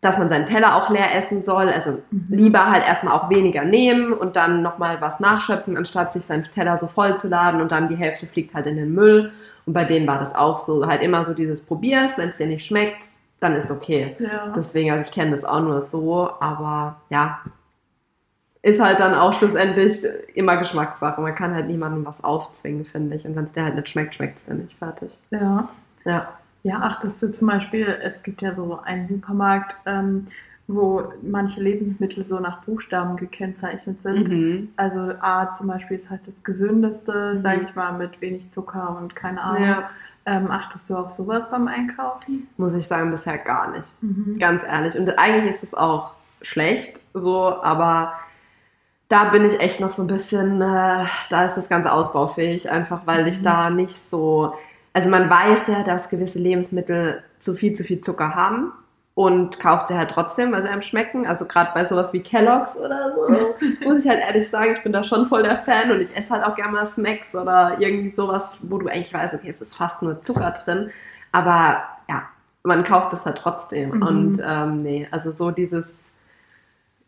dass 0.00 0.18
man 0.18 0.28
seinen 0.28 0.46
Teller 0.46 0.76
auch 0.76 0.90
leer 0.90 1.14
essen 1.16 1.42
soll, 1.42 1.68
also 1.70 2.02
Mhm. 2.10 2.26
lieber 2.36 2.70
halt 2.70 2.86
erstmal 2.86 3.14
auch 3.14 3.30
weniger 3.30 3.64
nehmen 3.64 4.12
und 4.12 4.36
dann 4.36 4.62
nochmal 4.62 5.00
was 5.00 5.20
nachschöpfen, 5.20 5.76
anstatt 5.76 6.12
sich 6.12 6.24
seinen 6.24 6.44
Teller 6.44 6.76
so 6.76 6.86
voll 6.88 7.16
zu 7.18 7.28
laden 7.28 7.60
und 7.60 7.72
dann 7.72 7.88
die 7.88 7.96
Hälfte 7.96 8.26
fliegt 8.26 8.54
halt 8.54 8.66
in 8.66 8.76
den 8.76 8.94
Müll 8.94 9.32
und 9.66 9.72
bei 9.72 9.84
denen 9.84 10.06
war 10.06 10.18
das 10.18 10.34
auch 10.34 10.58
so, 10.58 10.86
halt 10.86 11.02
immer 11.02 11.24
so 11.24 11.34
dieses 11.34 11.60
probier's, 11.62 12.18
wenn 12.18 12.30
es 12.30 12.36
dir 12.36 12.46
nicht 12.46 12.66
schmeckt, 12.66 13.08
dann 13.40 13.54
ist 13.54 13.70
okay. 13.70 14.16
Ja. 14.18 14.52
Deswegen, 14.56 14.90
also 14.90 15.08
ich 15.08 15.14
kenne 15.14 15.30
das 15.30 15.44
auch 15.44 15.60
nur 15.60 15.86
so, 15.86 16.30
aber 16.40 17.00
ja, 17.10 17.40
ist 18.62 18.80
halt 18.80 18.98
dann 19.00 19.14
auch 19.14 19.34
schlussendlich 19.34 20.04
immer 20.34 20.56
Geschmackssache. 20.56 21.20
Man 21.20 21.34
kann 21.34 21.54
halt 21.54 21.68
niemandem 21.68 22.04
was 22.04 22.24
aufzwingen, 22.24 22.84
finde 22.84 23.16
ich. 23.16 23.26
Und 23.26 23.36
wenn 23.36 23.44
es 23.44 23.52
dir 23.52 23.64
halt 23.64 23.76
nicht 23.76 23.88
schmeckt, 23.88 24.14
schmeckt 24.14 24.38
es 24.38 24.44
dir 24.44 24.54
nicht 24.54 24.76
fertig. 24.78 25.16
ja. 25.30 25.68
Ja. 26.04 26.28
Ja, 26.64 26.80
achtest 26.80 27.22
du 27.22 27.30
zum 27.30 27.48
Beispiel, 27.48 27.86
es 28.02 28.22
gibt 28.22 28.42
ja 28.42 28.54
so 28.54 28.80
einen 28.82 29.06
Supermarkt, 29.06 29.76
ähm, 29.86 30.26
wo 30.68 31.02
manche 31.22 31.62
Lebensmittel 31.62 32.26
so 32.26 32.38
nach 32.40 32.60
Buchstaben 32.62 33.16
gekennzeichnet 33.16 34.02
sind. 34.02 34.28
Mhm. 34.28 34.68
Also 34.76 35.00
A 35.20 35.54
zum 35.56 35.66
Beispiel 35.68 35.96
ist 35.96 36.10
halt 36.10 36.26
das 36.26 36.42
gesündeste, 36.44 37.32
Mhm. 37.34 37.38
sage 37.40 37.60
ich 37.62 37.74
mal, 37.74 37.92
mit 37.94 38.20
wenig 38.20 38.50
Zucker 38.50 38.96
und 39.00 39.16
keine 39.16 39.40
Ahnung. 39.42 39.64
Ja. 39.64 39.90
Ähm, 40.26 40.50
achtest 40.50 40.90
du 40.90 40.96
auf 40.96 41.08
sowas 41.10 41.50
beim 41.50 41.68
Einkaufen? 41.68 42.48
Muss 42.58 42.74
ich 42.74 42.86
sagen, 42.86 43.10
bisher 43.10 43.38
gar 43.38 43.70
nicht. 43.70 43.90
Mhm. 44.02 44.36
Ganz 44.38 44.62
ehrlich. 44.62 44.98
Und 44.98 45.18
eigentlich 45.18 45.54
ist 45.54 45.62
es 45.62 45.72
auch 45.74 46.16
schlecht, 46.42 47.00
so, 47.14 47.62
aber 47.62 48.12
da 49.08 49.30
bin 49.30 49.46
ich 49.46 49.58
echt 49.60 49.80
noch 49.80 49.90
so 49.90 50.02
ein 50.02 50.06
bisschen, 50.08 50.60
äh, 50.60 51.04
da 51.30 51.44
ist 51.46 51.54
das 51.56 51.70
Ganze 51.70 51.90
ausbaufähig, 51.92 52.70
einfach 52.70 53.06
weil 53.06 53.26
ich 53.26 53.40
Mhm. 53.40 53.44
da 53.44 53.70
nicht 53.70 53.98
so, 53.98 54.52
also 54.92 55.08
man 55.08 55.30
weiß 55.30 55.66
ja, 55.68 55.82
dass 55.82 56.10
gewisse 56.10 56.38
Lebensmittel 56.40 57.22
zu 57.38 57.54
viel, 57.54 57.72
zu 57.72 57.82
viel 57.84 58.02
Zucker 58.02 58.34
haben 58.34 58.70
und 59.18 59.58
kauft 59.58 59.88
sie 59.88 59.96
halt 59.96 60.12
trotzdem, 60.12 60.52
weil 60.52 60.62
sie 60.62 60.68
einem 60.68 60.80
schmecken. 60.82 61.26
Also 61.26 61.44
gerade 61.46 61.72
bei 61.74 61.84
sowas 61.86 62.12
wie 62.12 62.20
Kelloggs 62.20 62.76
oder 62.76 63.12
so, 63.16 63.56
muss 63.82 64.04
ich 64.04 64.08
halt 64.08 64.20
ehrlich 64.20 64.48
sagen, 64.48 64.74
ich 64.76 64.82
bin 64.84 64.92
da 64.92 65.02
schon 65.02 65.26
voll 65.26 65.42
der 65.42 65.56
Fan 65.56 65.90
und 65.90 66.00
ich 66.00 66.16
esse 66.16 66.30
halt 66.32 66.44
auch 66.44 66.54
gerne 66.54 66.70
mal 66.72 66.86
Smacks 66.86 67.34
oder 67.34 67.80
irgendwie 67.80 68.10
sowas, 68.10 68.58
wo 68.62 68.78
du 68.78 68.86
eigentlich 68.86 69.12
weißt, 69.12 69.34
okay, 69.34 69.50
es 69.50 69.60
ist 69.60 69.74
fast 69.76 70.02
nur 70.02 70.22
Zucker 70.22 70.52
drin, 70.64 70.90
aber 71.32 71.82
ja, 72.08 72.28
man 72.62 72.84
kauft 72.84 73.12
es 73.12 73.26
halt 73.26 73.38
trotzdem 73.38 73.90
Mhm. 73.90 74.02
und 74.02 74.42
ähm, 74.46 74.82
nee, 74.84 75.08
also 75.10 75.32
so 75.32 75.50
dieses 75.50 76.12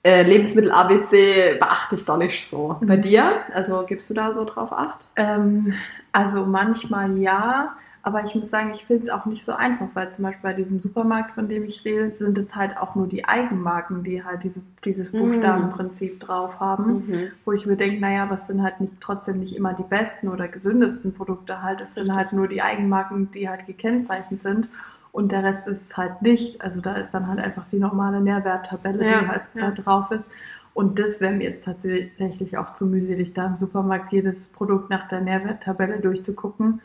äh, 0.03 0.23
Lebensmittel-ABC 0.23 1.59
beachte 1.59 1.95
ich 1.95 2.05
doch 2.05 2.17
nicht 2.17 2.49
so. 2.49 2.77
Bei 2.87 2.97
Mhm. 2.97 3.03
dir? 3.03 3.43
Also 3.55 3.85
gibst 3.87 4.09
du 4.11 4.15
da 4.15 4.33
so 4.35 4.45
drauf 4.45 4.73
Acht? 4.73 5.07
Ähm, 5.17 5.75
also 6.13 6.47
manchmal 6.47 7.17
ja, 7.19 7.77
aber 8.03 8.25
ich 8.25 8.35
muss 8.35 8.51
sagen, 8.51 8.71
ich 8.75 8.85
finde 8.87 9.05
es 9.05 9.11
auch 9.11 9.27
nicht 9.27 9.45
so 9.45 9.53
einfach, 9.53 9.89
weil 9.95 10.13
zum 10.13 10.25
Beispiel 10.25 10.43
bei 10.43 10.55
diesem 10.55 10.81
Supermarkt, 10.81 11.33
von 11.35 11.49
dem 11.49 11.65
ich 11.65 11.85
rede, 11.85 12.15
sind 12.15 12.39
es 12.39 12.55
halt 12.55 12.77
auch 12.79 12.95
nur 12.95 13.07
die 13.07 13.25
Eigenmarken, 13.27 14.03
die 14.05 14.25
halt 14.25 14.43
diese, 14.45 14.63
dieses 14.85 15.13
Mm. 15.13 15.19
Buchstabenprinzip 15.19 16.19
drauf 16.21 16.61
haben. 16.61 17.05
Wo 17.45 17.53
ich 17.53 17.67
mir 17.67 17.77
denke, 17.77 18.01
naja, 18.01 18.31
was 18.31 18.47
sind 18.47 18.63
halt 18.63 18.81
nicht 18.81 18.95
trotzdem 19.01 19.41
nicht 19.41 19.55
immer 19.57 19.75
die 19.75 19.83
besten 19.83 20.29
oder 20.29 20.49
gesündesten 20.49 21.13
Produkte 21.15 21.63
halt. 21.63 21.81
Es 21.81 21.95
sind 21.95 22.15
halt 22.15 22.33
nur 22.33 22.49
die 22.49 22.63
Eigenmarken, 22.63 23.31
die 23.31 23.49
halt 23.49 23.67
gekennzeichnet 23.67 24.43
sind. 24.43 24.69
Und 25.13 25.33
der 25.33 25.43
Rest 25.43 25.67
ist 25.67 25.97
halt 25.97 26.23
nicht. 26.23 26.61
Also 26.63 26.81
da 26.81 26.95
ist 26.95 27.11
dann 27.13 27.27
halt 27.27 27.41
einfach 27.41 27.67
die 27.67 27.79
normale 27.79 28.21
Nährwerttabelle, 28.21 29.05
Ja, 29.05 29.19
die 29.21 29.29
halt 29.29 29.43
ja. 29.55 29.71
da 29.71 29.71
drauf 29.73 30.11
ist. 30.11 30.31
Und 30.73 30.99
das 30.99 31.21
wäre 31.21 31.33
mir 31.33 31.51
jetzt 31.51 31.65
tatsächlich 31.65 32.57
auch 32.57 32.73
zu 32.75 32.87
mühselig, 32.87 33.35
da 33.35 33.47
im 33.47 33.59
Supermarkt 33.59 34.13
jedes 34.13 34.49
Produkt 34.49 34.89
nach 34.91 35.09
der 35.09 35.21
Nährwerttabelle 35.21 36.01
durchzugucken. 36.01 36.81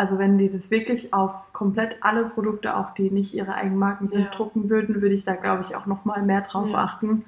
Also 0.00 0.18
wenn 0.18 0.38
die 0.38 0.48
das 0.48 0.70
wirklich 0.70 1.12
auf 1.12 1.52
komplett 1.52 1.98
alle 2.00 2.24
Produkte, 2.24 2.74
auch 2.74 2.94
die 2.94 3.10
nicht 3.10 3.34
ihre 3.34 3.52
Eigenmarken 3.54 4.08
sind, 4.08 4.24
Ja. 4.24 4.30
drucken 4.30 4.70
würden, 4.70 5.02
würde 5.02 5.14
ich 5.14 5.24
da, 5.24 5.34
glaube 5.34 5.62
ich, 5.62 5.76
auch 5.76 5.84
noch 5.84 6.06
mal 6.06 6.22
mehr 6.22 6.40
drauf 6.40 6.70
Ja. 6.70 6.78
achten. 6.78 7.26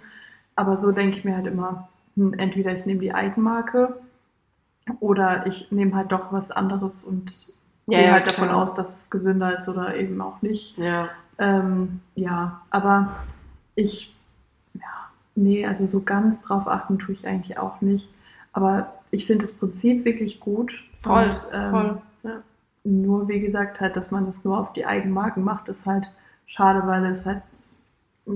Aber 0.57 0.79
so 0.79 0.91
denke 0.91 1.19
ich 1.19 1.23
mir 1.23 1.37
halt 1.37 1.47
immer, 1.47 1.89
hm, 2.17 2.33
entweder 2.33 2.73
ich 2.73 2.87
nehme 2.87 3.01
die 3.01 3.13
Eigenmarke 3.13 4.01
oder 5.01 5.47
ich 5.47 5.71
nehme 5.71 5.95
halt 5.95 6.13
doch 6.13 6.33
was 6.33 6.51
anderes 6.51 7.05
und 7.05 7.47
Ja, 7.89 7.99
gehe 7.99 8.11
halt 8.13 8.27
davon 8.27 8.49
aus, 8.49 8.73
dass 8.73 8.95
es 9.03 9.11
gesünder 9.11 9.55
ist 9.55 9.69
oder 9.69 9.95
eben 9.95 10.19
auch 10.23 10.41
nicht. 10.41 10.79
Ja. 10.79 11.11
Ähm, 11.39 12.01
ja, 12.15 12.63
aber 12.71 13.17
ich, 13.75 14.17
ja, 14.73 15.11
nee, 15.35 15.67
also 15.67 15.85
so 15.85 16.01
ganz 16.01 16.41
drauf 16.41 16.67
achten 16.67 16.99
tue 16.99 17.13
ich 17.17 17.27
eigentlich 17.27 17.59
auch 17.59 17.83
nicht. 17.83 18.09
Aber 18.55 18.95
ich 19.11 19.27
finde 19.27 19.45
das 19.45 19.53
Prinzip 19.53 20.07
wirklich 20.07 20.41
gut. 20.41 20.75
Voll, 21.03 21.29
Und, 21.29 21.49
ähm, 21.53 21.71
voll. 21.71 22.03
Ja. 22.23 22.43
Nur 22.85 23.29
wie 23.29 23.41
gesagt, 23.41 23.81
halt, 23.81 23.97
dass 23.97 24.11
man 24.11 24.27
das 24.27 24.45
nur 24.45 24.59
auf 24.59 24.73
die 24.73 24.87
Eigenmarken 24.87 25.45
macht, 25.45 25.69
ist 25.69 25.87
halt 25.87 26.11
schade, 26.47 26.87
weil 26.87 27.05
es 27.07 27.25
halt 27.25 27.43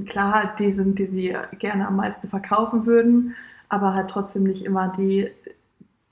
klar 0.06 0.54
die 0.59 0.70
sind, 0.72 0.98
die 0.98 1.06
sie 1.06 1.37
gerne 1.59 1.87
am 1.87 1.96
meisten 1.96 2.28
verkaufen 2.28 2.87
würden, 2.87 3.35
aber 3.68 3.94
halt 3.94 4.11
trotzdem 4.11 4.44
nicht 4.44 4.64
immer 4.64 4.88
die 4.88 5.30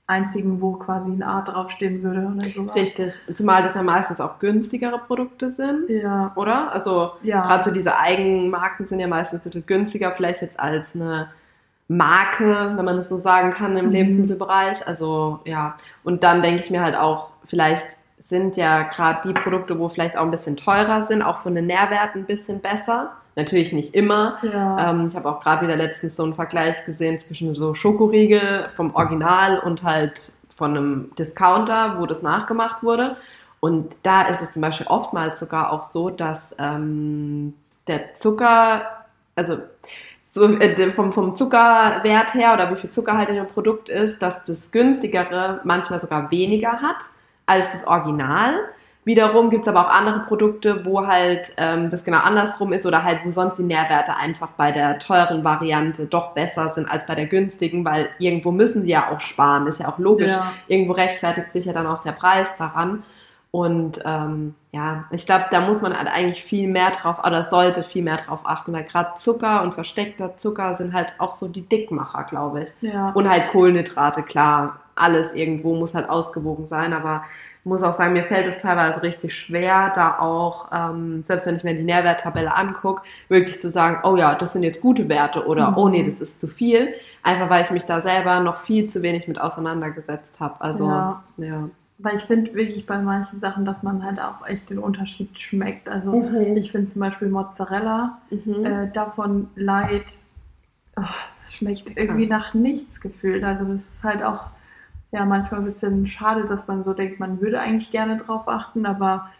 einzigen, 0.06 0.60
wo 0.60 0.72
quasi 0.74 1.12
ein 1.12 1.22
A 1.22 1.42
draufstehen 1.42 2.02
würde 2.02 2.26
oder 2.26 2.50
sowas. 2.50 2.74
Richtig. 2.76 3.14
Zumal 3.34 3.62
das 3.62 3.74
ja 3.74 3.82
meistens 3.82 4.20
auch 4.20 4.38
günstigere 4.38 4.98
Produkte 4.98 5.50
sind, 5.50 5.88
Ja, 5.88 6.32
oder? 6.34 6.72
Also 6.72 7.12
ja. 7.22 7.40
gerade 7.46 7.64
so 7.64 7.70
diese 7.70 7.98
Eigenmarken 7.98 8.86
sind 8.86 9.00
ja 9.00 9.08
meistens 9.08 9.40
ein 9.40 9.44
bisschen 9.44 9.66
günstiger, 9.66 10.12
vielleicht 10.12 10.42
jetzt 10.42 10.60
als 10.60 10.94
eine 10.94 11.30
Marke, 11.88 12.72
wenn 12.76 12.84
man 12.84 12.96
das 12.96 13.08
so 13.08 13.18
sagen 13.18 13.52
kann, 13.52 13.76
im 13.76 13.86
Mhm. 13.86 13.92
Lebensmittelbereich. 13.92 14.86
Also 14.86 15.40
ja, 15.44 15.76
und 16.02 16.22
dann 16.22 16.42
denke 16.42 16.60
ich 16.60 16.70
mir 16.70 16.82
halt 16.82 16.96
auch, 16.96 17.30
vielleicht 17.46 17.86
sind 18.24 18.56
ja 18.56 18.84
gerade 18.84 19.28
die 19.28 19.34
Produkte, 19.34 19.78
wo 19.78 19.88
vielleicht 19.88 20.16
auch 20.16 20.22
ein 20.22 20.30
bisschen 20.30 20.56
teurer 20.56 21.02
sind, 21.02 21.22
auch 21.22 21.38
von 21.38 21.54
den 21.54 21.66
Nährwerten 21.66 22.22
ein 22.22 22.26
bisschen 22.26 22.60
besser. 22.60 23.12
Natürlich 23.36 23.72
nicht 23.72 23.94
immer. 23.94 24.38
ja. 24.42 24.90
Ähm, 24.90 25.08
ich 25.08 25.16
habe 25.16 25.28
auch 25.28 25.40
gerade 25.40 25.66
wieder 25.66 25.76
letztens 25.76 26.16
so 26.16 26.24
einen 26.24 26.34
Vergleich 26.34 26.84
gesehen 26.86 27.20
zwischen 27.20 27.54
so 27.54 27.74
Schokoriegel 27.74 28.68
vom 28.76 28.94
Original 28.94 29.58
und 29.58 29.82
halt 29.82 30.32
von 30.56 30.70
einem 30.70 31.12
Discounter, 31.18 31.96
wo 31.98 32.06
das 32.06 32.22
nachgemacht 32.22 32.82
wurde. 32.82 33.16
Und 33.60 33.94
da 34.02 34.22
ist 34.22 34.40
es 34.40 34.52
zum 34.52 34.62
Beispiel 34.62 34.86
oftmals 34.86 35.40
sogar 35.40 35.72
auch 35.72 35.84
so, 35.84 36.08
dass 36.08 36.54
ähm, 36.58 37.54
der 37.86 38.14
Zucker, 38.18 38.86
also 39.34 39.58
so, 40.26 40.48
äh, 40.58 40.92
vom, 40.92 41.12
vom 41.12 41.36
Zuckerwert 41.36 42.34
her 42.34 42.54
oder 42.54 42.70
wie 42.70 42.76
viel 42.76 42.90
Zucker 42.90 43.18
halt 43.18 43.28
in 43.28 43.36
dem 43.36 43.48
Produkt 43.48 43.88
ist, 43.88 44.22
dass 44.22 44.44
das 44.44 44.70
günstigere 44.70 45.60
manchmal 45.64 46.00
sogar 46.00 46.30
weniger 46.30 46.80
hat 46.80 47.10
als 47.46 47.72
das 47.72 47.86
Original. 47.86 48.54
Wiederum 49.04 49.50
gibt 49.50 49.66
es 49.66 49.68
aber 49.68 49.86
auch 49.86 49.90
andere 49.90 50.20
Produkte, 50.20 50.86
wo 50.86 51.06
halt 51.06 51.52
ähm, 51.58 51.90
das 51.90 52.04
genau 52.04 52.20
andersrum 52.20 52.72
ist 52.72 52.86
oder 52.86 53.04
halt 53.04 53.20
wo 53.24 53.30
sonst 53.30 53.58
die 53.58 53.62
Nährwerte 53.62 54.16
einfach 54.16 54.48
bei 54.56 54.72
der 54.72 54.98
teuren 54.98 55.44
Variante 55.44 56.06
doch 56.06 56.32
besser 56.32 56.70
sind 56.70 56.90
als 56.90 57.04
bei 57.06 57.14
der 57.14 57.26
günstigen, 57.26 57.84
weil 57.84 58.08
irgendwo 58.18 58.50
müssen 58.50 58.84
die 58.84 58.92
ja 58.92 59.12
auch 59.12 59.20
sparen, 59.20 59.66
ist 59.66 59.80
ja 59.80 59.88
auch 59.88 59.98
logisch. 59.98 60.32
Ja. 60.32 60.54
Irgendwo 60.68 60.92
rechtfertigt 60.92 61.52
sich 61.52 61.66
ja 61.66 61.74
dann 61.74 61.86
auch 61.86 62.02
der 62.02 62.12
Preis 62.12 62.56
daran. 62.56 63.02
Und 63.50 64.00
ähm, 64.04 64.54
ja, 64.72 65.04
ich 65.10 65.26
glaube, 65.26 65.44
da 65.50 65.60
muss 65.60 65.80
man 65.80 65.96
halt 65.96 66.08
eigentlich 66.08 66.42
viel 66.42 66.66
mehr 66.66 66.90
drauf, 66.90 67.18
oder 67.24 67.44
sollte 67.44 67.84
viel 67.84 68.02
mehr 68.02 68.16
drauf 68.16 68.40
achten, 68.42 68.72
weil 68.72 68.82
gerade 68.82 69.10
Zucker 69.20 69.62
und 69.62 69.74
versteckter 69.74 70.38
Zucker 70.38 70.74
sind 70.74 70.92
halt 70.92 71.12
auch 71.18 71.32
so 71.32 71.46
die 71.46 71.62
Dickmacher, 71.62 72.24
glaube 72.24 72.62
ich. 72.62 72.70
ja. 72.80 73.10
Und 73.10 73.28
halt 73.28 73.52
Kohlenhydrate, 73.52 74.22
klar, 74.22 74.80
alles 74.96 75.34
irgendwo 75.34 75.74
muss 75.74 75.94
halt 75.94 76.08
ausgewogen 76.08 76.66
sein, 76.68 76.92
aber 76.92 77.24
ich 77.60 77.66
muss 77.66 77.82
auch 77.82 77.94
sagen, 77.94 78.12
mir 78.12 78.24
fällt 78.24 78.46
es 78.46 78.60
teilweise 78.60 79.02
richtig 79.02 79.34
schwer, 79.34 79.90
da 79.94 80.18
auch, 80.18 80.68
ähm, 80.72 81.24
selbst 81.26 81.46
wenn 81.46 81.56
ich 81.56 81.64
mir 81.64 81.74
die 81.74 81.82
Nährwerttabelle 81.82 82.54
angucke, 82.54 83.02
wirklich 83.28 83.58
zu 83.58 83.70
sagen, 83.70 83.98
oh 84.06 84.16
ja, 84.16 84.34
das 84.34 84.52
sind 84.52 84.64
jetzt 84.64 84.82
gute 84.82 85.08
Werte 85.08 85.46
oder 85.46 85.70
Mhm. 85.70 85.78
oh 85.78 85.88
nee, 85.88 86.04
das 86.04 86.20
ist 86.20 86.40
zu 86.40 86.46
viel. 86.48 86.92
Einfach 87.22 87.48
weil 87.48 87.62
ich 87.64 87.70
mich 87.70 87.84
da 87.86 88.02
selber 88.02 88.40
noch 88.40 88.58
viel 88.58 88.90
zu 88.90 89.00
wenig 89.00 89.26
mit 89.28 89.40
auseinandergesetzt 89.40 90.40
habe. 90.40 90.60
Also, 90.60 90.86
Ja. 90.88 91.24
ja. 91.38 91.68
Weil 91.96 92.16
ich 92.16 92.22
finde 92.24 92.52
wirklich 92.54 92.84
bei 92.86 92.98
manchen 92.98 93.40
Sachen, 93.40 93.64
dass 93.64 93.82
man 93.82 94.04
halt 94.04 94.20
auch 94.20 94.46
echt 94.46 94.68
den 94.68 94.78
Unterschied 94.78 95.38
schmeckt. 95.38 95.88
Also 95.88 96.12
Mhm. 96.12 96.56
ich 96.58 96.70
finde 96.70 96.88
zum 96.88 97.00
Beispiel 97.00 97.28
Mozzarella, 97.28 98.18
Mhm. 98.30 98.66
äh, 98.66 98.90
davon 98.92 99.48
leid, 99.54 100.04
oh, 100.98 101.02
das 101.34 101.54
schmeckt 101.54 101.96
irgendwie 101.96 102.26
nach 102.26 102.52
nichts 102.52 103.00
gefühlt. 103.00 103.42
Also 103.42 103.64
das 103.64 103.80
ist 103.86 104.04
halt 104.04 104.22
auch 104.22 104.48
ja 105.14 105.24
manchmal 105.24 105.60
ein 105.60 105.64
bisschen 105.64 106.06
schade, 106.06 106.44
dass 106.44 106.66
man 106.68 106.84
so 106.84 106.92
denkt, 106.92 107.20
man 107.20 107.40
würde 107.40 107.60
eigentlich 107.60 107.90
gerne 107.90 108.18
drauf 108.18 108.46
achten, 108.48 108.84
aber 108.86 109.30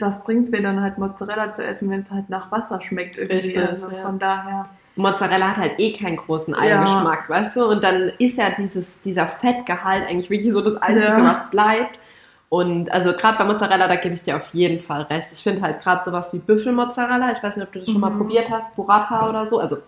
was 0.00 0.22
bringt 0.22 0.44
es 0.44 0.50
mir 0.52 0.62
dann 0.62 0.80
halt 0.80 0.98
Mozzarella 0.98 1.50
zu 1.50 1.64
essen, 1.64 1.90
wenn 1.90 2.02
es 2.02 2.10
halt 2.10 2.30
nach 2.30 2.52
Wasser 2.52 2.80
schmeckt 2.80 3.18
irgendwie. 3.18 3.36
Richtig, 3.38 3.68
also 3.68 3.90
ja. 3.90 3.96
von 3.96 4.18
daher. 4.18 4.66
Mozzarella 4.96 5.48
hat 5.48 5.56
halt 5.56 5.72
eh 5.80 5.92
keinen 5.92 6.16
großen 6.16 6.54
Ja. 6.54 6.60
Eigengeschmack, 6.60 7.28
weißt 7.28 7.56
du? 7.56 7.66
Und 7.66 7.82
dann 7.82 8.12
ist 8.18 8.38
ja 8.38 8.50
dieses, 8.50 9.00
dieser 9.02 9.26
Fettgehalt 9.26 10.08
eigentlich 10.08 10.30
wirklich 10.30 10.52
so 10.52 10.60
das 10.60 10.76
Einzige, 10.80 11.06
Ja. 11.06 11.24
was 11.24 11.50
bleibt. 11.50 11.98
Und 12.50 12.92
also 12.92 13.12
gerade 13.14 13.36
bei 13.38 13.44
Mozzarella, 13.44 13.88
da 13.88 13.96
gebe 13.96 14.14
ich 14.14 14.22
dir 14.22 14.36
auf 14.36 14.46
jeden 14.52 14.80
Fall 14.80 15.02
recht. 15.02 15.32
Ich 15.32 15.42
finde 15.42 15.62
halt 15.62 15.80
gerade 15.82 16.04
sowas 16.04 16.32
wie 16.32 16.38
Büffelmozzarella, 16.38 17.32
ich 17.32 17.42
weiß 17.42 17.56
nicht, 17.56 17.66
ob 17.66 17.72
du 17.72 17.80
das 17.80 17.90
schon 17.90 18.00
mal 18.00 18.10
Mhm. 18.10 18.18
probiert 18.18 18.48
hast, 18.50 18.76
Burrata 18.76 19.28
oder 19.28 19.48
so. 19.48 19.58
Also, 19.58 19.78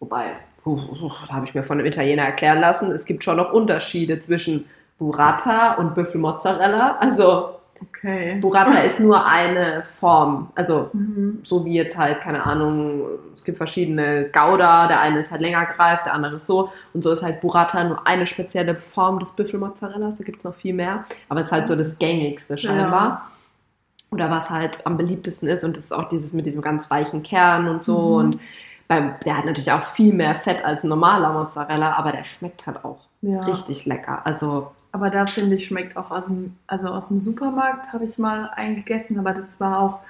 wobei, 0.00 0.32
habe 0.66 1.46
ich 1.46 1.54
mir 1.54 1.62
von 1.62 1.78
einem 1.78 1.86
Italiener 1.86 2.22
erklären 2.22 2.60
lassen, 2.60 2.90
es 2.92 3.04
gibt 3.04 3.24
schon 3.24 3.36
noch 3.36 3.52
Unterschiede 3.52 4.20
zwischen 4.20 4.64
Burrata 4.98 5.74
und 5.74 5.94
Büffelmozzarella. 5.94 6.96
Also, 7.00 7.50
Okay. 7.82 8.38
Burrata 8.40 8.78
ist 8.78 9.00
nur 9.00 9.26
eine 9.26 9.82
Form. 9.98 10.48
Also, 10.54 10.90
Mhm. 10.92 11.40
so 11.42 11.64
wie 11.64 11.74
jetzt 11.74 11.96
halt, 11.96 12.20
keine 12.20 12.46
Ahnung, 12.46 13.02
es 13.34 13.44
gibt 13.44 13.58
verschiedene 13.58 14.30
Gouda, 14.32 14.86
der 14.86 15.00
eine 15.00 15.18
ist 15.20 15.30
halt 15.30 15.40
länger 15.42 15.66
gereift, 15.66 16.06
der 16.06 16.14
andere 16.14 16.36
ist 16.36 16.46
so. 16.46 16.70
Und 16.94 17.02
so 17.02 17.10
ist 17.10 17.22
halt 17.22 17.40
Burrata 17.40 17.82
nur 17.84 18.06
eine 18.06 18.26
spezielle 18.26 18.76
Form 18.76 19.18
des 19.18 19.32
Büffelmozzarellas, 19.32 20.18
da 20.18 20.24
gibt 20.24 20.38
es 20.38 20.44
noch 20.44 20.54
viel 20.54 20.72
mehr. 20.72 21.04
Aber 21.28 21.40
es 21.40 21.46
ist 21.46 21.52
halt 21.52 21.68
so 21.68 21.74
das 21.76 21.98
gängigste 21.98 22.56
scheinbar. 22.56 23.28
Oder 24.10 24.30
was 24.30 24.50
halt 24.50 24.78
am 24.84 24.96
beliebtesten 24.96 25.48
ist 25.48 25.64
und 25.64 25.76
das 25.76 25.86
ist 25.86 25.92
auch 25.92 26.08
dieses 26.08 26.32
mit 26.32 26.46
diesem 26.46 26.62
ganz 26.62 26.88
weichen 26.90 27.22
Kern 27.24 27.68
und 27.68 27.82
so. 27.82 27.98
Mhm. 27.98 28.14
Und 28.24 28.40
beim, 28.88 29.14
der 29.24 29.36
hat 29.38 29.44
natürlich 29.46 29.72
auch 29.72 29.84
viel 29.84 30.12
mehr 30.14 30.34
Fett 30.36 30.64
als 30.64 30.82
normaler 30.84 31.32
Mozzarella, 31.32 31.94
aber 31.96 32.12
der 32.12 32.24
schmeckt 32.24 32.66
halt 32.66 32.84
auch 32.84 32.98
Ja. 33.22 33.42
richtig 33.44 33.86
lecker. 33.86 34.20
Also, 34.24 34.72
Aber 34.92 35.10
da 35.10 35.26
finde 35.26 35.56
ich, 35.56 35.66
schmeckt 35.66 35.96
auch 35.96 36.10
aus 36.10 36.26
dem, 36.26 36.56
also 36.66 36.88
aus 36.88 37.08
dem 37.08 37.20
Supermarkt 37.20 37.92
habe 37.92 38.04
ich 38.04 38.18
mal 38.18 38.50
einen 38.50 38.76
gegessen, 38.76 39.18
aber 39.18 39.32
das 39.34 39.58
war 39.60 39.80
auch, 39.80 40.00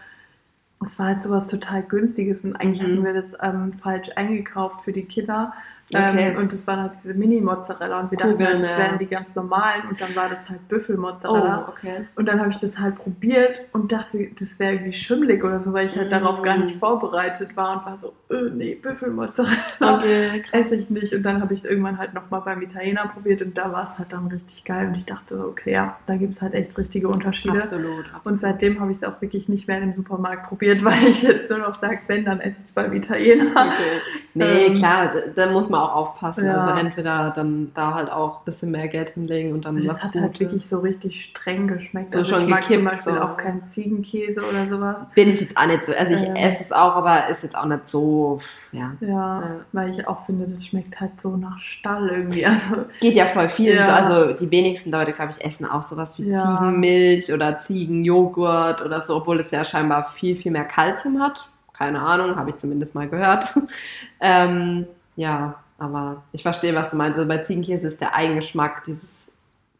das 0.80 0.98
war 0.98 1.06
halt 1.06 1.22
sowas 1.24 1.46
total 1.46 1.82
günstiges 1.82 2.44
und 2.44 2.56
eigentlich 2.56 2.82
Mhm. 2.82 2.86
hatten 2.86 3.04
wir 3.04 3.14
das 3.14 3.26
ähm, 3.42 3.72
falsch 3.72 4.10
eingekauft 4.16 4.82
für 4.82 4.92
die 4.92 5.04
Kinder. 5.04 5.52
Okay. 5.94 6.30
Ähm, 6.32 6.36
und 6.38 6.52
das 6.52 6.66
waren 6.66 6.80
halt 6.82 6.94
diese 6.94 7.14
Mini-Mozzarella 7.14 8.00
und 8.00 8.10
wir 8.10 8.18
dachten 8.18 8.32
Kugeln, 8.32 8.48
halt, 8.50 8.60
das 8.60 8.72
ja. 8.72 8.78
wären 8.78 8.98
die 8.98 9.06
ganz 9.06 9.34
normalen 9.34 9.88
und 9.90 10.00
dann 10.00 10.14
war 10.16 10.28
das 10.28 10.48
halt 10.48 10.66
Büffelmozzarella. 10.68 11.64
oh, 11.66 11.70
okay. 11.70 12.06
Und 12.16 12.26
dann 12.26 12.40
habe 12.40 12.50
ich 12.50 12.58
das 12.58 12.78
halt 12.78 12.96
probiert 12.96 13.62
und 13.72 13.92
dachte, 13.92 14.28
das 14.38 14.58
wäre 14.58 14.74
irgendwie 14.74 14.92
schimmelig 14.92 15.42
oder 15.44 15.60
so, 15.60 15.72
weil 15.72 15.86
ich 15.86 15.96
halt 15.96 16.08
Mm. 16.08 16.10
darauf 16.10 16.42
gar 16.42 16.58
nicht 16.58 16.76
vorbereitet 16.76 17.56
war 17.56 17.78
und 17.78 17.86
war 17.86 17.98
so, 17.98 18.12
äh, 18.30 18.50
nee, 18.52 18.74
Büffelmozzarella 18.74 19.98
Okay, 19.98 20.44
esse 20.52 20.76
ich 20.76 20.90
nicht. 20.90 21.12
Und 21.12 21.22
dann 21.22 21.40
habe 21.40 21.52
ich 21.54 21.60
es 21.60 21.64
irgendwann 21.64 21.98
halt 21.98 22.14
nochmal 22.14 22.40
beim 22.42 22.62
Italiener 22.62 23.06
probiert 23.08 23.42
und 23.42 23.56
da 23.56 23.72
war 23.72 23.84
es 23.84 23.98
halt 23.98 24.12
dann 24.12 24.26
richtig 24.28 24.64
geil. 24.64 24.86
Und 24.88 24.94
ich 24.96 25.04
dachte, 25.06 25.38
okay, 25.46 25.72
ja, 25.72 25.96
da 26.06 26.16
gibt 26.16 26.34
es 26.34 26.42
halt 26.42 26.54
echt 26.54 26.76
richtige 26.78 27.08
Unterschiede. 27.08 27.56
Absolut. 27.58 28.06
absolut. 28.06 28.26
Und 28.26 28.38
seitdem 28.38 28.80
habe 28.80 28.90
ich 28.90 28.98
es 28.98 29.04
auch 29.04 29.20
wirklich 29.20 29.48
nicht 29.48 29.68
mehr 29.68 29.78
in 29.78 29.90
dem 29.90 29.94
Supermarkt 29.94 30.48
probiert, 30.48 30.84
weil 30.84 31.04
ich 31.04 31.22
jetzt 31.22 31.50
nur 31.50 31.58
noch 31.60 31.74
sage, 31.74 32.00
wenn, 32.06 32.24
dann 32.24 32.40
esse 32.40 32.60
ich 32.60 32.66
es 32.66 32.72
beim 32.72 32.92
Italiener. 32.92 33.50
Okay. 33.54 34.00
Nee, 34.34 34.66
Ähm, 34.66 34.74
klar, 34.74 35.12
da 35.36 35.50
muss 35.50 35.68
man 35.68 35.80
auch 35.80 35.83
aufpassen. 35.88 36.46
ja. 36.46 36.56
Also 36.60 36.78
entweder 36.78 37.32
dann 37.34 37.72
da 37.74 37.94
halt 37.94 38.10
auch 38.10 38.38
ein 38.40 38.44
bisschen 38.44 38.70
mehr 38.70 38.88
Geld 38.88 39.10
hinlegen 39.10 39.52
und 39.52 39.64
dann 39.64 39.76
Und 39.76 39.86
was 39.88 40.00
das 40.00 40.04
hat 40.04 40.14
halt 40.14 40.24
Gutes. 40.32 40.40
wirklich 40.40 40.68
so 40.68 40.78
richtig 40.80 41.24
streng 41.24 41.66
geschmeckt. 41.68 42.10
So 42.10 42.18
also 42.18 42.30
schon 42.34 42.42
ich 42.44 42.48
mag 42.48 42.62
zum 42.64 42.76
gekippt, 42.76 42.90
Beispiel 42.90 43.14
so. 43.14 43.20
auch 43.20 43.36
keinen 43.36 43.68
Ziegenkäse 43.70 44.48
oder 44.48 44.66
sowas. 44.66 45.06
Bin 45.14 45.28
ich 45.30 45.40
jetzt 45.40 45.56
auch 45.56 45.66
nicht 45.66 45.86
so. 45.86 45.92
Also 45.94 46.14
ich 46.14 46.22
Ähm. 46.28 46.36
esse 46.36 46.62
es 46.62 46.72
auch, 46.72 46.96
aber 46.96 47.28
ist 47.28 47.42
jetzt 47.42 47.56
auch 47.56 47.66
nicht 47.66 47.88
so, 47.90 48.40
ja. 48.72 48.92
Ja, 49.00 49.08
Ja. 49.08 49.42
weil 49.72 49.90
ich 49.90 50.06
auch 50.08 50.24
finde, 50.26 50.46
das 50.46 50.66
schmeckt 50.66 51.00
halt 51.00 51.20
so 51.20 51.36
nach 51.36 51.58
Stall 51.58 52.08
irgendwie. 52.08 52.44
Also, 52.54 52.84
Geht 53.00 53.14
ja 53.14 53.26
voll 53.26 53.48
viel. 53.48 53.74
Ja. 53.74 53.86
So. 53.86 53.92
Also 54.14 54.32
die 54.34 54.50
wenigsten 54.50 54.90
Leute, 54.90 55.12
glaube 55.12 55.32
ich, 55.32 55.44
essen 55.44 55.66
auch 55.66 55.82
sowas 55.82 56.18
wie 56.18 56.30
Ja. 56.30 56.38
Ziegenmilch 56.38 57.32
oder 57.32 57.60
Ziegenjoghurt 57.60 58.82
oder 58.82 59.02
so, 59.06 59.16
obwohl 59.16 59.40
es 59.40 59.50
ja 59.50 59.64
scheinbar 59.64 60.10
viel, 60.14 60.36
viel 60.36 60.52
mehr 60.52 60.64
Kalzium 60.64 61.20
hat. 61.20 61.48
Keine 61.76 62.00
Ahnung, 62.00 62.36
habe 62.36 62.50
ich 62.50 62.58
zumindest 62.58 62.94
mal 62.94 63.08
gehört. 63.08 63.52
ähm, 64.20 64.86
ja, 65.16 65.56
aber 65.78 66.22
ich 66.32 66.42
verstehe, 66.42 66.74
was 66.74 66.90
du 66.90 66.96
meinst. 66.96 67.18
Also 67.18 67.28
bei 67.28 67.38
Ziegenkäse 67.38 67.88
ist 67.88 68.00
der 68.00 68.14
Eigengeschmack 68.14 68.84
dieses 68.84 69.32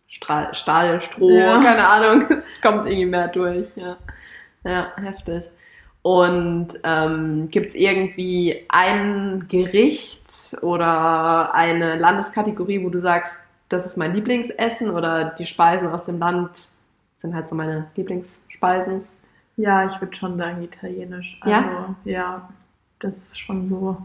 Strahl, 0.09 0.55
Stahl, 0.55 1.01
Stroh, 1.01 1.31
Ja. 1.31 1.61
keine 1.61 1.89
Ahnung, 1.89 2.25
es 2.45 2.61
kommt 2.61 2.87
irgendwie 2.87 3.07
mehr 3.07 3.29
durch. 3.29 3.75
Ja, 3.77 3.97
ja 4.65 4.93
heftig. 4.97 5.45
Und 6.03 6.69
ähm, 6.83 7.49
gibt 7.51 7.69
es 7.69 7.75
irgendwie 7.75 8.67
ein 8.69 9.47
Gericht 9.49 10.57
oder 10.61 11.55
eine 11.55 11.97
Landeskategorie, 11.97 12.85
wo 12.85 12.91
du 12.91 13.01
sagst, 13.01 13.39
das 13.71 13.87
ist 13.87 13.97
mein 13.97 14.15
Lieblingsessen 14.15 14.91
oder 14.91 15.25
die 15.39 15.47
Speisen 15.47 15.89
aus 15.89 16.05
dem 16.05 16.19
Land 16.19 16.69
sind 17.19 17.35
halt 17.35 17.49
so 17.49 17.55
meine 17.55 17.87
Lieblingsspeisen? 17.97 19.05
ja, 19.57 19.87
ich 19.87 20.01
würde 20.01 20.15
schon 20.15 20.37
sagen 20.37 20.63
italienisch. 20.63 21.41
Ja? 21.47 21.59
Also, 21.59 21.95
ja, 22.05 22.49
das 22.99 23.17
ist 23.17 23.41
schon 23.41 23.67
so 23.67 23.97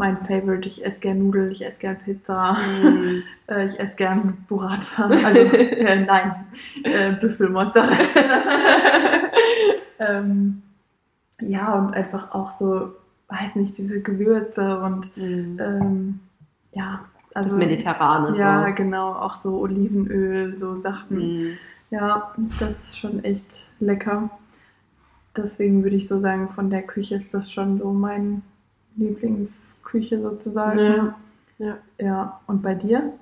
mein 0.00 0.16
Favorite. 0.24 0.66
Ich 0.66 0.84
esse 0.84 0.98
gern 0.98 1.18
Nudeln, 1.18 1.52
ich 1.52 1.64
esse 1.64 1.78
gern 1.78 1.98
Pizza, 1.98 2.54
Mm. 2.54 3.22
äh, 3.48 3.66
ich 3.66 3.78
esse 3.78 3.96
gern 3.96 4.44
Burrata. 4.48 5.06
Also, 5.06 5.40
äh, 5.52 6.04
nein, 6.04 6.46
äh, 6.82 7.12
Büffelmozzarella. 7.12 7.98
ähm, 9.98 10.62
ja, 11.40 11.74
und 11.74 11.94
einfach 11.94 12.32
auch 12.32 12.50
so, 12.50 12.94
weiß 13.28 13.56
nicht, 13.56 13.76
diese 13.76 14.00
Gewürze 14.00 14.80
und 14.80 15.14
Mm. 15.16 15.58
ähm, 15.60 16.20
ja, 16.72 17.04
das 17.34 17.44
also. 17.44 17.56
Mediterrane. 17.58 18.36
Ja, 18.38 18.66
so. 18.66 18.74
genau, 18.74 19.12
auch 19.12 19.34
so 19.36 19.60
Olivenöl, 19.60 20.54
so 20.54 20.76
Sachen. 20.76 21.18
Mm. 21.18 21.58
Ja, 21.90 22.32
das 22.58 22.84
ist 22.84 22.98
schon 22.98 23.22
echt 23.22 23.68
lecker. 23.80 24.30
Deswegen 25.36 25.82
würde 25.82 25.96
ich 25.96 26.08
so 26.08 26.20
sagen, 26.20 26.48
von 26.48 26.70
der 26.70 26.82
Küche 26.82 27.16
ist 27.16 27.34
das 27.34 27.52
schon 27.52 27.76
so 27.76 27.92
mein 27.92 28.42
Lieblingsküche 28.96 30.20
sozusagen. 30.20 30.78
Ja, 30.78 31.14
ja. 31.58 31.78
Ja, 31.98 32.40
und 32.46 32.62
bei 32.62 32.74
dir? 32.74 33.12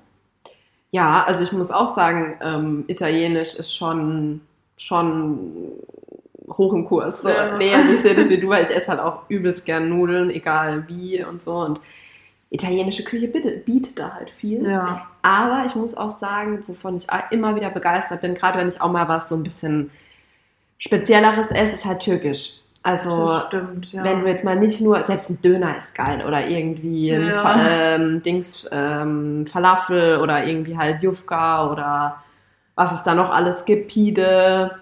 Ja, 0.91 1.23
also 1.23 1.43
ich 1.43 1.51
muss 1.51 1.71
auch 1.71 1.93
sagen, 1.93 2.37
ähm, 2.41 2.83
Italienisch 2.87 3.55
ist 3.55 3.73
schon, 3.73 4.41
schon 4.77 5.71
hoch 6.49 6.73
im 6.73 6.85
Kurs. 6.85 7.21
So. 7.21 7.29
Ja. 7.29 7.57
Nee, 7.57 7.73
also 7.73 7.93
ich 7.93 8.01
sehe 8.01 8.15
das 8.15 8.29
wie 8.29 8.39
du, 8.39 8.49
weil 8.49 8.63
ich 8.63 8.75
esse 8.75 8.87
halt 8.87 8.99
auch 8.99 9.29
übelst 9.29 9.65
gern 9.65 9.89
Nudeln, 9.89 10.29
egal 10.31 10.85
wie 10.87 11.23
und 11.23 11.43
so. 11.43 11.57
Und 11.57 11.79
italienische 12.49 13.03
Küche 13.03 13.27
bietet, 13.27 13.65
bietet 13.65 13.99
da 13.99 14.15
halt 14.15 14.31
viel. 14.31 14.63
Ja. 14.63 15.07
Aber 15.21 15.65
ich 15.67 15.75
muss 15.75 15.95
auch 15.95 16.17
sagen, 16.17 16.63
wovon 16.67 16.97
ich 16.97 17.07
immer 17.31 17.55
wieder 17.55 17.69
begeistert 17.69 18.21
bin, 18.21 18.35
gerade 18.35 18.57
wenn 18.57 18.69
ich 18.69 18.81
auch 18.81 18.91
mal 18.91 19.07
was 19.07 19.29
so 19.29 19.35
ein 19.35 19.43
bisschen 19.43 19.91
Spezielleres 20.79 21.51
esse, 21.51 21.75
ist 21.75 21.85
halt 21.85 21.99
türkisch. 21.99 22.61
Also 22.81 23.41
stimmt, 23.47 23.91
ja. 23.91 24.03
wenn 24.03 24.21
du 24.21 24.27
jetzt 24.27 24.45
mal 24.45 24.55
nicht 24.55 24.79
nur, 24.79 25.05
selbst 25.05 25.29
ein 25.29 25.41
Döner 25.41 25.77
ist 25.77 25.93
geil 25.95 26.23
oder 26.25 26.47
irgendwie 26.47 27.11
ein 27.11 27.27
Ja. 27.27 27.67
Ähm, 27.67 28.23
Dings, 28.23 28.67
ähm, 28.71 29.45
Falafel 29.47 30.19
oder 30.19 30.45
irgendwie 30.45 30.77
halt 30.77 31.03
Jufka 31.03 31.69
oder 31.69 32.23
was 32.75 32.93
es 32.93 33.03
da 33.03 33.13
noch 33.13 33.31
alles 33.31 33.65
gibt, 33.65 33.89
Pide, 33.89 34.79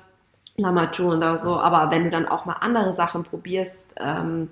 Lamachu 0.58 1.12
und 1.12 1.22
da 1.22 1.39
so. 1.39 1.60
Aber 1.60 1.89
wenn 1.89 2.04
du 2.04 2.12
dann 2.12 2.28
auch 2.28 2.45
mal 2.45 2.58
andere 2.60 2.93
Sachen 2.93 3.24
probierst, 3.24 3.86
ähm, 4.00 4.50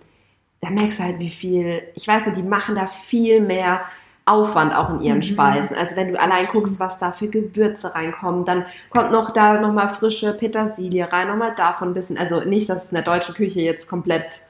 dann 0.61 0.73
merkst 0.73 0.99
du 0.99 1.03
halt, 1.03 1.19
wie 1.19 1.29
viel, 1.29 1.83
ich 1.93 2.07
weiß 2.07 2.25
nicht, 2.25 2.37
die 2.37 2.43
machen 2.43 2.75
da 2.75 2.87
viel 2.87 3.41
mehr 3.41 3.81
Aufwand 4.25 4.75
auch 4.75 4.89
in 4.89 5.01
ihren 5.01 5.17
Mhm. 5.17 5.23
Speisen. 5.23 5.75
Also 5.75 5.95
wenn 5.95 6.09
du 6.11 6.19
allein 6.19 6.47
guckst, 6.51 6.79
was 6.79 6.97
da 6.97 7.11
für 7.11 7.27
Gewürze 7.27 7.93
reinkommen, 7.93 8.43
dann 8.43 8.65
kommt 8.89 9.11
noch 9.11 9.31
da 9.31 9.59
nochmal 9.59 9.89
frische 9.89 10.33
Petersilie 10.33 11.11
rein, 11.11 11.27
nochmal 11.27 11.53
davon 11.55 11.89
ein 11.89 11.93
bisschen. 11.93 12.17
Also 12.17 12.41
nicht, 12.41 12.67
dass 12.69 12.85
es 12.85 12.91
in 12.91 12.95
der 12.95 13.03
deutschen 13.03 13.35
Küche 13.35 13.61
jetzt 13.61 13.87
komplett 13.87 14.47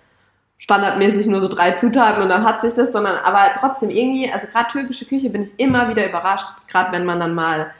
standardmäßig 0.57 1.27
nur 1.27 1.41
so 1.41 1.49
drei 1.49 1.71
Zutaten 1.73 2.23
und 2.23 2.29
dann 2.29 2.45
hat 2.45 2.61
sich 2.61 2.73
das, 2.73 2.93
sondern 2.93 3.17
aber 3.17 3.41
trotzdem 3.59 3.89
irgendwie, 3.89 4.31
also 4.31 4.47
gerade 4.47 4.71
türkische 4.71 5.05
Küche 5.05 5.29
bin 5.29 5.43
ich 5.43 5.59
immer 5.59 5.89
wieder 5.89 6.07
überrascht, 6.07 6.47
gerade 6.69 6.91
wenn 6.93 7.05
man 7.05 7.19
dann 7.19 7.35
mal 7.35 7.71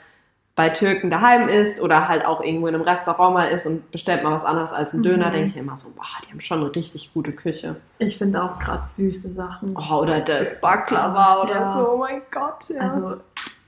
bei 0.56 0.70
Türken 0.70 1.10
daheim 1.10 1.48
ist 1.48 1.80
oder 1.82 2.08
halt 2.08 2.24
auch 2.24 2.40
irgendwo 2.40 2.66
in 2.66 2.74
einem 2.74 2.82
Restaurant 2.82 3.34
mal 3.34 3.44
ist 3.50 3.66
und 3.66 3.90
bestellt 3.92 4.24
mal 4.24 4.32
was 4.32 4.44
anderes 4.44 4.72
als 4.72 4.92
einen 4.94 5.02
Döner, 5.02 5.26
Mhm. 5.26 5.32
denke 5.32 5.46
ich 5.48 5.56
immer 5.58 5.76
so, 5.76 5.90
boah, 5.90 6.04
die 6.26 6.32
haben 6.32 6.40
schon 6.40 6.60
eine 6.64 6.74
richtig 6.74 7.12
gute 7.12 7.32
Küche. 7.32 7.76
Ich 7.98 8.16
finde 8.16 8.42
auch 8.42 8.58
gerade 8.58 8.84
süße 8.88 9.32
Sachen. 9.34 9.76
Oh, 9.76 9.96
oder 10.00 10.20
das 10.20 10.58
Baklava 10.60 11.42
oder 11.42 11.52
Ja. 11.54 11.70
so, 11.70 11.90
oh 11.92 11.96
mein 11.98 12.22
Gott. 12.32 12.68
Ja. 12.70 12.80
Also 12.80 13.16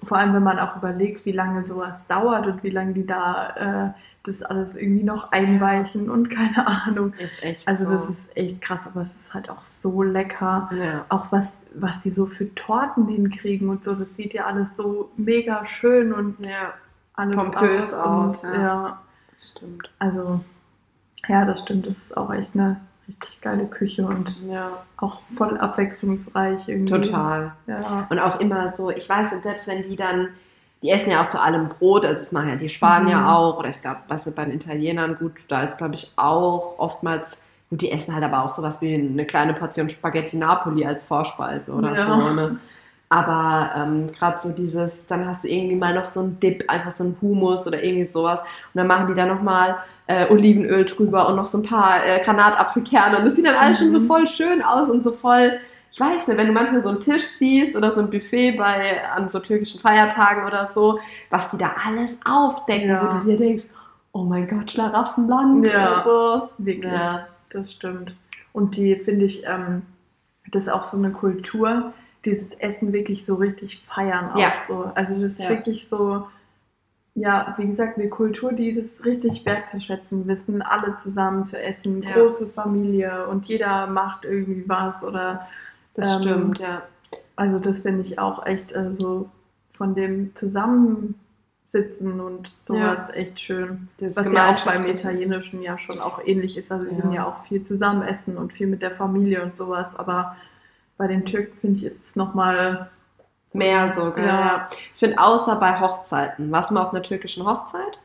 vor 0.03 0.17
allem, 0.17 0.33
wenn 0.33 0.43
man 0.43 0.59
auch 0.59 0.77
überlegt, 0.77 1.27
wie 1.27 1.33
lange 1.33 1.63
sowas 1.63 2.01
dauert 2.09 2.47
und 2.47 2.63
wie 2.65 2.71
lange 2.71 2.95
die 2.95 3.05
da 3.07 3.93
äh, 3.95 3.99
das 4.25 4.43
alles 4.43 4.75
irgendwie 4.75 5.05
noch 5.05 5.33
einweichen 5.33 6.11
und 6.11 6.29
keine 6.31 6.67
Ahnung. 6.67 7.13
ist 7.15 7.43
echt 7.43 7.67
Also 7.67 7.85
so. 7.85 7.91
das 7.91 8.09
ist 8.11 8.23
echt 8.37 8.61
krass, 8.61 8.83
aber 8.87 9.01
es 9.03 9.15
ist 9.15 9.33
halt 9.33 9.49
auch 9.49 9.65
so 9.65 10.03
lecker. 10.03 10.71
ja. 10.75 11.05
Auch 11.09 11.31
was, 11.33 11.51
was 11.75 12.01
die 12.01 12.11
so 12.11 12.27
für 12.27 12.55
Torten 12.55 13.07
hinkriegen 13.09 13.69
und 13.69 13.85
so, 13.85 13.95
das 13.95 14.15
sieht 14.17 14.35
ja 14.35 14.47
alles 14.47 14.77
so 14.77 15.11
mega 15.17 15.65
schön 15.65 16.13
und 16.13 16.45
ja, 16.45 16.75
alles 17.15 17.37
pompös 17.37 17.95
aus. 17.95 18.45
und, 18.45 18.53
ja. 18.55 18.61
ja. 18.61 19.01
das 19.33 19.49
stimmt. 19.57 19.91
also 19.99 20.41
ja, 21.29 21.45
das 21.45 21.61
stimmt. 21.61 21.87
Das 21.87 21.97
ist 21.97 22.17
auch 22.17 22.33
echt 22.33 22.55
eine 22.55 22.81
richtig 23.07 23.41
geile 23.41 23.67
Küche 23.67 24.07
und 24.07 24.43
Ja, 24.47 24.83
auch 24.99 25.21
voll 25.35 25.59
abwechslungsreich 25.59 26.69
irgendwie. 26.69 26.93
total. 26.93 27.53
Ja. 27.67 28.07
Und 28.11 28.19
auch 28.19 28.39
immer 28.41 28.71
so, 28.71 28.91
ich 28.91 29.09
weiß 29.09 29.31
selbst 29.43 29.67
wenn 29.69 29.83
die 29.83 29.97
dann 29.97 30.29
die 30.83 30.91
essen 30.91 31.11
ja 31.11 31.25
auch 31.25 31.29
zu 31.29 31.41
allem 31.41 31.69
Brot, 31.69 32.05
also 32.05 32.21
das 32.21 32.33
machen 32.33 32.51
ja 32.51 32.57
die 32.57 32.69
Spanier 32.69 33.19
Mhm. 33.19 33.27
auch, 33.27 33.59
oder 33.59 33.69
ich 33.69 33.81
glaube, 33.81 33.99
was 34.09 34.33
bei 34.35 34.45
den 34.45 34.55
Italienern, 34.55 35.17
gut, 35.19 35.33
da 35.49 35.63
ist, 35.63 35.79
glaube 35.79 35.95
ich, 35.97 36.13
auch 36.17 36.75
oftmals, 36.79 37.25
gut, 37.71 37.81
die 37.83 37.91
essen 37.91 38.15
halt 38.15 38.25
aber 38.25 38.45
auch 38.45 38.51
sowas 38.51 38.81
wie 38.81 38.95
eine 38.95 39.25
kleine 39.25 39.55
Portion 39.55 39.91
Spaghetti 39.91 40.37
Napoli 40.37 40.87
als 40.87 41.03
Vorspeise 41.05 41.73
oder 41.73 41.95
Ja. 41.95 42.05
so, 42.05 42.31
ne? 42.35 42.59
Aber 43.11 43.71
ähm, 43.75 44.13
gerade 44.13 44.39
so 44.43 44.51
dieses, 44.51 45.07
dann 45.07 45.27
hast 45.27 45.43
du 45.45 45.49
irgendwie 45.49 45.77
mal 45.77 45.95
noch 45.95 46.05
so 46.05 46.21
einen 46.21 46.39
Dip, 46.41 46.65
einfach 46.69 46.91
so 46.91 47.05
einen 47.05 47.17
Hummus 47.23 47.67
oder 47.67 47.83
irgendwie 47.83 48.07
sowas. 48.07 48.41
Und 48.41 48.49
dann 48.75 48.87
machen 48.87 49.07
die 49.09 49.15
da 49.15 49.25
nochmal 49.25 49.77
äh, 50.09 50.31
Olivenöl 50.31 50.85
drüber 50.85 51.27
und 51.29 51.37
noch 51.37 51.47
so 51.47 51.57
ein 51.59 51.65
paar 51.65 52.05
äh, 52.05 52.23
Granatapfelkerne. 52.23 53.19
Und 53.19 53.25
das 53.25 53.35
sieht 53.35 53.47
dann 53.47 53.55
alles 53.57 53.79
schon 53.79 53.93
so 53.93 54.01
Mhm. 54.01 54.07
voll 54.07 54.29
schön 54.29 54.63
aus 54.63 54.91
und 54.91 55.05
so 55.05 55.13
voll, 55.13 55.53
ich 55.91 56.01
weiß 56.01 56.29
nicht, 56.29 56.39
wenn 56.39 56.47
du 56.49 56.53
manchmal 56.53 56.83
so 56.83 56.91
einen 56.91 57.01
Tisch 57.01 57.25
siehst 57.27 57.77
oder 57.77 57.93
so 57.93 58.01
ein 58.03 58.11
Buffet 58.11 58.53
bei, 58.53 59.05
an 59.11 59.31
so 59.31 59.39
türkischen 59.41 59.81
Feiertagen 59.81 60.45
oder 60.45 60.67
so, 60.67 60.99
was 61.31 61.51
die 61.51 61.59
da 61.59 61.73
alles 61.85 62.19
aufdecken, 62.25 62.89
Ja. 62.91 63.03
wo 63.03 63.19
du 63.19 63.25
dir 63.25 63.37
denkst, 63.39 63.65
oh 64.13 64.25
mein 64.25 64.47
Gott, 64.49 64.71
Schlaraffenland 64.73 65.67
Ja. 65.67 65.73
oder 65.73 66.03
so. 66.03 66.49
Wirklich, 66.59 66.93
Ja. 66.93 67.27
das 67.51 67.73
stimmt. 67.73 68.15
Und 68.53 68.77
die 68.77 68.97
finde 68.97 69.25
ich, 69.25 69.45
ähm, 69.47 69.83
das 70.51 70.63
ist 70.65 70.69
auch 70.69 70.85
so 70.85 70.97
eine 70.97 71.11
Kultur, 71.11 71.93
dieses 72.25 72.53
Essen 72.55 72.93
wirklich 72.93 73.25
so 73.25 73.37
richtig 73.37 73.85
feiern 73.87 74.29
auch 74.31 74.39
Ja. 74.39 74.57
so. 74.57 74.91
Also 74.95 75.15
das 75.15 75.33
ist 75.33 75.45
Ja. 75.45 75.51
wirklich 75.51 75.89
so, 75.89 76.27
ja, 77.15 77.55
wie 77.59 77.67
gesagt, 77.67 77.99
eine 77.99 78.09
Kultur, 78.09 78.53
die 78.53 78.73
das 78.73 79.05
richtig 79.05 79.45
wertzuschätzen 79.45 80.27
wissen, 80.27 80.63
alle 80.63 80.97
zusammen 80.97 81.45
zu 81.45 81.61
essen, 81.61 82.03
Ja. 82.03 82.13
große 82.15 82.47
Familie 82.49 83.27
und 83.29 83.47
jeder 83.47 83.87
macht 83.87 84.25
irgendwie 84.25 84.65
was 84.69 85.03
oder 85.05 85.47
Das 85.99 86.17
Ähm, 86.17 86.23
stimmt, 86.23 86.59
ja. 86.61 86.83
also 87.37 87.59
das 87.59 87.81
finde 87.81 88.03
ich 88.03 88.19
auch 88.19 88.47
echt 88.47 88.73
äh, 88.73 88.95
so 88.95 89.29
von 89.77 89.95
dem 89.95 90.35
Zusammensitzen 90.35 92.21
und 92.21 92.49
sowas 92.49 93.11
echt 93.13 93.41
schön. 93.41 93.89
Das 93.99 94.17
Was 94.17 94.33
ja 94.33 94.51
auch 94.55 94.65
beim. 94.65 94.85
Italienischen 94.87 95.61
ja 95.63 95.77
schon 95.79 95.99
auch 96.01 96.21
ähnlich 96.25 96.57
ist. 96.57 96.71
Also 96.73 96.85
die 96.85 96.91
Ja. 96.91 96.97
sind 96.97 97.13
ja 97.13 97.27
auch 97.27 97.43
viel 97.45 97.63
zusammen 97.63 98.03
essen 98.03 98.37
und 98.37 98.53
viel 98.53 98.67
mit 98.67 98.83
der 98.83 98.93
Familie 98.93 99.43
und 99.43 99.57
sowas. 99.57 99.95
Aber 99.97 100.37
bei 100.97 101.07
den 101.07 101.25
Türken 101.25 101.57
finde 101.61 101.77
ich 101.79 101.85
ist 101.85 102.07
es 102.07 102.17
nochmal 102.17 102.89
Mehr 103.55 103.93
sogar. 103.93 104.25
Ja. 104.27 104.41
Ja. 104.41 104.69
Ich 104.95 104.99
finde, 105.01 105.19
außer 105.19 105.57
bei 105.57 105.81
Hochzeiten. 105.81 106.51
Warst 106.53 106.71
du 106.71 106.75
mal 106.75 106.83
auf 106.83 106.93
einer 106.93 107.03
türkischen 107.03 107.47
Hochzeit? 107.47 107.99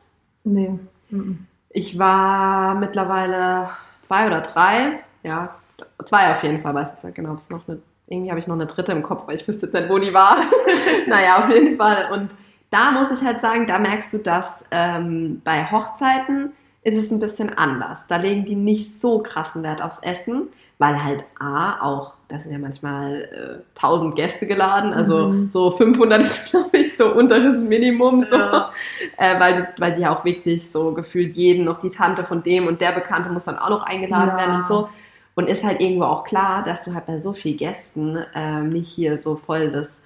Nee. 0.44 0.78
mhm. 1.10 1.46
Ich 1.70 1.98
war 1.98 2.74
mittlerweile 2.76 3.68
zwei 4.02 4.26
oder 4.26 4.40
drei. 4.40 5.00
Ja, 5.22 5.56
zwei 6.04 6.34
auf 6.34 6.42
jeden 6.42 6.60
Fall. 6.60 6.74
Weiß 6.74 6.94
ich 6.96 7.04
nicht 7.04 7.14
genau, 7.14 7.32
ob 7.32 7.38
es 7.38 7.50
noch 7.50 7.66
eine. 7.68 7.78
Irgendwie 8.06 8.30
habe 8.30 8.38
ich 8.38 8.46
noch 8.46 8.54
eine 8.54 8.66
dritte 8.66 8.92
im 8.92 9.02
Kopf, 9.02 9.26
weil 9.26 9.36
ich 9.36 9.48
wüsste 9.48 9.66
jetzt 9.66 9.72
nicht, 9.72 9.88
wo 9.88 9.98
die 9.98 10.12
war. 10.12 10.36
naja, 11.08 11.42
auf 11.42 11.48
jeden 11.48 11.78
Fall. 11.78 12.08
Und 12.12 12.32
da 12.70 12.90
muss 12.92 13.10
ich 13.10 13.24
halt 13.26 13.40
sagen, 13.40 13.66
da 13.66 13.78
merkst 13.78 14.12
du, 14.12 14.18
dass 14.18 14.62
ähm, 14.70 15.40
bei 15.42 15.64
Hochzeiten 15.70 16.52
ist 16.82 16.98
es 16.98 17.10
ein 17.10 17.18
bisschen 17.18 17.56
anders. 17.56 18.06
Da 18.08 18.16
legen 18.16 18.44
die 18.44 18.56
nicht 18.56 19.00
so 19.00 19.20
krassen 19.20 19.62
Wert 19.62 19.80
aufs 19.80 20.00
Essen, 20.00 20.48
weil 20.78 21.02
halt 21.02 21.24
A, 21.40 21.80
auch, 21.80 22.12
da 22.28 22.38
sind 22.40 22.52
ja 22.52 22.58
manchmal 22.58 23.62
äh, 23.62 23.78
1000 23.78 24.16
Gäste 24.16 24.46
geladen, 24.46 24.92
also 24.92 25.28
Mhm. 25.28 25.50
so 25.50 25.70
500 25.70 26.20
ist, 26.22 26.50
glaube 26.50 26.76
ich, 26.76 26.94
so 26.98 27.10
unteres 27.14 27.62
Minimum, 27.62 28.26
so. 28.28 28.36
Ja. 28.36 28.70
Äh, 29.16 29.40
weil, 29.40 29.68
weil 29.78 29.94
die 29.94 30.02
ja 30.02 30.14
auch 30.14 30.26
wirklich 30.26 30.70
so 30.70 30.92
gefühlt 30.92 31.38
jeden, 31.38 31.64
noch 31.64 31.78
die 31.78 31.88
Tante 31.90 32.22
von 32.24 32.42
dem 32.42 32.66
und 32.66 32.82
der 32.82 32.92
Bekannte 32.92 33.30
muss 33.30 33.44
dann 33.46 33.58
auch 33.58 33.70
noch 33.70 33.82
eingeladen 33.84 34.28
Ja. 34.30 34.36
werden 34.36 34.56
und 34.56 34.66
so. 34.66 34.90
Und 35.36 35.48
ist 35.48 35.64
halt 35.64 35.80
irgendwo 35.80 36.04
auch 36.04 36.24
klar, 36.24 36.62
dass 36.64 36.84
du 36.84 36.94
halt 36.94 37.06
bei 37.06 37.20
so 37.20 37.32
vielen 37.32 37.56
Gästen 37.56 38.18
ähm, 38.34 38.68
nicht 38.70 38.88
hier 38.88 39.18
so 39.18 39.36
voll 39.36 39.70
das 39.72 40.02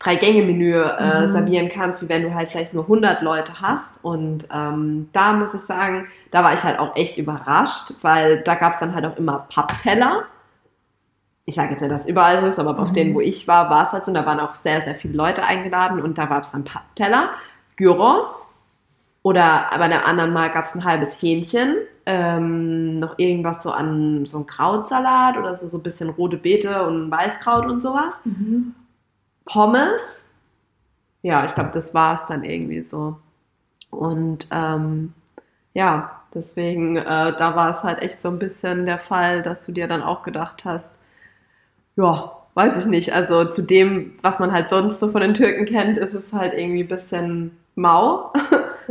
Drei-Gänge-Menü 0.00 0.74
äh, 0.82 1.26
Mhm. 1.26 1.28
servieren 1.28 1.68
kannst, 1.68 2.02
wie 2.02 2.08
wenn 2.08 2.22
du 2.22 2.34
halt 2.34 2.50
vielleicht 2.50 2.74
nur 2.74 2.84
100 2.88 3.22
Leute 3.22 3.60
hast. 3.60 4.02
Und 4.04 4.46
ähm, 4.52 5.08
da 5.12 5.32
muss 5.32 5.54
ich 5.54 5.60
sagen, 5.62 6.08
da 6.32 6.42
war 6.44 6.52
ich 6.54 6.62
halt 6.64 6.78
auch 6.80 6.96
echt 6.96 7.18
überrascht, 7.18 7.92
weil 8.02 8.40
da 8.42 8.56
gab 8.56 8.72
es 8.74 8.80
dann 8.80 8.94
halt 8.94 9.06
auch 9.06 9.16
immer 9.16 9.46
Pappteller. 9.48 10.24
Ich 11.46 11.54
sage 11.56 11.72
jetzt 11.72 11.80
nicht, 11.80 11.92
dass 11.92 12.02
es 12.02 12.08
überall 12.08 12.40
so 12.40 12.46
ist, 12.46 12.58
aber 12.58 12.78
auf 12.78 12.90
Mhm. 12.90 12.94
denen, 12.94 13.14
wo 13.14 13.20
ich 13.20 13.46
war, 13.46 13.68
war 13.70 13.84
es 13.84 13.92
halt 13.92 14.04
so. 14.06 14.10
Und 14.10 14.14
da 14.14 14.24
waren 14.26 14.40
auch 14.40 14.54
sehr, 14.54 14.80
sehr 14.82 14.94
viele 14.94 15.14
Leute 15.14 15.44
eingeladen 15.44 16.00
und 16.02 16.16
da 16.18 16.26
gab 16.26 16.44
es 16.44 16.52
dann 16.52 16.64
Pappteller, 16.64 17.30
Gyros 17.76 18.48
oder 19.22 19.66
bei 19.70 19.80
einem 19.82 20.02
anderen 20.04 20.32
Mal 20.32 20.50
gab 20.50 20.64
es 20.64 20.74
ein 20.74 20.84
halbes 20.84 21.20
Hähnchen, 21.20 21.76
ähm, 22.06 22.98
noch 22.98 23.18
irgendwas 23.18 23.62
so 23.62 23.70
an 23.70 24.26
so 24.26 24.38
ein 24.38 24.46
Krautsalat 24.46 25.36
oder 25.36 25.56
so, 25.56 25.68
so 25.68 25.78
ein 25.78 25.82
bisschen 25.82 26.10
rote 26.10 26.36
Beete 26.36 26.86
und 26.86 27.10
Weißkraut 27.10 27.66
und 27.66 27.82
sowas. 27.82 28.20
Mhm. 28.24 28.74
Pommes. 29.44 30.30
Ja, 31.22 31.44
ich 31.44 31.54
glaube, 31.54 31.70
das 31.72 31.94
war 31.94 32.14
es 32.14 32.24
dann 32.26 32.44
irgendwie 32.44 32.82
so. 32.82 33.16
Und 33.90 34.48
ähm, 34.50 35.14
ja, 35.72 36.20
deswegen, 36.34 36.96
äh, 36.96 37.36
da 37.36 37.56
war 37.56 37.70
es 37.70 37.82
halt 37.82 38.00
echt 38.00 38.20
so 38.22 38.28
ein 38.28 38.38
bisschen 38.38 38.86
der 38.86 38.98
Fall, 38.98 39.42
dass 39.42 39.64
du 39.64 39.72
dir 39.72 39.88
dann 39.88 40.02
auch 40.02 40.22
gedacht 40.22 40.64
hast, 40.64 40.98
ja, 41.96 42.32
weiß 42.54 42.78
ich 42.78 42.86
nicht. 42.86 43.12
Also 43.14 43.44
zu 43.46 43.62
dem, 43.62 44.14
was 44.22 44.38
man 44.38 44.52
halt 44.52 44.70
sonst 44.70 45.00
so 45.00 45.10
von 45.10 45.20
den 45.20 45.34
Türken 45.34 45.64
kennt, 45.64 45.98
ist 45.98 46.14
es 46.14 46.32
halt 46.32 46.54
irgendwie 46.54 46.82
ein 46.84 46.88
bisschen 46.88 47.56
mau. 47.74 48.32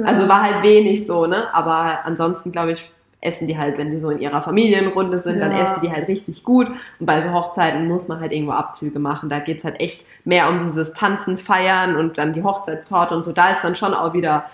Also 0.04 0.28
war 0.28 0.42
halt 0.42 0.64
wenig 0.64 1.06
so, 1.06 1.28
ne? 1.28 1.54
Aber 1.54 2.04
ansonsten, 2.06 2.52
glaube 2.52 2.72
ich, 2.72 2.92
essen 3.24 3.48
die 3.48 3.58
halt, 3.58 3.78
wenn 3.78 3.92
die 3.92 4.00
so 4.00 4.10
in 4.10 4.20
ihrer 4.20 4.42
Familienrunde 4.42 5.22
sind, 5.22 5.40
dann 5.40 5.52
Ja. 5.52 5.64
essen 5.64 5.82
die 5.82 5.92
halt 5.92 6.08
richtig 6.08 6.44
gut. 6.44 6.68
Und 7.00 7.06
bei 7.06 7.22
so 7.22 7.32
Hochzeiten 7.32 7.88
muss 7.88 8.08
man 8.08 8.20
halt 8.20 8.32
irgendwo 8.32 8.54
Abzüge 8.54 9.00
machen. 9.00 9.30
Da 9.30 9.40
geht's 9.40 9.64
halt 9.64 9.80
echt 9.80 10.06
mehr 10.26 10.50
um 10.50 10.60
dieses 10.68 10.94
Tanzen, 10.94 11.38
Feiern 11.38 11.96
und 11.96 12.18
dann 12.18 12.34
die 12.34 12.44
Hochzeitstorte 12.44 13.16
und 13.16 13.24
so. 13.24 13.32
Da 13.32 13.50
ist 13.52 13.64
dann 13.64 13.76
schon 13.76 13.94
auch 13.94 14.14
wieder 14.14 14.46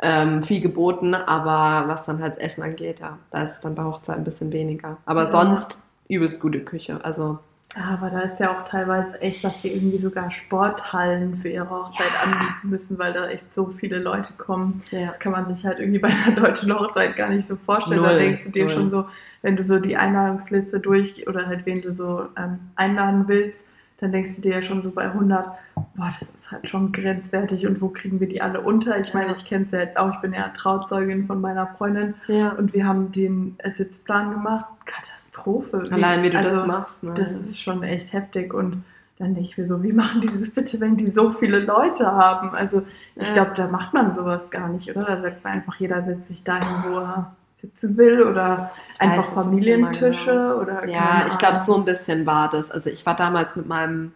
ähm, 0.00 0.42
viel 0.42 0.60
geboten, 0.60 1.14
aber 1.14 1.88
was 1.88 2.02
dann 2.04 2.20
halt 2.20 2.34
das 2.34 2.40
Essen 2.40 2.62
angeht, 2.62 3.00
ja, 3.00 3.16
da 3.30 3.42
ist 3.44 3.52
es 3.54 3.60
dann 3.60 3.74
bei 3.74 3.84
Hochzeiten 3.84 4.22
ein 4.22 4.24
bisschen 4.24 4.52
weniger. 4.52 4.96
Aber 5.06 5.24
Ja. 5.24 5.30
sonst 5.30 5.78
übelst 6.08 6.40
gute 6.40 6.60
Küche. 6.60 7.00
Also 7.02 7.38
aber 7.74 8.10
da 8.10 8.20
ist 8.20 8.38
ja 8.40 8.52
auch 8.56 8.64
teilweise 8.64 9.20
echt, 9.20 9.42
dass 9.42 9.60
die 9.60 9.72
irgendwie 9.74 9.98
sogar 9.98 10.30
Sporthallen 10.30 11.36
für 11.36 11.48
ihre 11.48 11.68
Hochzeit 11.70 12.06
Ja. 12.12 12.20
anbieten 12.22 12.68
müssen, 12.70 12.98
weil 12.98 13.12
da 13.12 13.28
echt 13.28 13.52
so 13.54 13.66
viele 13.68 13.98
Leute 13.98 14.32
kommen. 14.34 14.80
ja. 14.90 15.06
Das 15.06 15.18
kann 15.18 15.32
man 15.32 15.46
sich 15.46 15.64
halt 15.64 15.78
irgendwie 15.80 15.98
bei 16.00 16.08
einer 16.08 16.34
deutschen 16.40 16.72
Hochzeit 16.72 17.16
gar 17.16 17.30
nicht 17.30 17.46
so 17.46 17.56
vorstellen. 17.56 18.02
da 18.02 18.10
Null, 18.10 18.18
denkst 18.18 18.44
du 18.44 18.50
dir 18.50 18.64
null. 18.66 18.74
schon 18.74 18.90
so, 18.90 19.06
wenn 19.42 19.56
du 19.56 19.62
so 19.64 19.78
die 19.78 19.96
Einladungsliste 19.96 20.78
durch 20.80 21.26
oder 21.26 21.46
halt 21.46 21.66
wen 21.66 21.80
du 21.82 21.92
so 21.92 22.28
ähm, 22.36 22.60
einladen 22.76 23.26
willst, 23.28 23.64
dann 23.98 24.12
denkst 24.12 24.36
du 24.36 24.42
dir 24.42 24.54
ja 24.54 24.62
schon 24.62 24.82
so 24.82 24.90
bei 24.90 25.04
100, 25.04 25.46
boah, 25.74 26.10
das 26.18 26.28
ist 26.28 26.50
halt 26.50 26.68
schon 26.68 26.92
grenzwertig 26.92 27.66
und 27.66 27.80
wo 27.80 27.88
kriegen 27.88 28.18
wir 28.20 28.28
die 28.28 28.42
alle 28.42 28.60
unter? 28.60 28.98
Ich 28.98 29.14
meine, 29.14 29.32
ich 29.32 29.44
kenne 29.44 29.66
es 29.66 29.72
ja 29.72 29.80
jetzt 29.80 29.96
auch, 29.96 30.12
ich 30.14 30.20
bin 30.20 30.32
ja 30.32 30.48
Trauzeugin 30.48 31.26
von 31.26 31.40
meiner 31.40 31.66
Freundin 31.66 32.14
ja. 32.26 32.50
und 32.50 32.74
wir 32.74 32.86
haben 32.86 33.12
den 33.12 33.56
Sitzplan 33.64 34.30
gemacht. 34.32 34.66
Katastrophe. 34.84 35.84
Allein 35.90 36.22
wie 36.22 36.30
du 36.30 36.38
also, 36.38 36.56
das 36.56 36.66
machst. 36.66 37.02
Ne? 37.02 37.14
das 37.14 37.32
ist 37.32 37.60
schon 37.60 37.82
echt 37.82 38.12
heftig 38.12 38.52
und 38.52 38.82
dann 39.18 39.34
denke 39.34 39.48
ich 39.48 39.56
mir 39.56 39.66
so, 39.66 39.82
wie 39.82 39.92
machen 39.92 40.20
die 40.20 40.26
das 40.26 40.50
bitte, 40.50 40.80
wenn 40.80 40.96
die 40.96 41.06
so 41.06 41.30
viele 41.30 41.60
Leute 41.60 42.06
haben? 42.06 42.50
Also 42.50 42.82
ich 43.14 43.28
Ja. 43.28 43.34
glaube, 43.34 43.52
da 43.54 43.68
macht 43.68 43.94
man 43.94 44.10
sowas 44.10 44.50
gar 44.50 44.68
nicht, 44.68 44.90
oder? 44.90 45.04
Da 45.04 45.20
sagt 45.20 45.44
man 45.44 45.52
einfach, 45.54 45.76
jeder 45.76 46.02
setzt 46.02 46.26
sich 46.26 46.42
dahin, 46.42 46.90
wo 46.90 46.98
er 46.98 47.36
sitzen 47.56 47.96
will 47.96 48.22
oder 48.22 48.70
Ich 48.92 49.00
einfach 49.00 49.26
weiß 49.26 49.34
Familientische 49.34 50.30
genau. 50.30 50.56
oder 50.56 50.88
Ja, 50.88 51.24
ich 51.26 51.38
glaube, 51.38 51.58
so 51.58 51.74
ein 51.74 51.84
bisschen 51.84 52.26
war 52.26 52.50
das. 52.50 52.70
Also 52.70 52.90
ich 52.90 53.04
war 53.06 53.16
damals 53.16 53.56
mit 53.56 53.66
meinem 53.66 54.12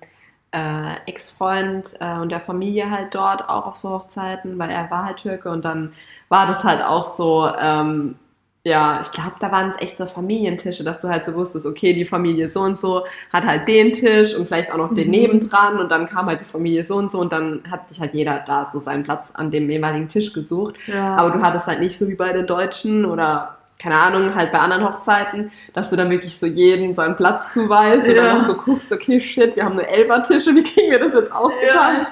äh, 0.52 0.96
Ex-Freund 1.06 1.96
äh, 2.00 2.18
und 2.18 2.30
der 2.30 2.40
Familie 2.40 2.90
halt 2.90 3.14
dort 3.14 3.48
auch 3.48 3.66
auf 3.66 3.76
so 3.76 3.90
Hochzeiten, 3.90 4.58
weil 4.58 4.70
er 4.70 4.90
war 4.90 5.04
halt 5.04 5.18
Türke 5.18 5.50
und 5.50 5.64
dann 5.64 5.92
war 6.28 6.46
das 6.46 6.64
halt 6.64 6.82
auch 6.82 7.06
so, 7.06 7.50
ähm, 7.58 8.16
ja, 8.64 9.00
ich 9.00 9.10
glaube, 9.12 9.32
da 9.40 9.50
waren 9.52 9.70
es 9.70 9.82
echt 9.82 9.96
so 9.96 10.06
Familientische, 10.06 10.84
dass 10.84 11.00
du 11.00 11.08
halt 11.08 11.24
so 11.24 11.34
wusstest, 11.34 11.64
okay, 11.64 11.94
die 11.94 12.04
Familie 12.04 12.48
so 12.48 12.60
und 12.60 12.78
so 12.78 13.04
hat 13.32 13.46
halt 13.46 13.66
den 13.68 13.92
Tisch 13.92 14.34
und 14.34 14.46
vielleicht 14.48 14.70
auch 14.72 14.76
noch 14.76 14.92
den 14.94 15.06
Mhm. 15.06 15.10
nebendran 15.12 15.78
und 15.78 15.90
dann 15.90 16.06
kam 16.06 16.26
halt 16.26 16.40
die 16.40 16.44
Familie 16.44 16.84
so 16.84 16.96
und 16.96 17.10
so 17.12 17.20
und 17.20 17.32
dann 17.32 17.62
hat 17.70 17.88
sich 17.88 18.00
halt 18.00 18.12
jeder 18.14 18.42
da 18.46 18.68
so 18.70 18.80
seinen 18.80 19.04
Platz 19.04 19.28
an 19.34 19.50
dem 19.50 19.70
jeweiligen 19.70 20.08
Tisch 20.08 20.32
gesucht. 20.32 20.74
Ja. 20.86 21.16
Aber 21.16 21.30
du 21.30 21.40
hattest 21.40 21.66
halt 21.66 21.80
nicht 21.80 21.96
so 21.98 22.08
wie 22.08 22.14
bei 22.14 22.32
den 22.32 22.46
Deutschen 22.46 23.04
oder 23.06 23.54
keine 23.80 23.94
Ahnung, 23.96 24.34
halt 24.34 24.50
bei 24.50 24.58
anderen 24.58 24.84
Hochzeiten, 24.84 25.52
dass 25.72 25.88
du 25.90 25.96
dann 25.96 26.10
wirklich 26.10 26.36
so 26.38 26.46
jeden 26.46 26.94
seinen 26.96 27.16
Platz 27.16 27.52
zuweist 27.54 28.08
und 28.08 28.16
Ja. 28.16 28.22
dann 28.24 28.36
auch 28.38 28.42
so 28.42 28.54
guckst, 28.54 28.92
okay, 28.92 29.20
shit, 29.20 29.54
wir 29.54 29.64
haben 29.64 29.74
nur 29.76 29.86
Elfertische, 29.88 30.52
wie 30.56 30.64
kriegen 30.64 30.90
wir 30.90 30.98
das 30.98 31.14
jetzt 31.14 31.30
aufgeteilt? 31.32 32.08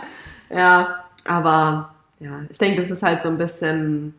Ja, 0.48 1.04
aber 1.26 1.90
ja, 2.20 2.40
ich 2.48 2.56
denke, 2.56 2.80
das 2.80 2.90
ist 2.92 3.02
halt 3.02 3.24
so 3.24 3.28
ein 3.28 3.36
bisschen 3.36 4.14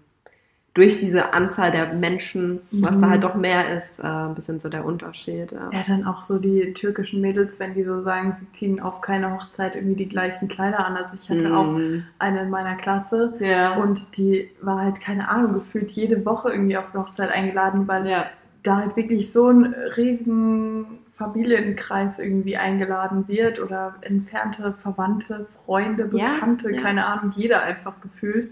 durch 0.78 1.00
diese 1.00 1.34
Anzahl 1.34 1.72
der 1.72 1.92
Menschen, 1.94 2.60
was 2.72 3.00
da 3.00 3.08
Mhm. 3.08 3.12
halt 3.12 3.24
doch 3.24 3.34
mehr 3.34 3.76
ist, 3.76 4.00
äh, 4.00 4.04
ein 4.06 4.36
bisschen 4.36 4.60
so 4.60 4.70
der 4.70 4.86
Unterschied. 4.86 5.52
Ja. 5.52 5.70
ja, 5.74 5.82
dann 5.88 6.06
auch 6.06 6.22
so 6.22 6.38
die 6.38 6.72
türkischen 6.74 7.20
Mädels, 7.20 7.60
wenn 7.60 7.74
die 7.74 7.84
so 7.84 8.00
sagen, 8.00 8.34
sie 8.36 8.52
ziehen 8.52 8.80
auf 8.80 9.02
keine 9.02 9.34
Hochzeit 9.34 9.76
irgendwie 9.76 9.96
die 9.96 10.06
gleichen 10.10 10.48
Kleider 10.48 10.86
an. 10.86 10.96
Also 10.96 11.16
ich 11.20 11.30
hatte 11.32 11.52
auch 11.56 11.66
Mhm. 11.72 12.04
eine 12.20 12.42
in 12.44 12.52
meiner 12.52 12.76
Klasse, 12.76 13.34
ja. 13.40 13.76
Und 13.76 14.18
die 14.18 14.52
war 14.62 14.80
halt, 14.82 15.00
keine 15.02 15.30
Ahnung, 15.30 15.54
gefühlt 15.54 15.90
jede 15.92 16.24
Woche 16.26 16.52
irgendwie 16.52 16.78
auf 16.78 16.94
eine 16.94 17.02
Hochzeit 17.04 17.32
eingeladen, 17.34 17.88
weil 17.88 18.08
ja. 18.08 18.26
da 18.62 18.78
halt 18.78 18.96
wirklich 18.96 19.34
so 19.34 19.48
ein 19.50 19.74
riesen 19.98 21.00
Familienkreis 21.14 22.20
irgendwie 22.20 22.58
eingeladen 22.58 23.28
wird 23.28 23.60
oder 23.60 23.96
entfernte 24.02 24.74
Verwandte, 24.74 25.48
Freunde, 25.66 26.06
Bekannte, 26.06 26.72
ja. 26.72 26.80
keine 26.82 27.08
Ahnung, 27.08 27.34
jeder 27.36 27.64
einfach 27.64 28.00
gefühlt. 28.02 28.52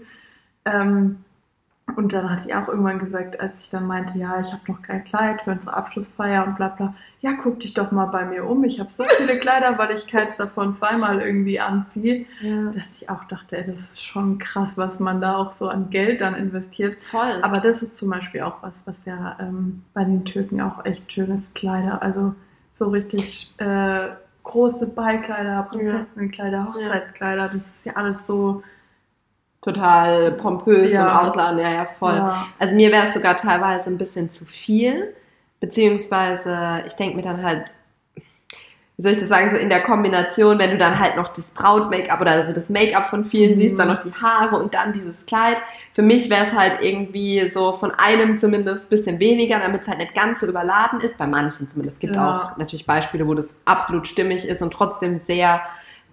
Ähm, 0.64 1.18
und 1.94 2.12
dann 2.12 2.28
hatte 2.28 2.48
ich 2.48 2.54
auch 2.54 2.68
irgendwann 2.68 2.98
gesagt, 2.98 3.38
als 3.38 3.64
ich 3.64 3.70
dann 3.70 3.86
meinte, 3.86 4.18
ja, 4.18 4.40
ich 4.40 4.52
habe 4.52 4.60
noch 4.66 4.82
kein 4.82 5.04
Kleid 5.04 5.42
für 5.42 5.52
unsere 5.52 5.74
Abschlussfeier 5.74 6.44
und 6.44 6.56
bla 6.56 6.68
bla, 6.68 6.94
ja, 7.20 7.34
guck 7.40 7.60
dich 7.60 7.74
doch 7.74 7.92
mal 7.92 8.06
bei 8.06 8.24
mir 8.24 8.44
um. 8.44 8.64
Ich 8.64 8.80
habe 8.80 8.90
so 8.90 9.04
viele 9.16 9.36
Kleider, 9.38 9.78
weil 9.78 9.92
ich 9.94 10.06
keins 10.08 10.36
davon 10.36 10.74
zweimal 10.74 11.20
irgendwie 11.22 11.60
anziehe, 11.60 12.26
Ja. 12.40 12.70
dass 12.70 13.00
ich 13.00 13.08
auch 13.08 13.24
dachte, 13.24 13.56
ey, 13.56 13.64
das 13.64 13.78
ist 13.78 14.04
schon 14.04 14.38
krass, 14.38 14.76
was 14.76 14.98
man 14.98 15.20
da 15.20 15.36
auch 15.36 15.52
so 15.52 15.68
an 15.68 15.88
Geld 15.88 16.20
dann 16.20 16.34
investiert. 16.34 16.96
Voll. 17.10 17.40
Aber 17.42 17.60
das 17.60 17.82
ist 17.82 17.94
zum 17.96 18.10
Beispiel 18.10 18.42
auch 18.42 18.62
was, 18.62 18.84
was 18.86 19.04
ja 19.04 19.36
ähm, 19.38 19.82
bei 19.94 20.02
den 20.04 20.24
Türken 20.24 20.60
auch 20.60 20.84
echt 20.84 21.12
schön 21.12 21.30
ist, 21.30 21.54
Kleider. 21.54 22.02
Also 22.02 22.34
so 22.72 22.88
richtig 22.88 23.54
äh, 23.58 24.08
große 24.42 24.86
Ballkleider, 24.86 25.62
Prinzessinnenkleider, 25.70 26.66
Hochzeitskleider, 26.66 27.48
das 27.48 27.62
ist 27.66 27.86
ja 27.86 27.92
alles 27.94 28.26
so. 28.26 28.62
Total 29.66 30.32
pompös 30.32 30.92
Ja. 30.92 31.02
und 31.20 31.28
ausladend, 31.28 31.60
ja, 31.60 31.70
ja, 31.70 31.84
voll. 31.84 32.14
Ja, 32.14 32.46
Also 32.58 32.74
mir 32.76 32.90
wäre 32.92 33.06
es 33.08 33.14
sogar 33.14 33.36
teilweise 33.36 33.90
ein 33.90 33.98
bisschen 33.98 34.32
zu 34.32 34.44
viel, 34.46 35.14
beziehungsweise 35.60 36.82
ich 36.86 36.94
denke 36.94 37.16
mir 37.16 37.22
dann 37.22 37.42
halt, 37.42 37.72
wie 38.98 39.02
soll 39.02 39.12
ich 39.12 39.18
das 39.18 39.28
sagen, 39.28 39.50
so 39.50 39.58
in 39.58 39.68
der 39.68 39.82
Kombination, 39.82 40.58
wenn 40.58 40.70
du 40.70 40.78
dann 40.78 40.98
halt 40.98 41.16
noch 41.16 41.28
das 41.28 41.50
Braut-Make-up 41.50 42.18
oder 42.18 42.30
also 42.30 42.54
das 42.54 42.70
Make-up 42.70 43.10
von 43.10 43.26
vielen 43.26 43.56
Mhm. 43.56 43.60
siehst, 43.60 43.78
dann 43.78 43.88
noch 43.88 44.00
die 44.00 44.12
Haare 44.14 44.56
und 44.56 44.72
dann 44.72 44.94
dieses 44.94 45.26
Kleid. 45.26 45.58
Für 45.92 46.00
mich 46.00 46.30
wäre 46.30 46.46
es 46.46 46.52
halt 46.54 46.80
irgendwie 46.80 47.50
so 47.52 47.74
von 47.74 47.90
einem 47.90 48.38
zumindest 48.38 48.86
ein 48.86 48.90
bisschen 48.96 49.18
weniger, 49.18 49.58
damit 49.58 49.82
es 49.82 49.88
halt 49.88 49.98
nicht 49.98 50.14
ganz 50.14 50.40
so 50.40 50.46
überladen 50.46 51.00
ist. 51.02 51.18
Bei 51.18 51.26
manchen 51.26 51.68
zumindest. 51.70 51.96
Es 51.96 52.00
gibt 52.00 52.14
Ja. 52.16 52.52
auch 52.52 52.56
natürlich 52.56 52.86
Beispiele, 52.86 53.26
wo 53.26 53.34
das 53.34 53.54
absolut 53.66 54.08
stimmig 54.08 54.48
ist 54.48 54.62
und 54.62 54.72
trotzdem 54.72 55.18
sehr 55.20 55.60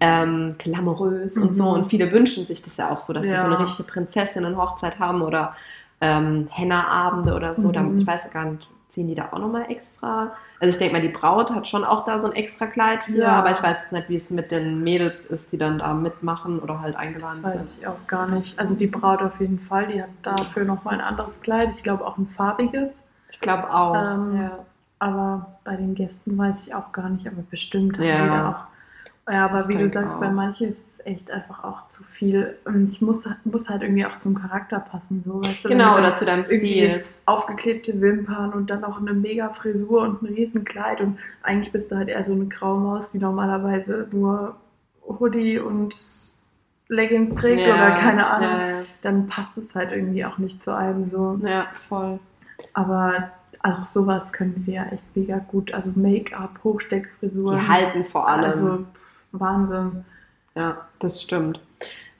ähm, 0.00 0.56
glamourös 0.58 1.36
und 1.36 1.52
Mhm. 1.52 1.56
so. 1.56 1.68
Und 1.68 1.86
viele 1.90 2.10
wünschen 2.12 2.44
sich 2.44 2.62
das 2.62 2.76
ja 2.76 2.90
auch 2.90 3.00
so, 3.00 3.12
dass 3.12 3.24
sie 3.26 3.32
Ja. 3.32 3.40
so 3.42 3.46
eine 3.46 3.58
richtige 3.58 3.88
Prinzessinnen-Hochzeit 3.90 4.98
haben 4.98 5.22
oder 5.22 5.54
ähm, 6.00 6.48
Henna-Abende 6.50 7.34
oder 7.34 7.54
so. 7.54 7.68
Mhm. 7.68 7.72
Da, 7.72 7.84
ich 7.98 8.06
weiß 8.06 8.30
gar 8.32 8.44
nicht, 8.46 8.68
ziehen 8.90 9.08
die 9.08 9.14
da 9.14 9.28
auch 9.32 9.38
nochmal 9.38 9.70
extra? 9.70 10.32
Also 10.60 10.70
ich 10.72 10.78
denke 10.78 10.94
mal, 10.94 11.02
die 11.02 11.08
Braut 11.08 11.50
hat 11.50 11.66
schon 11.68 11.84
auch 11.84 12.04
da 12.04 12.20
so 12.20 12.26
ein 12.26 12.32
extra 12.32 12.66
Kleid 12.66 13.04
für, 13.04 13.18
Ja. 13.18 13.32
aber 13.38 13.50
ich 13.50 13.62
weiß 13.62 13.78
jetzt 13.82 13.92
nicht, 13.92 14.08
wie 14.08 14.16
es 14.16 14.30
mit 14.30 14.50
den 14.50 14.82
Mädels 14.82 15.26
ist, 15.26 15.52
die 15.52 15.58
dann 15.58 15.78
da 15.78 15.92
mitmachen 15.94 16.58
oder 16.60 16.80
halt 16.80 16.96
eingeladen 17.00 17.42
das 17.42 17.50
sind. 17.52 17.60
weiß 17.60 17.78
ich 17.80 17.86
auch 17.86 18.06
gar 18.06 18.28
nicht. 18.30 18.58
Also 18.58 18.74
die 18.74 18.86
Braut 18.86 19.20
auf 19.22 19.40
jeden 19.40 19.58
Fall, 19.58 19.86
die 19.88 20.02
hat 20.02 20.10
dafür 20.22 20.64
nochmal 20.64 20.94
ein 20.94 21.00
anderes 21.00 21.40
Kleid. 21.40 21.70
Ich 21.70 21.82
glaube 21.82 22.06
auch 22.06 22.18
ein 22.18 22.26
farbiges. 22.28 22.92
Ich 23.30 23.40
glaube 23.40 23.72
auch. 23.72 23.94
Ähm, 23.96 24.40
ja. 24.42 24.58
Aber 25.00 25.46
bei 25.64 25.76
den 25.76 25.94
Gästen 25.94 26.38
weiß 26.38 26.66
ich 26.66 26.74
auch 26.74 26.92
gar 26.92 27.08
nicht, 27.08 27.26
aber 27.26 27.42
bestimmt 27.50 27.98
haben 27.98 28.04
Ja. 28.04 28.22
die 28.22 28.28
da 28.28 28.48
auch. 28.50 28.73
Ja, 29.28 29.46
aber 29.46 29.60
Ich 29.62 29.68
wie 29.68 29.76
du 29.78 29.88
sagst, 29.88 30.16
auch. 30.16 30.20
bei 30.20 30.30
manchen 30.30 30.70
ist 30.72 30.78
es 30.98 31.06
echt 31.06 31.30
einfach 31.30 31.64
auch 31.64 31.88
zu 31.90 32.02
viel. 32.04 32.56
Und 32.64 32.88
ich 32.90 33.00
muss, 33.00 33.24
muss 33.44 33.68
halt 33.68 33.82
irgendwie 33.82 34.04
auch 34.04 34.18
zum 34.20 34.34
Charakter 34.34 34.80
passen. 34.80 35.22
So, 35.24 35.42
weißt 35.42 35.64
du, 35.64 35.68
Genau, 35.68 35.96
oder 35.98 36.16
zu 36.16 36.24
deinem 36.24 36.44
Stil. 36.44 37.04
aufgeklebte 37.26 37.98
Wimpern 38.00 38.52
und 38.52 38.68
dann 38.70 38.84
auch 38.84 38.98
eine 39.00 39.14
mega 39.14 39.48
Frisur 39.50 40.02
und 40.02 40.22
ein 40.22 40.26
Riesenkleid. 40.34 41.00
Und 41.00 41.18
eigentlich 41.42 41.72
bist 41.72 41.90
du 41.90 41.96
halt 41.96 42.08
eher 42.08 42.22
so 42.22 42.32
eine 42.32 42.46
graue 42.46 42.78
Maus, 42.80 43.10
die 43.10 43.18
normalerweise 43.18 44.06
nur 44.12 44.56
Hoodie 45.06 45.58
und 45.58 45.94
Leggings 46.88 47.34
trägt 47.40 47.66
Ja, 47.66 47.74
oder 47.74 47.90
keine 47.92 48.26
Ahnung. 48.26 48.50
Ja, 48.60 48.68
ja. 48.68 48.82
Dann 49.02 49.26
passt 49.26 49.52
es 49.56 49.74
halt 49.74 49.90
irgendwie 49.92 50.24
auch 50.24 50.36
nicht 50.38 50.60
zu 50.60 50.74
einem 50.76 51.06
so. 51.06 51.40
ja, 51.42 51.66
voll. 51.88 52.18
Aber 52.74 53.30
auch 53.62 53.86
sowas 53.86 54.32
können 54.32 54.54
wir 54.66 54.74
ja 54.74 54.84
echt 54.92 55.04
mega 55.16 55.38
gut. 55.38 55.72
Also 55.72 55.90
Make-up, 55.96 56.58
Hochsteckfrisuren. 56.62 57.58
Die 57.60 57.66
halten 57.68 58.04
vor 58.04 58.28
allem. 58.28 58.44
Also 58.44 58.84
Wahnsinn. 59.38 60.04
Ja, 60.54 60.86
das 61.00 61.20
stimmt. 61.20 61.60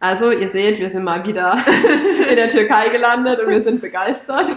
Also, 0.01 0.33
ihr 0.33 0.51
seht, 0.51 0.79
wir 0.81 0.91
sind 0.91 1.05
mal 1.05 1.25
wieder 1.27 1.57
in 2.29 2.37
der 2.37 2.49
Türkei 2.49 2.89
gelandet 2.91 3.41
und 3.41 3.49
wir 3.49 3.63
sind 3.63 3.81
begeistert. 3.81 4.47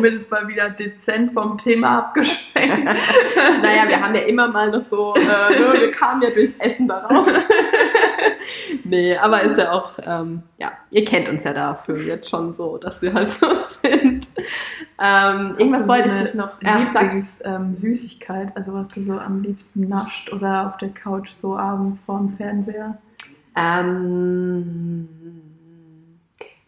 Wir 0.00 0.12
sind 0.12 0.30
mal 0.30 0.46
wieder 0.46 0.70
dezent 0.70 1.32
vom 1.32 1.58
Thema 1.58 1.98
abgeschwenkt. 1.98 2.84
naja, 3.62 3.88
wir 3.88 4.00
haben 4.00 4.14
ja 4.14 4.20
immer 4.20 4.46
mal 4.46 4.70
noch 4.70 4.84
so, 4.84 5.12
äh, 5.16 5.58
ne, 5.58 5.72
wir 5.80 5.90
kamen 5.90 6.22
ja 6.22 6.30
durchs 6.30 6.56
Essen 6.58 6.86
darauf. 6.86 7.26
nee, 8.84 9.16
aber 9.16 9.42
ist 9.42 9.58
ja 9.58 9.72
auch, 9.72 9.98
ähm, 10.04 10.42
ja, 10.58 10.72
ihr 10.90 11.04
kennt 11.04 11.28
uns 11.28 11.44
ja 11.44 11.52
dafür 11.52 11.98
jetzt 12.00 12.28
schon 12.28 12.54
so, 12.54 12.78
dass 12.78 13.02
wir 13.02 13.14
halt 13.14 13.32
so 13.32 13.46
sind. 13.82 14.28
Ähm, 15.00 15.54
irgendwas 15.58 15.82
du 15.82 15.88
wollte 15.88 16.10
so 16.10 16.16
ich 16.16 16.22
dich 16.22 16.34
noch. 16.34 16.60
Ja, 16.62 16.78
Lieblings, 16.78 17.36
ähm, 17.44 17.74
Süßigkeit, 17.74 18.56
also 18.56 18.72
was 18.72 18.88
du 18.88 19.02
so 19.02 19.12
am 19.18 19.42
liebsten 19.42 19.88
nascht 19.88 20.32
oder 20.32 20.68
auf 20.68 20.76
der 20.78 20.90
Couch 20.90 21.30
so 21.30 21.56
abends 21.56 22.00
vorm 22.00 22.30
Fernseher. 22.30 22.98
Ähm, 23.56 25.08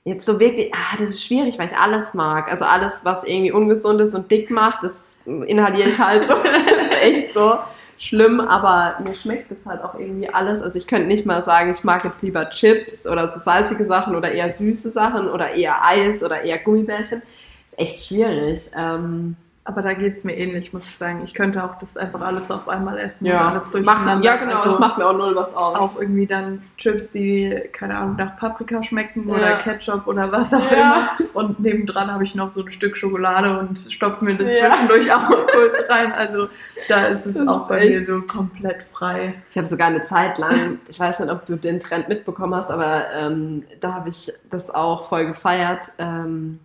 jetzt 0.05 0.27
so 0.27 0.41
wirklich, 0.41 0.73
ah, 0.75 0.97
das 0.99 1.11
ist 1.11 1.25
schwierig, 1.25 1.59
weil 1.59 1.67
ich 1.67 1.77
alles 1.77 2.15
mag. 2.15 2.51
Also 2.51 2.65
alles, 2.65 3.05
was 3.05 3.25
irgendwie 3.25 3.53
ungesund 3.53 4.01
ist 4.01 4.15
und 4.15 4.31
dick 4.31 4.51
macht, 4.51 4.83
das 4.83 5.23
inhaliere 5.27 5.89
ich 5.89 5.99
halt 5.99 6.27
so. 6.27 6.35
echt 7.03 7.35
so 7.35 7.59
schlimm, 8.01 8.41
aber 8.41 8.99
mir 9.05 9.15
schmeckt 9.15 9.51
das 9.51 9.65
halt 9.67 9.85
auch 9.85 9.95
irgendwie 9.95 10.29
alles. 10.29 10.63
Also 10.63 10.79
ich 10.79 10.87
könnte 10.87 11.07
nicht 11.07 11.27
mal 11.27 11.45
sagen, 11.45 11.71
ich 11.71 11.85
mag 11.85 12.03
jetzt 12.05 12.23
lieber 12.23 12.49
Chips 12.49 13.07
oder 13.07 13.31
so 13.31 13.39
salzige 13.39 13.85
Sachen 13.85 14.17
oder 14.17 14.33
eher 14.33 14.51
süße 14.51 14.91
Sachen 14.91 15.29
oder 15.29 15.53
eher 15.53 15.85
Eis 15.85 16.23
oder 16.23 16.43
eher 16.43 16.59
Gummibärchen. 16.59 17.21
ist 17.69 17.79
echt 17.79 18.07
schwierig. 18.07 18.71
Ähm, 18.75 19.37
Aber 19.71 19.83
da 19.83 19.93
geht 19.93 20.17
es 20.17 20.25
mir 20.25 20.37
ähnlich, 20.37 20.73
muss 20.73 20.85
ich 20.89 20.97
sagen. 20.99 21.21
Ich 21.23 21.33
könnte 21.33 21.63
auch 21.63 21.79
das 21.79 21.97
einfach 21.97 22.21
alles 22.23 22.51
auf 22.51 22.69
einmal 22.69 22.99
essen 22.99 23.25
und 23.25 23.31
ja, 23.31 23.51
alles 23.51 23.63
durcheinander. 23.71 24.25
ja, 24.25 24.35
genau, 24.35 24.57
Also 24.57 24.71
das 24.73 24.81
macht 24.81 24.99
mir 24.99 25.07
auch 25.07 25.17
null 25.17 25.37
was 25.37 25.55
aus. 25.55 25.77
auch 25.79 26.01
irgendwie 26.01 26.27
dann 26.27 26.63
Chips, 26.77 27.13
die, 27.13 27.55
keine 27.73 27.97
Ahnung, 27.97 28.17
nach 28.17 28.37
Paprika 28.37 28.83
schmecken 28.83 29.29
Ja. 29.29 29.35
oder 29.37 29.53
Ketchup 29.59 30.09
oder 30.09 30.33
was 30.33 30.53
auch 30.53 30.73
Ja. 30.73 31.11
immer. 31.21 31.31
Und 31.35 31.61
nebendran 31.61 32.11
habe 32.13 32.25
ich 32.25 32.35
noch 32.35 32.51
so 32.51 32.63
ein 32.65 32.73
Stück 32.73 32.97
Schokolade 32.97 33.61
und 33.61 33.79
stopfe 33.79 34.25
mir 34.25 34.35
das 34.35 34.49
Ja. 34.59 34.71
zwischendurch 34.71 35.13
auch 35.15 35.29
mal 35.29 35.47
kurz 35.47 35.89
rein. 35.89 36.13
Also 36.15 36.49
da 36.89 37.07
ist 37.07 37.27
es 37.27 37.35
Das 37.35 37.47
auch 37.47 37.63
ist 37.63 37.69
bei 37.69 37.79
echt- 37.83 37.91
mir 38.01 38.05
so 38.05 38.23
komplett 38.23 38.83
frei. 38.83 39.35
Ich 39.53 39.57
habe 39.57 39.69
sogar 39.69 39.87
eine 39.87 40.05
Zeit 40.07 40.39
lang, 40.39 40.81
ich 40.89 40.99
weiß 40.99 41.21
nicht, 41.21 41.31
ob 41.31 41.47
du 41.47 41.55
den 41.55 41.79
Trend 41.79 42.09
mitbekommen 42.09 42.57
hast, 42.57 42.73
aber 42.73 43.05
ähm, 43.15 43.63
da 43.81 43.93
habe 43.95 44.09
ich 44.09 44.33
das 44.51 44.75
auch 44.75 45.09
voll 45.09 45.27
gefeiert. 45.27 45.93
Ähm, 45.99 46.59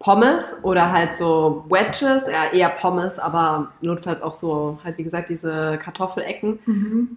Pommes 0.00 0.56
oder 0.62 0.90
halt 0.90 1.18
so 1.18 1.66
Wedges, 1.68 2.26
ja 2.26 2.50
eher 2.52 2.70
Pommes, 2.70 3.18
aber 3.18 3.68
notfalls 3.82 4.22
auch 4.22 4.32
so, 4.32 4.78
halt 4.82 4.96
wie 4.96 5.04
gesagt, 5.04 5.28
diese 5.28 5.78
Kartoffelecken 5.82 6.58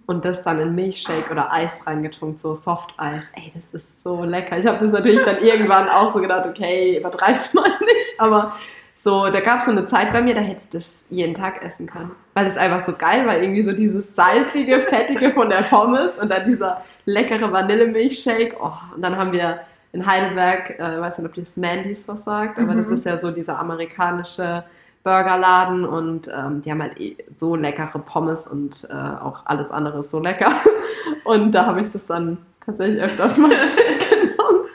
und 0.06 0.24
das 0.26 0.42
dann 0.42 0.60
in 0.60 0.74
Milchshake 0.74 1.30
oder 1.30 1.50
Eis 1.50 1.80
reingetunkt, 1.86 2.40
so 2.40 2.54
Soft-Eis. 2.54 3.26
Ey, 3.36 3.52
das 3.54 3.82
ist 3.82 4.02
so 4.02 4.24
lecker. 4.24 4.58
Ich 4.58 4.66
habe 4.66 4.78
das 4.78 4.92
natürlich 4.92 5.22
dann 5.22 5.42
irgendwann 5.42 5.88
auch 5.88 6.10
so 6.10 6.20
gedacht, 6.20 6.46
okay, 6.46 6.98
übertreib's 6.98 7.54
mal 7.54 7.70
nicht, 7.80 8.20
aber 8.20 8.52
so, 8.96 9.30
da 9.30 9.40
gab 9.40 9.60
es 9.60 9.64
so 9.64 9.70
eine 9.70 9.86
Zeit 9.86 10.12
bei 10.12 10.20
mir, 10.20 10.34
da 10.34 10.40
hätte 10.42 10.60
ich 10.64 10.70
das 10.70 11.06
jeden 11.08 11.34
Tag 11.34 11.62
essen 11.62 11.86
können. 11.86 12.10
Weil 12.34 12.44
das 12.44 12.58
einfach 12.58 12.80
so 12.80 12.94
geil 12.94 13.26
war, 13.26 13.38
irgendwie 13.38 13.62
so 13.62 13.72
dieses 13.72 14.14
salzige, 14.14 14.82
fettige 14.82 15.32
von 15.32 15.48
der 15.48 15.62
Pommes 15.62 16.18
und 16.18 16.30
dann 16.30 16.46
dieser 16.46 16.82
leckere 17.06 17.50
Vanillemilchshake. 17.50 18.56
Oh, 18.60 18.72
und 18.94 19.00
dann 19.02 19.16
haben 19.16 19.32
wir 19.32 19.60
in 19.94 20.04
Heidelberg, 20.04 20.78
äh, 20.78 21.00
weiß 21.00 21.18
nicht, 21.18 21.28
ob 21.28 21.34
das 21.34 21.56
Mandy's 21.56 22.06
was 22.08 22.24
sagt, 22.24 22.58
aber 22.58 22.72
Mhm. 22.72 22.76
das 22.78 22.88
ist 22.88 23.06
ja 23.06 23.18
so 23.18 23.30
dieser 23.30 23.58
amerikanische 23.58 24.64
Burgerladen 25.04 25.84
und 25.84 26.28
ähm, 26.34 26.62
die 26.62 26.70
haben 26.70 26.82
halt 26.82 26.98
eh 27.00 27.16
so 27.36 27.56
leckere 27.56 27.98
Pommes 28.00 28.46
und 28.46 28.86
äh, 28.90 28.92
auch 28.94 29.42
alles 29.46 29.70
andere 29.70 30.00
ist 30.00 30.10
so 30.10 30.20
lecker. 30.20 30.52
Und 31.24 31.52
da 31.52 31.66
habe 31.66 31.80
ich 31.82 31.92
das 31.92 32.06
dann 32.06 32.38
tatsächlich 32.64 33.02
öfters 33.02 33.36
mal 33.36 33.50
genommen. 34.10 34.66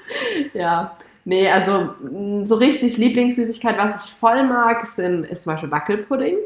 Ja, 0.53 0.95
nee, 1.25 1.49
also 1.49 1.89
mh, 2.01 2.45
so 2.45 2.55
richtig 2.55 2.97
Lieblingssüßigkeit, 2.97 3.77
was 3.79 4.05
ich 4.05 4.13
voll 4.13 4.43
mag, 4.43 4.85
sind, 4.87 5.25
ist 5.25 5.43
zum 5.43 5.53
Beispiel 5.53 5.71
Wackelpudding. 5.71 6.37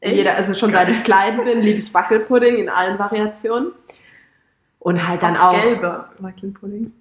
Echt? 0.00 0.16
Jeder, 0.16 0.34
also 0.36 0.52
schon 0.54 0.70
seit 0.72 0.90
ich 0.90 1.02
klein 1.04 1.42
bin, 1.42 1.60
liebe 1.60 1.78
ich 1.78 1.92
Wackelpudding 1.94 2.56
in 2.56 2.68
allen 2.68 2.98
Variationen. 2.98 3.72
Und 4.78 5.06
halt 5.08 5.22
dann 5.22 5.36
auch. 5.38 5.58
Gelber 5.62 6.10
Wackelpudding. 6.18 6.92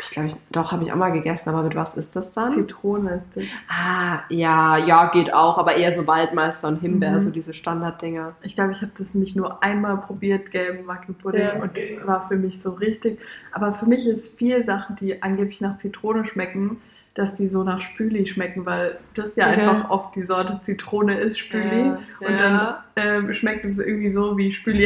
Habe 0.00 0.02
ich, 0.02 0.10
glaube 0.10 0.28
ich, 0.28 0.36
doch, 0.50 0.72
habe 0.72 0.84
ich 0.84 0.92
auch 0.92 0.96
mal 0.96 1.12
gegessen, 1.12 1.50
aber 1.50 1.62
mit 1.62 1.74
was 1.74 1.94
ist 1.96 2.16
das 2.16 2.32
dann? 2.32 2.48
Zitrone 2.50 3.14
ist 3.14 3.36
das. 3.36 3.44
Ah, 3.68 4.20
ja, 4.30 4.78
ja, 4.78 5.08
geht 5.10 5.32
auch, 5.34 5.58
aber 5.58 5.76
eher 5.76 5.92
so 5.92 6.06
Waldmeister 6.06 6.68
und 6.68 6.80
Himbeer, 6.80 7.18
Mhm. 7.18 7.24
so 7.24 7.30
diese 7.30 7.52
Standarddinger. 7.52 8.32
Ich 8.42 8.54
glaube, 8.54 8.72
ich 8.72 8.80
habe 8.80 8.92
das 8.96 9.12
nämlich 9.12 9.36
nur 9.36 9.62
einmal 9.62 9.98
probiert, 9.98 10.50
gelben 10.50 10.86
Wackelpudding. 10.86 11.40
Ja. 11.40 11.52
Und 11.62 11.76
das 11.76 12.06
war 12.06 12.26
für 12.28 12.36
mich 12.36 12.62
so 12.62 12.70
richtig. 12.72 13.20
Aber 13.52 13.72
für 13.74 13.86
mich 13.86 14.06
ist 14.08 14.38
viel 14.38 14.64
Sachen, 14.64 14.96
die 14.96 15.22
angeblich 15.22 15.60
nach 15.60 15.76
Zitrone 15.76 16.24
schmecken, 16.24 16.78
dass 17.14 17.34
die 17.34 17.48
so 17.48 17.64
nach 17.64 17.80
Spüli 17.80 18.24
schmecken, 18.24 18.64
weil 18.66 18.98
das 19.14 19.34
ja 19.36 19.46
Mhm. 19.48 19.52
einfach 19.52 19.90
oft 19.90 20.14
die 20.14 20.22
Sorte 20.22 20.60
Zitrone 20.62 21.18
ist, 21.18 21.38
Spüli. 21.38 21.86
Ja, 21.86 21.98
Und 22.20 22.38
dann 22.40 22.74
ähm, 22.96 23.32
schmeckt 23.32 23.64
es 23.64 23.78
irgendwie 23.78 24.10
so, 24.10 24.36
wie 24.38 24.52
Spüli 24.52 24.84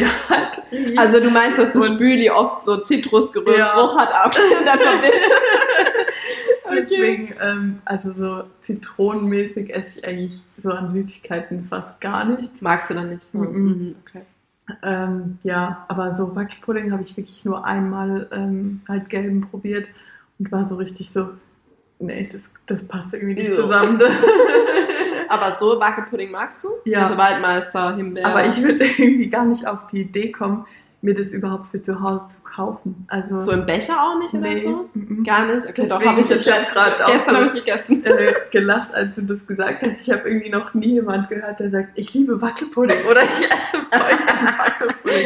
riecht. 0.71 0.97
Also 0.97 1.19
du 1.19 1.29
meinst, 1.29 1.59
dass 1.59 1.71
das 1.73 1.87
Und- 1.87 1.95
Spüli 1.95 2.29
oft 2.31 2.65
so 2.65 2.77
Zitrusgeruch 2.77 3.55
Ja. 3.57 3.75
hat 3.95 4.09
auch 4.11 4.59
und 4.59 4.65
dann 4.65 4.79
verbindet. 4.79 5.13
Deswegen, 6.75 7.33
ähm, 7.41 7.79
also 7.85 8.11
so 8.13 8.43
zitronenmäßig 8.61 9.73
esse 9.73 9.99
ich 9.99 10.05
eigentlich 10.05 10.41
so 10.57 10.71
an 10.71 10.91
Süßigkeiten 10.91 11.65
fast 11.69 12.01
gar 12.01 12.25
nichts. 12.25 12.61
Magst 12.61 12.89
du 12.89 12.95
dann 12.95 13.09
nicht 13.11 13.23
so? 13.23 13.37
Mhm. 13.37 13.63
Mhm, 13.63 13.95
okay. 14.01 14.21
Ähm, 14.81 15.37
ja, 15.43 15.85
aber 15.89 16.15
so 16.15 16.35
Wackelpudding 16.35 16.91
habe 16.91 17.03
ich 17.03 17.15
wirklich 17.15 17.45
nur 17.45 17.65
einmal 17.65 18.27
ähm, 18.31 18.81
halt 18.89 19.09
gelben 19.09 19.41
probiert 19.41 19.89
und 20.39 20.51
war 20.51 20.67
so 20.67 20.75
richtig 20.75 21.11
so, 21.11 21.29
nee, 21.99 22.27
das, 22.31 22.43
das 22.65 22.87
passt 22.87 23.13
irgendwie 23.13 23.35
nicht 23.35 23.49
Ja. 23.49 23.53
zusammen. 23.55 24.01
Aber 25.27 25.51
so 25.53 25.79
Wackelpudding 25.79 26.29
magst 26.31 26.63
du? 26.63 26.69
Ja. 26.85 27.03
Also 27.03 27.17
Waldmeister, 27.17 27.95
Himbeer. 27.95 28.27
aber 28.27 28.45
ich 28.45 28.61
würde 28.61 28.83
irgendwie 28.97 29.27
gar 29.27 29.45
nicht 29.45 29.65
auf 29.67 29.87
die 29.91 30.01
Idee 30.01 30.31
kommen, 30.31 30.65
mir 31.01 31.13
das 31.15 31.27
überhaupt 31.27 31.67
für 31.67 31.81
zu 31.81 31.99
Hause 32.01 32.25
zu 32.37 32.37
kaufen. 32.43 33.05
Also 33.09 33.41
So 33.41 33.51
im 33.51 33.65
Becher 33.65 33.99
auch 34.01 34.17
nicht 34.19 34.33
oder 34.35 34.47
nee, 34.49 34.63
so? 34.63 34.89
Gar 35.23 35.47
nicht? 35.53 35.67
Okay, 35.67 35.87
doch, 35.87 35.97
Deswegen, 35.99 36.09
habe 36.11 36.21
ich 36.21 36.29
jetzt 36.29 36.51
hab 36.51 36.67
grad 36.67 37.01
auch 37.01 37.11
Gestern 37.11 37.35
so- 37.35 37.41
habe 37.41 37.47
ich 37.57 37.65
gegessen. 37.65 38.05
äh, 38.05 38.33
gelacht, 38.51 38.93
als 38.93 39.15
du 39.15 39.21
das 39.23 39.45
gesagt 39.45 39.83
hast. 39.83 40.01
Ich 40.07 40.11
habe 40.13 40.27
irgendwie 40.29 40.49
noch 40.49 40.73
nie 40.75 40.93
jemand 40.93 41.29
gehört, 41.29 41.59
der 41.59 41.69
sagt, 41.71 41.89
ich 41.95 42.13
liebe 42.13 42.39
Wackelpudding 42.41 42.97
oder 43.09 43.23
ich 43.23 43.29
esse 43.31 43.81
voll 43.91 44.17
gern 44.25 44.57
Wackelpudding. 44.57 45.25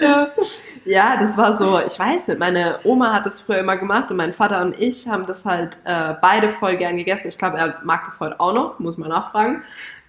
Ja. 0.00 0.30
ja, 0.84 1.16
das 1.18 1.36
war 1.36 1.56
so, 1.56 1.78
ich 1.80 1.98
weiß 1.98 2.28
nicht, 2.28 2.38
meine 2.40 2.78
Oma 2.84 3.12
hat 3.12 3.26
das 3.26 3.40
früher 3.40 3.58
immer 3.58 3.76
gemacht 3.76 4.10
und 4.10 4.16
mein 4.16 4.32
Vater 4.32 4.62
und 4.62 4.78
ich 4.80 5.06
haben 5.08 5.26
das 5.26 5.44
halt 5.44 5.76
äh, 5.84 6.14
beide 6.20 6.52
voll 6.52 6.76
gern 6.76 6.96
gegessen. 6.96 7.28
Ich 7.28 7.38
glaube, 7.38 7.58
er 7.58 7.76
mag 7.84 8.04
das 8.06 8.18
heute 8.20 8.40
auch 8.40 8.52
noch, 8.54 8.78
muss 8.78 8.96
man 8.96 9.10
nachfragen. 9.10 9.62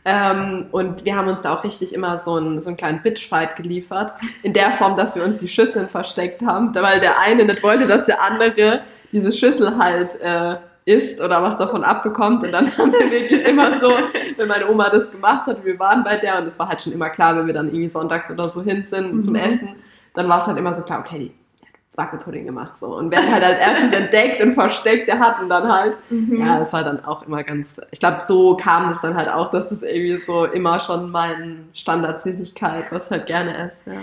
Ähm, 0.03 0.65
und 0.71 1.05
wir 1.05 1.15
haben 1.15 1.27
uns 1.27 1.41
da 1.41 1.53
auch 1.53 1.63
richtig 1.63 1.93
immer 1.93 2.17
so 2.17 2.35
einen, 2.35 2.59
so 2.61 2.69
einen 2.69 2.77
kleinen 2.77 3.03
Bitchfight 3.03 3.55
geliefert, 3.55 4.13
in 4.43 4.53
der 4.53 4.71
Form, 4.73 4.95
dass 4.95 5.15
wir 5.15 5.23
uns 5.23 5.37
die 5.37 5.47
Schüsseln 5.47 5.89
versteckt 5.89 6.41
haben, 6.41 6.73
weil 6.73 6.99
der 6.99 7.19
eine 7.19 7.45
nicht 7.45 7.61
wollte, 7.61 7.85
dass 7.87 8.05
der 8.05 8.21
andere 8.21 8.81
diese 9.11 9.31
Schüssel 9.31 9.77
halt 9.77 10.19
äh, 10.21 10.55
isst 10.85 11.21
oder 11.21 11.43
was 11.43 11.57
davon 11.57 11.83
abbekommt. 11.83 12.43
Und 12.43 12.51
dann 12.51 12.75
haben 12.77 12.91
wir 12.91 13.11
wirklich 13.11 13.45
immer 13.45 13.79
so, 13.79 13.91
wenn 14.37 14.47
meine 14.47 14.67
Oma 14.69 14.89
das 14.89 15.11
gemacht 15.11 15.45
hat, 15.45 15.63
wir 15.63 15.77
waren 15.77 16.03
bei 16.03 16.17
der 16.17 16.39
und 16.39 16.47
es 16.47 16.57
war 16.57 16.69
halt 16.69 16.81
schon 16.81 16.93
immer 16.93 17.09
klar, 17.09 17.37
wenn 17.37 17.45
wir 17.45 17.53
dann 17.53 17.67
irgendwie 17.67 17.89
sonntags 17.89 18.31
oder 18.31 18.45
so 18.45 18.63
hin 18.63 18.85
sind 18.89 19.23
zum 19.23 19.33
Mhm. 19.35 19.39
Essen, 19.39 19.69
dann 20.13 20.27
war 20.29 20.41
es 20.41 20.47
halt 20.47 20.57
immer 20.57 20.73
so 20.75 20.81
klar, 20.83 20.99
okay, 20.99 21.19
die 21.19 21.25
hat 21.65 21.71
Wackelpudding 21.95 22.45
gemacht 22.45 22.73
so. 22.79 22.87
Und 22.95 23.11
wer 23.11 23.31
halt 23.31 23.43
als 23.43 23.59
erstes 23.59 23.91
entdeckt 23.91 24.41
und 24.41 24.53
versteckt, 24.53 25.07
der 25.09 25.19
hatten 25.19 25.49
dann 25.49 25.71
halt. 25.71 25.97
Mhm. 26.09 26.35
Ja, 26.39 26.59
das 26.59 26.71
war 26.73 26.83
dann 26.83 27.03
auch 27.05 27.23
immer 27.23 27.43
ganz, 27.43 27.79
ich 27.91 27.99
glaube, 27.99 28.21
so 28.21 28.55
kam 28.55 28.91
es 28.91 29.01
dann 29.01 29.15
halt 29.15 29.29
auch, 29.29 29.51
dass 29.51 29.71
es 29.71 29.83
irgendwie 29.83 30.17
so 30.17 30.45
immer 30.45 30.79
schon 30.79 31.11
mein 31.11 31.67
Standard-Süßigkeit, 31.73 32.91
was 32.91 33.05
ich 33.05 33.11
halt 33.11 33.25
gerne 33.25 33.57
esse. 33.57 33.81
Ja. 33.93 34.01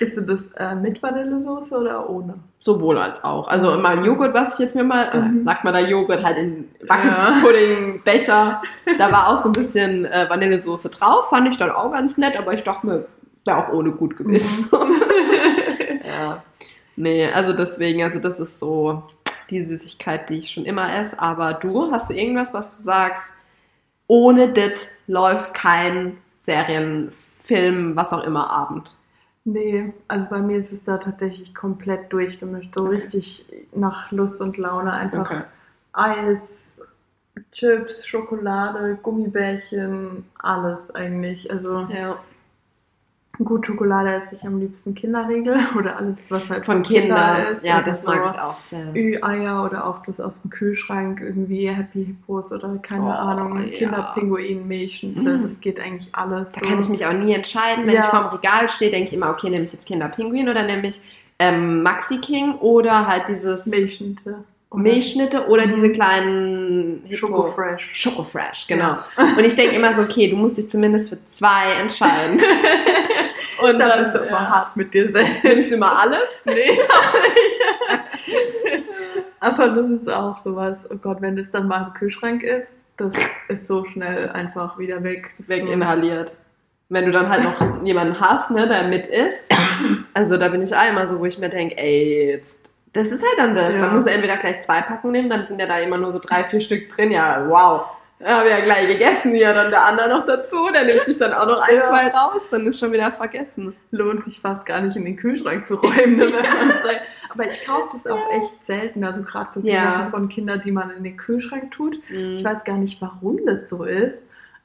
Isst 0.00 0.16
du 0.16 0.22
das 0.22 0.50
äh, 0.56 0.74
mit 0.74 1.00
Vanillesoße 1.02 1.78
oder 1.78 2.10
ohne? 2.10 2.34
Sowohl 2.58 2.98
als 2.98 3.22
auch. 3.22 3.46
Also 3.46 3.70
in 3.72 3.82
meinem 3.82 4.04
Joghurt, 4.04 4.34
was 4.34 4.54
ich 4.54 4.58
jetzt 4.60 4.74
mir 4.74 4.82
mal, 4.82 5.08
Mhm. 5.14 5.40
äh, 5.42 5.44
sagt 5.44 5.62
man 5.62 5.74
da 5.74 5.80
Joghurt, 5.80 6.24
halt 6.24 6.38
in. 6.38 6.68
Wackelpudding-Becher, 6.88 8.62
da 8.98 9.12
war 9.12 9.28
auch 9.28 9.38
so 9.42 9.48
ein 9.50 9.52
bisschen 9.52 10.04
äh, 10.06 10.28
Vanillesoße 10.28 10.88
drauf, 10.90 11.28
fand 11.28 11.48
ich 11.48 11.56
dann 11.58 11.70
auch 11.70 11.92
ganz 11.92 12.16
nett, 12.18 12.36
aber 12.36 12.52
ich 12.54 12.64
dachte 12.64 12.86
mir, 12.86 13.04
wäre 13.44 13.66
auch 13.66 13.72
ohne 13.72 13.92
gut 13.92 14.16
gewesen. 14.16 14.68
ja. 16.04 16.42
Nee, 16.96 17.26
also 17.26 17.52
deswegen, 17.52 18.02
also 18.02 18.18
das 18.18 18.40
ist 18.40 18.58
so 18.58 19.04
die 19.50 19.64
Süßigkeit, 19.64 20.28
die 20.28 20.38
ich 20.38 20.50
schon 20.50 20.64
immer 20.64 20.92
esse. 20.94 21.18
Aber 21.20 21.54
du, 21.54 21.90
hast 21.92 22.10
du 22.10 22.14
irgendwas, 22.14 22.52
was 22.52 22.76
du 22.76 22.82
sagst, 22.82 23.24
ohne 24.06 24.52
das 24.52 24.88
läuft 25.06 25.54
kein 25.54 26.18
Serienfilm, 26.40 27.94
was 27.94 28.12
auch 28.12 28.24
immer, 28.24 28.50
Abend? 28.50 28.96
Nee, 29.44 29.92
also 30.08 30.26
bei 30.28 30.40
mir 30.40 30.58
ist 30.58 30.72
es 30.72 30.82
da 30.82 30.98
tatsächlich 30.98 31.54
komplett 31.54 32.12
durchgemischt. 32.12 32.74
So 32.74 32.86
richtig 32.86 33.46
nach 33.74 34.10
Lust 34.10 34.40
und 34.40 34.56
Laune. 34.58 34.92
Einfach 34.92 35.30
Okay. 35.30 35.42
Eis, 35.92 36.76
Chips, 37.52 38.06
Schokolade, 38.06 38.98
Gummibärchen, 39.02 40.24
alles 40.38 40.90
eigentlich. 40.94 41.50
Also 41.50 41.86
Ja. 41.90 42.18
Gut, 43.44 43.66
Schokolade 43.66 44.12
esse 44.14 44.34
ich 44.34 44.44
am 44.46 44.58
liebsten 44.60 44.94
Kinderriegel 44.94 45.56
oder 45.78 45.96
alles, 45.96 46.30
was 46.30 46.50
halt 46.50 46.64
Von 46.66 46.82
Kindern 46.82 47.36
Kindern, 47.36 47.52
ist. 47.54 47.64
ja, 47.64 47.76
Also 47.76 47.90
das 47.90 48.02
so 48.02 48.10
mag 48.10 48.32
ich 48.34 48.40
auch 48.40 48.56
sehr. 48.56 48.94
Ü-Eier 48.94 49.64
oder 49.64 49.86
auch 49.86 50.02
das 50.02 50.20
aus 50.20 50.42
dem 50.42 50.50
Kühlschrank, 50.50 51.20
irgendwie 51.20 51.68
Happy 51.68 52.04
Hippos 52.06 52.52
oder 52.52 52.76
keine 52.82 53.04
Oh, 53.04 53.10
Ahnung, 53.10 53.58
ja. 53.60 53.68
Kinderpinguin, 53.76 54.66
Milchschnitte, 54.66 55.38
Mm. 55.38 55.42
das 55.42 55.58
geht 55.60 55.78
eigentlich 55.80 56.08
alles. 56.14 56.52
Da 56.52 56.60
so. 56.60 56.66
kann 56.66 56.80
ich 56.80 56.88
mich 56.88 57.06
auch 57.06 57.12
nie 57.12 57.32
entscheiden. 57.32 57.86
Wenn 57.86 57.94
Ja. 57.94 58.00
ich 58.00 58.06
vorm 58.06 58.26
Regal 58.26 58.68
stehe, 58.68 58.90
denke 58.90 59.08
ich 59.08 59.14
immer, 59.14 59.30
okay, 59.30 59.50
nehme 59.50 59.64
ich 59.64 59.72
jetzt 59.72 59.86
Kinderpinguin 59.86 60.48
oder 60.48 60.62
nehme 60.64 60.88
ich 60.88 61.00
ähm, 61.38 61.82
Maxi 61.84 62.18
King 62.18 62.54
oder 62.56 63.06
halt 63.06 63.24
dieses 63.28 63.66
Milchschnitte. 63.66 64.42
Oder 64.70 64.82
Milchschnitte 64.82 65.46
oder 65.46 65.66
Mhm. 65.66 65.74
diese 65.76 65.90
kleinen 65.92 67.02
Schokofresh. 67.10 67.88
Schokofresh, 67.94 68.66
genau. 68.66 68.92
Und 69.16 69.44
ich 69.44 69.54
denke 69.56 69.74
immer 69.76 69.94
so, 69.94 70.02
okay, 70.02 70.28
du 70.28 70.36
musst 70.36 70.58
dich 70.58 70.68
zumindest 70.68 71.08
für 71.08 71.18
zwei 71.30 71.72
entscheiden. 71.80 72.40
Und 73.62 73.78
Da 73.78 73.88
dann 73.88 73.98
bist 73.98 74.14
du 74.14 74.18
immer 74.18 74.30
ja. 74.30 74.48
hart 74.48 74.76
mit 74.76 74.94
dir 74.94 75.10
selbst. 75.12 75.44
Nimmst 75.44 75.70
du 75.70 75.74
immer 75.76 75.98
alles? 75.98 76.18
Nee, 76.44 76.78
Aber 79.40 79.68
das 79.68 79.90
ist 79.90 80.08
auch 80.08 80.38
sowas, 80.38 80.78
oh 80.90 80.96
Gott, 80.96 81.18
wenn 81.20 81.36
das 81.36 81.50
dann 81.50 81.68
mal 81.68 81.86
im 81.88 81.94
Kühlschrank 81.94 82.42
ist, 82.42 82.72
das 82.96 83.14
ist 83.48 83.66
so 83.66 83.84
schnell 83.84 84.28
einfach 84.30 84.78
wieder 84.78 85.02
weg. 85.04 85.30
Ist 85.38 85.48
Weg 85.48 85.64
so- 85.64 85.72
inhaliert. 85.72 86.38
Wenn 86.90 87.04
du 87.04 87.12
dann 87.12 87.28
halt 87.28 87.44
noch 87.44 87.84
jemanden 87.84 88.18
hast, 88.18 88.50
ne, 88.50 88.66
der 88.66 88.84
mit 88.84 89.06
isst, 89.06 89.52
also 90.14 90.38
da 90.38 90.48
bin 90.48 90.62
ich 90.62 90.74
einmal 90.74 91.06
so, 91.06 91.18
wo 91.20 91.26
ich 91.26 91.38
mir 91.38 91.50
denke, 91.50 91.76
ey, 91.76 92.30
jetzt, 92.30 92.58
das 92.94 93.12
ist 93.12 93.22
halt 93.22 93.38
dann 93.38 93.54
das. 93.54 93.74
Ja. 93.74 93.82
Dann 93.82 93.94
musst 93.96 94.08
du 94.08 94.12
entweder 94.12 94.38
gleich 94.38 94.62
zwei 94.62 94.80
Packungen 94.80 95.12
nehmen, 95.12 95.28
dann 95.28 95.46
sind 95.46 95.60
ja 95.60 95.66
da 95.66 95.78
immer 95.78 95.98
nur 95.98 96.12
so 96.12 96.18
drei, 96.18 96.44
vier 96.44 96.60
Stück 96.60 96.88
drin. 96.94 97.10
Ja, 97.12 97.44
wow. 97.46 97.82
Ja, 98.20 98.38
habe 98.38 98.50
ja 98.50 98.60
gleich 98.60 98.88
gegessen, 98.88 99.34
ja, 99.36 99.52
dann 99.52 99.70
der 99.70 99.84
andere 99.86 100.08
noch 100.08 100.26
dazu, 100.26 100.70
der 100.72 100.82
nimmt 100.84 101.02
sich 101.02 101.18
dann 101.18 101.32
auch 101.32 101.46
noch 101.46 101.60
ein, 101.60 101.76
Ja. 101.76 101.84
zwei 101.84 102.08
raus, 102.08 102.48
dann 102.50 102.66
ist 102.66 102.80
schon 102.80 102.90
wieder 102.92 103.12
vergessen. 103.12 103.76
lohnt 103.92 104.24
sich 104.24 104.40
fast 104.40 104.66
gar 104.66 104.80
nicht 104.80 104.96
in 104.96 105.04
den 105.04 105.16
Kühlschrank 105.16 105.66
zu 105.68 105.74
räumen. 105.76 106.16
Ne, 106.16 106.32
sagt. 106.32 107.02
Aber 107.30 107.46
ich 107.46 107.64
kaufe 107.64 107.90
das 107.92 108.06
auch 108.10 108.32
echt 108.32 108.64
selten. 108.66 109.04
Also 109.04 109.22
gerade 109.22 109.50
so 109.52 109.60
Ja. 109.60 110.08
Von 110.10 110.28
Kindern, 110.28 110.60
die 110.64 110.72
man 110.72 110.90
in 110.90 111.04
den 111.04 111.16
Kühlschrank 111.16 111.70
tut. 111.70 111.98
Mhm. 112.10 112.34
Ich 112.36 112.44
weiß 112.44 112.64
gar 112.64 112.76
nicht, 112.76 113.00
warum 113.00 113.38
das 113.46 113.68
so 113.68 113.84
ist. 113.84 114.20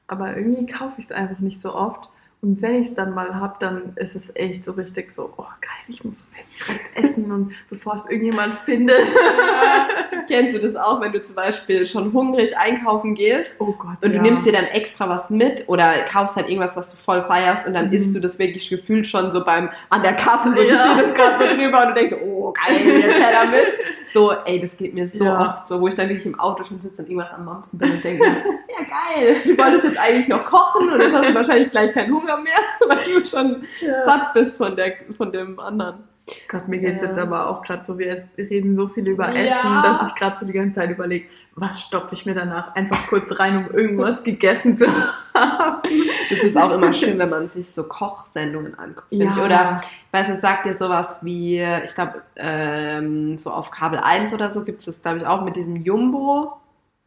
Aber 0.07 0.35
irgendwie 0.35 0.65
kaufe 0.65 0.93
ich 0.97 1.05
es 1.05 1.11
einfach 1.11 1.39
nicht 1.39 1.61
so 1.61 1.75
oft. 1.75 2.09
Und 2.41 2.61
wenn 2.61 2.75
ich 2.81 2.89
es 2.89 2.93
dann 2.93 3.13
mal 3.13 3.35
habe, 3.35 3.55
dann 3.59 3.93
ist 3.95 4.15
es 4.15 4.29
echt 4.35 4.65
so 4.65 4.73
richtig 4.73 5.11
so, 5.11 5.31
oh 5.37 5.45
geil, 5.61 5.71
ich 5.87 6.03
muss 6.03 6.21
es 6.23 6.35
jetzt 6.35 6.67
direkt 6.67 6.97
essen 6.97 7.31
und 7.31 7.53
bevor 7.69 7.93
es 7.95 8.05
irgendjemand 8.09 8.55
findet. 8.55 8.99
Ja. 9.07 9.87
Kennst 10.27 10.55
du 10.55 10.59
das 10.59 10.75
auch, 10.75 11.01
wenn 11.01 11.11
du 11.11 11.23
zum 11.23 11.35
Beispiel 11.35 11.85
schon 11.87 12.13
hungrig 12.13 12.57
einkaufen 12.57 13.15
gehst 13.15 13.55
Oh 13.59 13.73
Gott, 13.77 13.97
und 14.03 14.11
ja. 14.11 14.17
du 14.17 14.21
nimmst 14.21 14.45
dir 14.45 14.51
dann 14.53 14.65
extra 14.65 15.07
was 15.09 15.29
mit 15.29 15.63
oder 15.67 15.91
kaufst 16.11 16.35
halt 16.35 16.49
irgendwas, 16.49 16.75
was 16.77 16.91
du 16.91 16.97
voll 16.97 17.21
feierst 17.23 17.67
und 17.67 17.73
dann 17.73 17.87
Mhm. 17.87 17.93
isst 17.93 18.15
du 18.15 18.19
das 18.19 18.39
wirklich 18.39 18.69
gefühlt 18.69 19.07
schon 19.07 19.31
so 19.31 19.43
beim 19.43 19.69
an 19.89 20.01
der 20.01 20.13
Kasse 20.13 20.53
so 20.55 20.61
Ja. 20.61 20.73
ja. 20.95 21.01
das 21.01 21.13
gerade 21.13 21.55
drüber 21.55 21.81
und 21.81 21.87
du 21.89 21.93
denkst 21.93 22.13
oh 22.25 22.51
geil, 22.53 22.77
jetzt 22.85 23.19
her 23.19 23.31
damit. 23.43 23.73
So, 24.11 24.31
ey, 24.45 24.59
das 24.61 24.75
geht 24.77 24.93
mir 24.93 25.09
so 25.09 25.23
Ja. 25.25 25.41
oft 25.55 25.67
so, 25.67 25.81
wo 25.81 25.87
ich 25.87 25.95
dann 25.95 26.07
wirklich 26.09 26.25
im 26.27 26.39
Auto 26.39 26.63
schon 26.63 26.79
sitze 26.81 27.01
und 27.01 27.09
irgendwas 27.09 27.33
am 27.33 27.45
Mampfen 27.45 27.79
bin 27.79 27.91
und 27.91 28.03
denke, 28.03 28.23
ja 28.23 29.15
geil, 29.15 29.37
du 29.43 29.57
wolltest 29.57 29.83
jetzt 29.85 29.97
eigentlich 29.97 30.27
noch 30.27 30.43
kochen 30.45 30.89
und 30.93 30.99
jetzt 31.01 31.13
hast 31.13 31.29
du 31.29 31.33
wahrscheinlich 31.35 31.71
gleich 31.71 31.91
keinen 31.93 32.13
Hunger 32.13 32.37
mehr, 32.37 32.53
weil 32.87 33.03
du 33.05 33.25
schon 33.25 33.63
ja. 33.81 34.05
satt 34.05 34.33
bist 34.33 34.57
von, 34.57 34.75
der, 34.75 34.93
von 35.17 35.31
dem 35.31 35.59
anderen. 35.59 36.03
Gott, 36.47 36.69
mir 36.69 36.79
geht 36.79 36.95
es 36.95 37.01
Ja. 37.01 37.07
jetzt 37.09 37.19
aber 37.19 37.49
auch 37.49 37.61
gerade 37.63 37.83
so, 37.83 37.99
wir 37.99 38.23
reden 38.37 38.75
so 38.75 38.87
viel 38.87 39.07
über 39.07 39.29
Ja. 39.35 39.59
Essen, 39.59 39.81
dass 39.83 40.07
ich 40.09 40.15
gerade 40.15 40.37
so 40.37 40.45
die 40.45 40.53
ganze 40.53 40.79
Zeit 40.79 40.89
überlege, 40.89 41.27
was 41.55 41.81
stopfe 41.81 42.13
ich 42.15 42.25
mir 42.25 42.33
danach 42.33 42.73
einfach 42.75 43.07
kurz 43.07 43.37
rein, 43.39 43.57
um 43.67 43.75
irgendwas 43.77 44.23
gegessen 44.23 44.77
zu 44.77 44.87
haben. 45.33 45.81
Das 46.29 46.39
ist 46.43 46.57
auch 46.57 46.71
immer 46.71 46.93
schön, 46.93 47.19
wenn 47.19 47.29
man 47.29 47.49
sich 47.49 47.69
so 47.69 47.83
Kochsendungen 47.83 48.77
anguckt, 48.79 49.09
finde 49.09 49.25
ich. 49.27 49.37
Oder 49.37 49.81
ich 49.83 50.13
weiß 50.13 50.29
nicht, 50.29 50.41
sagt 50.41 50.65
dir 50.65 50.75
sowas 50.75 51.19
wie, 51.23 51.61
ich 51.61 51.93
glaube, 51.93 52.21
ähm, 52.37 53.37
so 53.37 53.51
auf 53.51 53.69
Kabel 53.71 53.99
1 53.99 54.33
oder 54.33 54.51
so 54.53 54.63
gibt 54.63 54.79
es 54.79 54.85
das, 54.85 55.01
glaube 55.01 55.17
ich, 55.19 55.25
auch 55.27 55.43
mit 55.43 55.55
diesem 55.57 55.75
Jumbo. 55.75 56.53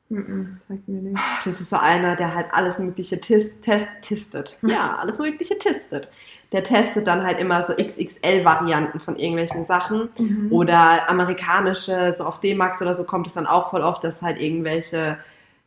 Mhm, 0.08 0.60
mir 0.68 1.02
nicht. 1.02 1.18
Das 1.44 1.60
ist 1.60 1.68
so 1.70 1.76
einer, 1.78 2.14
der 2.14 2.32
halt 2.34 2.46
alles 2.52 2.78
Mögliche 2.78 3.20
tis, 3.20 3.60
test, 3.60 3.88
tistet. 4.02 4.58
Ja, 4.66 4.96
alles 5.00 5.18
Mögliche 5.18 5.58
tistet. 5.58 6.08
Der 6.52 6.62
testet 6.62 7.06
dann 7.06 7.26
halt 7.26 7.38
immer 7.40 7.62
so 7.64 7.72
XXL-Varianten 7.74 9.00
von 9.00 9.16
irgendwelchen 9.16 9.66
Sachen. 9.66 10.08
Mhm. 10.18 10.48
Oder 10.52 11.08
amerikanische, 11.10 12.14
so 12.16 12.24
auf 12.24 12.40
D-Max 12.40 12.80
oder 12.80 12.94
so 12.94 13.04
kommt 13.04 13.26
es 13.26 13.34
dann 13.34 13.46
auch 13.46 13.70
voll 13.70 13.82
oft, 13.82 14.04
dass 14.04 14.22
halt 14.22 14.40
irgendwelche 14.40 15.18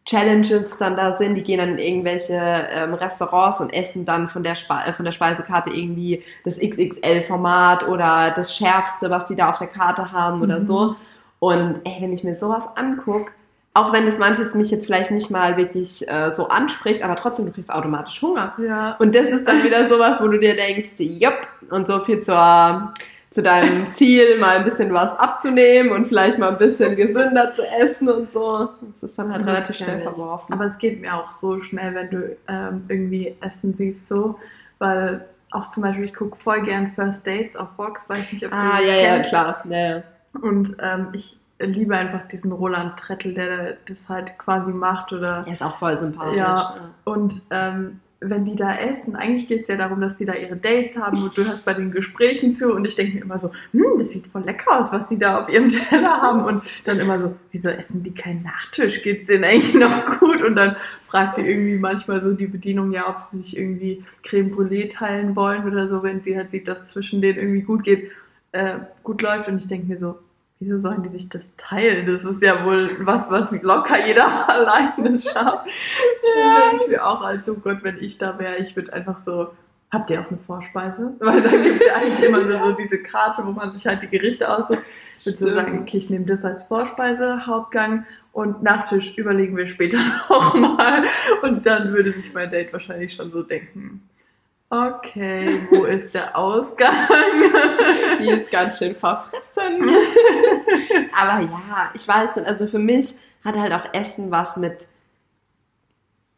Challenges 0.06 0.78
dann 0.78 0.96
da 0.96 1.18
sind. 1.18 1.36
Die 1.36 1.44
gehen 1.44 1.60
dann 1.60 1.70
in 1.72 1.78
irgendwelche 1.78 2.34
ähm, 2.34 2.94
Restaurants 2.94 3.60
und 3.62 3.72
essen 3.72 4.06
dann 4.06 4.30
von 4.30 4.42
der, 4.44 4.56
Spe 4.56 4.76
äh, 4.86 4.94
von 4.94 5.06
der 5.06 5.12
Speisekarte 5.12 5.70
irgendwie 5.70 6.24
das 6.46 6.58
XXL-Format 6.60 7.88
oder 7.88 8.32
das 8.36 8.56
Schärfste, 8.56 9.10
was 9.10 9.26
die 9.26 9.36
da 9.36 9.50
auf 9.50 9.58
der 9.60 9.68
Karte 9.68 10.12
haben 10.12 10.42
oder 10.42 10.62
Mhm. 10.62 10.66
so. 10.66 10.96
Und 11.40 11.82
ey, 11.84 11.98
wenn 12.02 12.14
ich 12.14 12.24
mir 12.24 12.36
sowas 12.36 12.76
angucke, 12.76 13.32
auch 13.80 13.94
wenn 13.94 14.06
das 14.06 14.18
manches 14.18 14.54
mich 14.56 14.72
jetzt 14.72 14.86
vielleicht 14.86 15.12
nicht 15.12 15.32
mal 15.32 15.56
wirklich 15.56 16.08
äh, 16.10 16.32
so 16.32 16.50
anspricht, 16.50 17.02
aber 17.04 17.16
trotzdem, 17.16 17.46
du 17.46 17.52
kriegst 17.54 17.72
automatisch 17.72 18.22
Hunger. 18.22 18.54
Ja. 18.58 18.96
Und 19.00 19.16
das 19.16 19.30
ist 19.30 19.48
dann 19.48 19.64
wieder 19.64 19.88
sowas, 19.88 20.22
wo 20.22 20.28
du 20.28 20.38
dir 20.38 20.56
denkst, 20.56 20.90
jupp, 20.98 21.48
und 21.70 21.88
so 21.88 22.04
viel 22.04 22.22
zur, 22.22 22.94
zu 23.30 23.42
deinem 23.42 23.94
Ziel, 23.94 24.38
mal 24.38 24.58
ein 24.58 24.66
bisschen 24.66 24.94
was 24.94 25.18
abzunehmen 25.18 25.94
und 25.94 26.08
vielleicht 26.08 26.38
mal 26.38 26.50
ein 26.50 26.58
bisschen 26.58 26.98
gesünder 26.98 27.54
zu 27.54 27.66
essen 27.66 28.10
und 28.10 28.34
so. 28.34 28.70
Das 29.00 29.12
ist 29.12 29.18
dann 29.18 29.32
halt 29.32 29.44
Das 29.44 29.50
relativ 29.50 29.78
schnell 29.78 30.02
verworfen. 30.02 30.54
Aber 30.54 30.66
es 30.66 30.78
geht 30.78 31.00
mir 31.00 31.14
auch 31.16 31.32
so 31.32 31.62
schnell, 31.62 31.96
wenn 31.96 32.10
du 32.10 32.38
ähm, 32.50 32.84
irgendwie 32.90 33.36
Essen 33.40 33.74
siehst, 33.74 34.08
so, 34.10 34.38
weil 34.80 35.26
auch 35.52 35.72
zum 35.72 35.84
Beispiel, 35.84 36.06
ich 36.06 36.14
gucke 36.14 36.38
voll 36.38 36.62
gern 36.64 36.92
First 36.92 37.26
Dates 37.26 37.56
auf 37.56 37.70
Vox, 37.78 38.10
weiß 38.10 38.32
nicht, 38.34 38.46
ob 38.46 38.52
ah, 38.54 38.78
du 38.78 38.86
das 38.86 38.88
ja, 38.88 39.16
ja, 39.16 39.20
klar. 39.20 39.64
Ja, 39.70 39.78
ja. 39.78 40.04
Und 40.42 40.76
ähm, 40.82 41.08
ich 41.14 41.39
liebe 41.60 41.96
einfach 41.96 42.28
diesen 42.28 42.52
Roland 42.52 42.98
Trettel, 42.98 43.34
der 43.34 43.78
das 43.88 44.08
halt 44.08 44.38
quasi 44.38 44.72
macht 44.72 45.12
oder 45.12 45.44
Er 45.46 45.54
ist 45.54 45.64
auch 45.64 45.78
voll 45.78 45.98
sympathisch. 45.98 46.38
Ja. 46.38 46.92
Und 47.04 47.42
ähm, 47.50 48.00
wenn 48.22 48.44
die 48.44 48.56
da 48.56 48.76
essen, 48.76 49.16
eigentlich 49.16 49.48
geht 49.48 49.62
es 49.64 49.68
ja 49.70 49.78
darum, 49.78 50.02
dass 50.02 50.18
die 50.18 50.26
da 50.26 50.34
ihre 50.34 50.58
Dates 50.58 50.98
haben 50.98 51.24
und 51.24 51.38
du 51.38 51.46
hörst 51.46 51.64
bei 51.64 51.74
den 51.74 51.92
Gesprächen 51.92 52.56
zu 52.56 52.74
und 52.74 52.84
ich 52.84 52.96
denke 52.96 53.16
mir 53.16 53.22
immer 53.24 53.38
so, 53.38 53.52
hm, 53.72 53.98
das 53.98 54.10
sieht 54.10 54.28
voll 54.28 54.44
lecker 54.44 54.78
aus, 54.78 54.92
was 54.92 55.08
die 55.08 55.18
da 55.18 55.40
auf 55.40 55.50
ihrem 55.50 55.70
Teller 55.90 56.22
haben 56.22 56.44
und 56.44 56.64
dann 56.84 57.00
immer 57.00 57.18
so, 57.18 57.36
wieso 57.52 57.70
essen 57.70 58.04
die 58.04 58.14
keinen 58.14 58.44
Nachtisch? 58.44 59.02
Geht's 59.04 59.28
denen 59.28 59.46
eigentlich 59.46 59.74
noch 59.74 60.20
gut? 60.20 60.42
Und 60.42 60.56
dann 60.56 60.76
fragt 61.04 61.38
die 61.38 61.42
irgendwie 61.42 61.78
manchmal 61.78 62.22
so 62.22 62.34
die 62.34 62.48
Bedienung 62.48 62.92
ja, 62.92 63.08
ob 63.08 63.20
sie 63.20 63.42
sich 63.42 63.58
irgendwie 63.58 64.04
Creme 64.24 64.52
Brûlée 64.52 64.90
teilen 64.90 65.36
wollen 65.36 65.66
oder 65.66 65.88
so, 65.88 66.04
wenn 66.04 66.22
sie 66.22 66.36
halt 66.36 66.52
sieht, 66.52 66.68
dass 66.68 66.88
zwischen 66.88 67.22
denen 67.22 67.40
irgendwie 67.40 67.62
gut 67.62 67.84
geht, 67.84 68.12
äh, 68.52 68.80
gut 69.04 69.22
läuft 69.22 69.48
und 69.48 69.58
ich 69.60 69.68
denke 69.68 69.88
mir 69.88 69.98
so, 69.98 70.20
Wieso 70.62 70.78
sollen 70.78 71.04
die 71.04 71.10
sich 71.10 71.30
das 71.30 71.44
teilen? 71.56 72.06
Das 72.06 72.26
ist 72.26 72.42
ja 72.42 72.66
wohl 72.66 72.98
was, 73.00 73.32
was 73.32 73.52
locker 73.62 74.06
jeder 74.06 74.50
alleine 74.50 75.18
schafft. 75.18 75.70
Ja. 76.38 76.74
Ich 76.76 76.86
mir 76.90 77.06
auch 77.06 77.22
als, 77.22 77.48
oh 77.48 77.56
Gott, 77.56 77.78
wenn 77.84 77.98
ich 78.04 78.18
da 78.18 78.38
wäre, 78.38 78.58
ich 78.58 78.76
würde 78.76 78.92
einfach 78.92 79.18
so, 79.18 79.52
habt 79.90 80.10
ihr 80.10 80.20
auch 80.20 80.30
eine 80.30 80.38
Vorspeise? 80.38 81.14
Weil 81.20 81.42
da 81.42 81.50
gibt 81.50 81.82
es 81.82 81.88
ja 81.88 81.96
eigentlich 81.96 82.22
immer 82.22 82.44
nur 82.44 82.62
so 82.62 82.72
diese 82.74 83.02
Karte, 83.02 83.46
wo 83.46 83.52
man 83.52 83.72
sich 83.72 83.88
halt 83.88 84.02
die 84.02 84.10
Gerichte 84.10 84.50
aussucht. 84.50 84.80
Ich 85.18 85.28
würde 85.28 85.38
so 85.38 85.48
Stimmt. 85.48 85.66
sagen, 85.66 85.80
okay, 85.80 85.98
ich 85.98 86.10
nehme 86.10 86.26
das 86.26 86.44
als 86.44 86.64
Vorspeise, 86.64 87.46
Hauptgang 87.48 88.06
und 88.34 88.62
Nachtisch 88.62 89.18
überlegen 89.18 89.56
wir 89.56 89.66
später 89.66 90.00
nochmal. 90.30 91.06
Und 91.42 91.66
dann 91.66 91.94
würde 91.94 92.12
sich 92.12 92.34
mein 92.34 92.52
Date 92.52 92.74
wahrscheinlich 92.74 93.14
schon 93.14 93.32
so 93.32 93.44
denken, 93.44 94.09
okay, 94.70 95.60
wo 95.70 95.86
ist 95.86 96.14
der 96.14 96.38
Ausgang? 96.38 96.94
Die 98.20 98.30
ist 98.30 98.52
ganz 98.52 98.78
schön 98.78 98.96
verfressen. 98.96 99.84
Aber 101.20 101.42
ja, 101.44 101.90
ich 101.94 102.08
weiß 102.08 102.36
nicht, 102.36 102.48
also 102.48 102.68
für 102.68 102.80
mich 102.80 103.16
hat 103.44 103.56
halt 103.56 103.74
auch 103.74 103.94
Essen 103.94 104.32
was 104.32 104.58
mit 104.58 104.88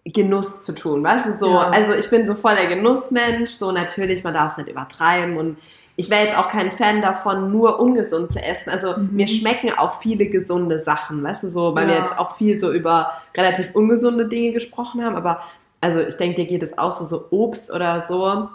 Genuss 0.05 0.63
zu 0.63 0.73
tun, 0.73 1.03
weißt 1.03 1.27
du, 1.27 1.33
so, 1.33 1.51
Ja. 1.53 1.69
also 1.69 1.93
ich 1.93 2.09
bin 2.09 2.25
so 2.25 2.33
voll 2.35 2.55
der 2.55 2.65
Genussmensch, 2.67 3.51
so 3.51 3.71
natürlich, 3.71 4.23
man 4.23 4.33
darf 4.33 4.53
es 4.53 4.57
nicht 4.57 4.69
übertreiben 4.69 5.37
und 5.37 5.57
ich 5.95 6.09
wäre 6.09 6.25
jetzt 6.25 6.37
auch 6.37 6.49
kein 6.49 6.71
Fan 6.71 7.01
davon, 7.03 7.51
nur 7.51 7.79
ungesund 7.79 8.33
zu 8.33 8.41
essen. 8.41 8.71
Also 8.71 8.97
Mhm. 8.97 9.09
mir 9.11 9.27
schmecken 9.27 9.71
auch 9.77 10.01
viele 10.01 10.25
gesunde 10.25 10.79
Sachen, 10.79 11.21
weißt 11.23 11.43
du, 11.43 11.49
so, 11.49 11.75
weil 11.75 11.87
wir 11.87 11.95
Ja. 11.95 12.01
jetzt 12.01 12.17
auch 12.17 12.37
viel 12.37 12.59
so 12.59 12.71
über 12.71 13.11
relativ 13.37 13.75
ungesunde 13.75 14.27
Dinge 14.27 14.53
gesprochen 14.53 15.03
haben, 15.05 15.15
aber 15.15 15.43
also 15.81 15.99
ich 15.99 16.15
denke, 16.15 16.37
dir 16.37 16.45
geht 16.47 16.63
es 16.63 16.77
auch 16.77 16.93
so, 16.93 17.05
so 17.05 17.25
Obst 17.31 17.71
oder 17.73 18.05
so, 18.07 18.47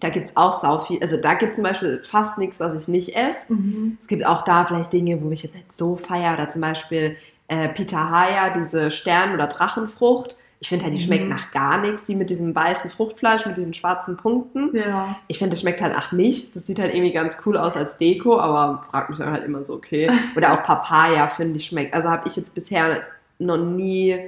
da 0.00 0.10
gibt 0.10 0.28
es 0.28 0.36
auch 0.36 0.60
sau 0.60 0.78
viel, 0.80 1.00
also 1.02 1.16
da 1.20 1.34
gibt 1.34 1.50
es 1.50 1.56
zum 1.56 1.64
Beispiel 1.64 2.02
fast 2.04 2.38
nichts, 2.38 2.60
was 2.60 2.80
ich 2.80 2.86
nicht 2.88 3.16
esse. 3.16 3.52
Mhm. 3.52 3.98
Es 4.00 4.06
gibt 4.06 4.24
auch 4.24 4.42
da 4.42 4.64
vielleicht 4.64 4.92
Dinge, 4.92 5.20
wo 5.22 5.30
ich 5.32 5.42
jetzt 5.42 5.54
nicht 5.54 5.76
so 5.76 5.96
feiere, 5.96 6.34
oder 6.34 6.50
zum 6.52 6.60
Beispiel 6.60 7.16
äh, 7.48 7.68
Pitahaya, 7.70 8.50
diese 8.50 8.90
Stern- 8.90 9.34
oder 9.34 9.46
Drachenfrucht. 9.48 10.36
Ich 10.60 10.68
finde 10.68 10.84
halt, 10.84 10.94
die 10.94 10.98
Mhm. 11.00 11.06
schmeckt 11.06 11.28
nach 11.28 11.50
gar 11.52 11.78
nichts, 11.80 12.04
die 12.04 12.14
mit 12.14 12.30
diesem 12.30 12.54
weißen 12.54 12.90
Fruchtfleisch, 12.90 13.46
mit 13.46 13.56
diesen 13.56 13.74
schwarzen 13.74 14.16
Punkten. 14.16 14.76
Ja. 14.76 15.16
Ich 15.28 15.38
finde, 15.38 15.52
das 15.52 15.60
schmeckt 15.62 15.80
halt 15.80 15.96
auch 15.96 16.12
nicht. 16.12 16.54
Das 16.54 16.66
sieht 16.66 16.78
halt 16.78 16.92
irgendwie 16.92 17.12
ganz 17.12 17.36
cool 17.46 17.56
aus 17.56 17.76
als 17.76 17.96
Deko, 17.96 18.38
aber 18.38 18.84
fragt 18.90 19.08
mich 19.10 19.18
dann 19.18 19.30
halt 19.32 19.44
immer 19.44 19.64
so, 19.64 19.72
okay. 19.74 20.10
Oder 20.36 20.52
auch 20.52 20.62
Papaya, 20.64 21.28
finde 21.28 21.56
ich, 21.56 21.66
schmeckt. 21.66 21.94
Also 21.94 22.10
habe 22.10 22.28
ich 22.28 22.36
jetzt 22.36 22.54
bisher 22.54 23.02
noch 23.38 23.56
nie, 23.56 24.18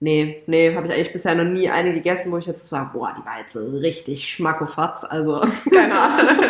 nee, 0.00 0.42
nee, 0.46 0.74
habe 0.74 0.86
ich 0.86 0.92
eigentlich 0.92 1.12
bisher 1.12 1.34
noch 1.34 1.44
nie 1.44 1.68
eine 1.70 1.92
gegessen, 1.92 2.32
wo 2.32 2.38
ich 2.38 2.46
jetzt 2.46 2.66
sage, 2.68 2.90
boah, 2.92 3.14
die 3.18 3.24
war 3.24 3.38
jetzt 3.40 3.52
so 3.52 3.64
richtig 3.78 4.28
schmackofatz. 4.28 5.04
Also, 5.04 5.40
keine 5.72 5.98
Ahnung. 5.98 6.44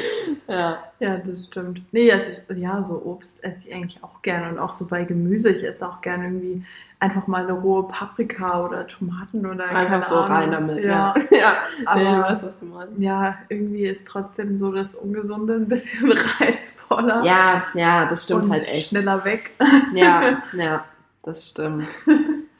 ja. 0.48 0.78
Ja, 1.00 1.16
das 1.18 1.46
stimmt. 1.46 1.82
Nee, 1.92 2.12
also 2.12 2.30
ja, 2.54 2.82
so 2.82 3.02
Obst 3.04 3.34
esse 3.42 3.68
ich 3.68 3.74
eigentlich 3.74 4.02
auch 4.04 4.22
gerne 4.22 4.48
und 4.50 4.58
auch 4.58 4.72
so 4.72 4.86
bei 4.86 5.04
Gemüse. 5.04 5.50
Ich 5.50 5.64
esse 5.64 5.86
auch 5.86 6.00
gerne 6.00 6.24
irgendwie 6.26 6.64
einfach 7.00 7.26
mal 7.26 7.42
eine 7.42 7.54
rohe 7.54 7.88
Paprika 7.88 8.64
oder 8.64 8.86
Tomaten 8.86 9.44
oder 9.44 9.64
Einfach 9.68 10.02
so 10.08 10.20
Ahnung. 10.20 10.36
rein 10.36 10.50
damit, 10.52 10.84
Ja, 10.84 11.14
ja. 11.30 11.30
Ja, 11.36 11.54
aber 11.86 12.00
nee, 12.00 12.04
du 12.14 12.22
weißt, 12.22 12.44
was 12.44 12.60
du 12.60 12.66
meinst. 12.66 12.98
ja, 13.00 13.38
irgendwie 13.48 13.82
ist 13.86 14.06
trotzdem 14.06 14.56
so 14.56 14.70
das 14.70 14.94
Ungesunde 14.94 15.54
ein 15.54 15.66
bisschen 15.66 16.12
reizvoller 16.38 17.24
Ja, 17.24 17.64
ja, 17.74 18.06
das 18.06 18.22
stimmt 18.24 18.48
halt 18.50 18.68
echt. 18.68 18.90
schneller 18.90 19.24
weg. 19.24 19.50
Ja, 19.94 20.42
ja, 20.52 20.84
das 21.24 21.48
stimmt. 21.48 21.88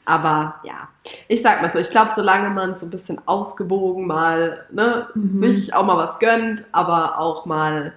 Aber 0.05 0.55
ja, 0.63 0.89
ich 1.27 1.41
sag 1.41 1.61
mal 1.61 1.71
so, 1.71 1.79
ich 1.79 1.89
glaube, 1.89 2.11
solange 2.15 2.49
man 2.49 2.77
so 2.77 2.85
ein 2.85 2.89
bisschen 2.89 3.19
ausgewogen 3.27 4.05
mal 4.07 4.65
ne, 4.71 5.07
Mhm. 5.15 5.39
sich 5.39 5.73
auch 5.73 5.85
mal 5.85 5.97
was 5.97 6.19
gönnt, 6.19 6.65
aber 6.71 7.19
auch 7.19 7.45
mal 7.45 7.93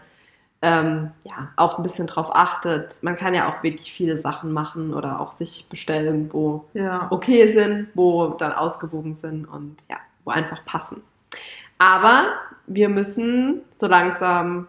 ähm, 0.62 1.10
ja, 1.24 1.48
auch 1.56 1.76
ein 1.76 1.82
bisschen 1.82 2.06
drauf 2.06 2.28
achtet, 2.34 2.98
man 3.02 3.16
kann 3.16 3.34
ja 3.34 3.48
auch 3.48 3.62
wirklich 3.62 3.92
viele 3.92 4.18
Sachen 4.18 4.52
machen 4.52 4.94
oder 4.94 5.20
auch 5.20 5.32
sich 5.32 5.68
bestellen, 5.68 6.30
wo 6.32 6.64
Ja. 6.72 7.08
okay 7.10 7.52
sind, 7.52 7.88
wo 7.94 8.28
dann 8.28 8.52
ausgewogen 8.52 9.16
sind 9.16 9.44
und 9.46 9.76
ja, 9.90 9.96
wo 10.24 10.30
einfach 10.30 10.64
passen. 10.64 11.02
Aber 11.78 12.26
wir 12.66 12.88
müssen 12.88 13.60
so 13.70 13.86
langsam 13.86 14.66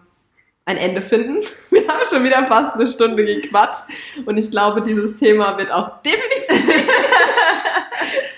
ein 0.67 0.77
Ende 0.77 1.01
finden. 1.01 1.37
Wir 1.71 1.87
haben 1.87 2.05
schon 2.05 2.23
wieder 2.23 2.45
fast 2.45 2.75
eine 2.75 2.87
Stunde 2.87 3.25
gequatscht 3.25 3.83
und 4.25 4.37
ich 4.37 4.51
glaube, 4.51 4.81
dieses 4.81 5.15
Thema 5.15 5.57
wird 5.57 5.71
auch 5.71 6.01
definitiv, 6.03 6.87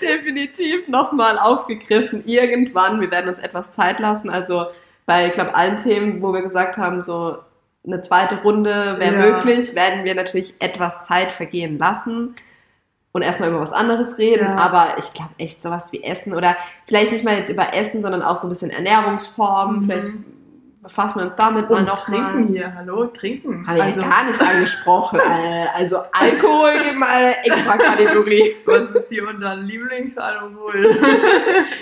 definitiv 0.00 0.88
nochmal 0.88 1.38
aufgegriffen 1.38 2.22
irgendwann. 2.24 3.00
Wir 3.00 3.10
werden 3.10 3.28
uns 3.28 3.38
etwas 3.40 3.72
Zeit 3.72 3.98
lassen. 3.98 4.30
Also 4.30 4.66
bei, 5.06 5.26
ich 5.26 5.32
glaube, 5.32 5.54
allen 5.54 5.82
Themen, 5.82 6.22
wo 6.22 6.32
wir 6.32 6.42
gesagt 6.42 6.78
haben, 6.78 7.02
so 7.02 7.38
eine 7.84 8.02
zweite 8.02 8.40
Runde 8.42 8.96
wäre 8.98 9.14
Ja. 9.14 9.36
möglich, 9.36 9.74
werden 9.74 10.04
wir 10.04 10.14
natürlich 10.14 10.54
etwas 10.60 11.02
Zeit 11.02 11.32
vergehen 11.32 11.78
lassen 11.78 12.36
und 13.12 13.22
erstmal 13.22 13.48
über 13.48 13.60
was 13.60 13.72
anderes 13.72 14.18
reden. 14.18 14.44
Ja. 14.46 14.56
Aber 14.56 14.98
ich 14.98 15.12
glaube 15.12 15.30
echt 15.38 15.64
sowas 15.64 15.84
wie 15.90 16.04
Essen 16.04 16.32
oder 16.34 16.56
vielleicht 16.86 17.10
nicht 17.10 17.24
mal 17.24 17.36
jetzt 17.36 17.50
über 17.50 17.74
Essen, 17.74 18.02
sondern 18.02 18.22
auch 18.22 18.36
so 18.36 18.46
ein 18.46 18.50
bisschen 18.50 18.70
Ernährungsformen. 18.70 19.80
Mhm. 19.80 19.84
Vielleicht 19.84 20.12
befassen 20.82 21.18
wir 21.18 21.26
uns 21.26 21.36
damit 21.36 21.68
mal 21.68 21.80
Und 21.80 21.86
noch 21.86 21.98
trinken 21.98 22.44
mal. 22.44 22.48
hier, 22.48 22.74
hallo, 22.74 23.06
trinken. 23.06 23.66
Habe 23.66 23.78
ich 23.78 23.84
also, 23.84 24.00
ja 24.00 24.08
gar 24.08 24.24
nicht 24.24 24.40
angesprochen. 24.40 25.20
äh, 25.24 25.66
also 25.74 25.98
Alkohol 26.12 26.94
mal 26.94 27.08
eine 27.08 27.44
extra 27.44 27.76
Kategorie. 27.76 28.56
was 28.64 28.90
ist 28.90 29.08
hier 29.10 29.28
unser 29.28 29.56
Lieblingsalkohol? 29.56 30.98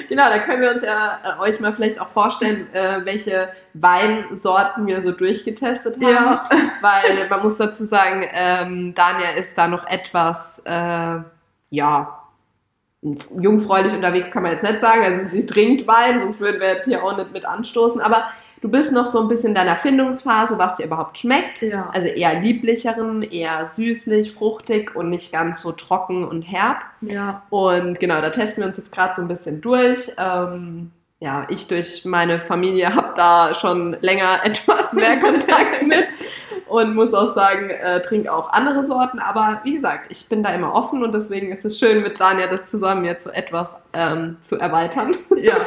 Genau, 0.09 0.29
da 0.29 0.39
können 0.39 0.63
wir 0.63 0.71
uns 0.73 0.83
ja 0.83 1.19
äh, 1.23 1.41
euch 1.41 1.61
mal 1.61 1.73
vielleicht 1.73 2.01
auch 2.01 2.09
vorstellen, 2.09 2.67
äh, 2.73 3.05
welche 3.05 3.51
Weinsorten 3.75 4.87
wir 4.87 5.03
so 5.03 5.13
durchgetestet 5.13 5.97
haben. 5.97 6.11
Ja. 6.11 6.49
Weil 6.81 7.29
man 7.29 7.43
muss 7.43 7.57
dazu 7.57 7.85
sagen, 7.85 8.25
ähm, 8.33 8.95
Dania 8.95 9.31
ist 9.33 9.57
da 9.57 9.69
noch 9.69 9.87
etwas, 9.87 10.61
äh, 10.65 11.21
ja, 11.71 12.19
jungfräulich 13.03 13.93
unterwegs 13.93 14.31
kann 14.31 14.43
man 14.43 14.53
jetzt 14.53 14.65
nicht 14.65 14.81
sagen. 14.81 15.03
Also 15.03 15.31
sie 15.31 15.47
trinkt 15.47 15.87
Wein, 15.87 16.21
sonst 16.21 16.41
würden 16.41 16.61
wir 16.61 16.69
jetzt 16.69 16.85
hier 16.85 17.05
auch 17.05 17.17
nicht 17.17 17.33
mit 17.33 17.45
anstoßen. 17.45 18.01
Aber 18.01 18.25
du 18.61 18.69
bist 18.69 18.93
noch 18.93 19.07
so 19.07 19.21
ein 19.21 19.29
bisschen 19.29 19.51
in 19.51 19.55
deiner 19.55 19.77
Findungsphase, 19.77 20.59
was 20.59 20.77
dir 20.77 20.87
überhaupt 20.87 21.19
schmeckt. 21.19 21.63
ja. 21.63 21.91
Also 21.93 22.09
eher 22.09 22.41
lieblicheren, 22.41 23.23
eher 23.23 23.67
süßlich, 23.69 24.33
fruchtig 24.33 24.95
und 24.95 25.11
nicht 25.11 25.33
ganz 25.33 25.63
so 25.63 25.73
trocken 25.73 26.25
und 26.25 26.43
herb. 26.43 26.79
Ja. 27.01 27.43
Und 27.51 28.01
genau, 28.01 28.21
da 28.21 28.31
testen 28.31 28.63
wir 28.63 28.69
uns 28.69 28.77
jetzt 28.77 28.93
gerade 28.93 29.15
so 29.17 29.23
ein 29.23 29.29
bisschen 29.29 29.61
durch. 29.61 30.11
Ähm, 30.19 30.91
ja, 31.21 31.47
ich 31.49 31.67
durch 31.67 32.05
meine 32.05 32.41
Familie 32.41 32.95
habe 32.95 33.15
da 33.17 33.55
schon 33.55 33.97
länger 34.01 34.41
etwas 34.45 34.93
mehr 34.93 35.19
Kontakt 35.19 35.83
mit 35.87 36.07
und 36.69 36.95
muss 36.95 37.15
auch 37.15 37.35
sagen, 37.35 37.71
äh, 37.71 38.01
trinke 38.03 38.33
auch 38.33 38.53
andere 38.53 38.85
Sorten. 38.85 39.19
Aber 39.19 39.61
wie 39.65 39.75
gesagt, 39.75 40.07
ich 40.11 40.29
bin 40.29 40.43
da 40.43 40.51
immer 40.55 40.75
offen 40.75 41.03
und 41.03 41.13
deswegen 41.15 41.53
ist 41.53 41.65
es 41.65 41.79
schön, 41.79 42.03
mit 42.03 42.21
Dania 42.21 42.47
das 42.47 42.71
zusammen 42.71 43.05
jetzt 43.05 43.25
so 43.25 43.31
etwas 43.31 43.81
ähm, 43.93 44.37
zu 44.43 44.59
erweitern. 44.59 45.17
Ja. 45.37 45.55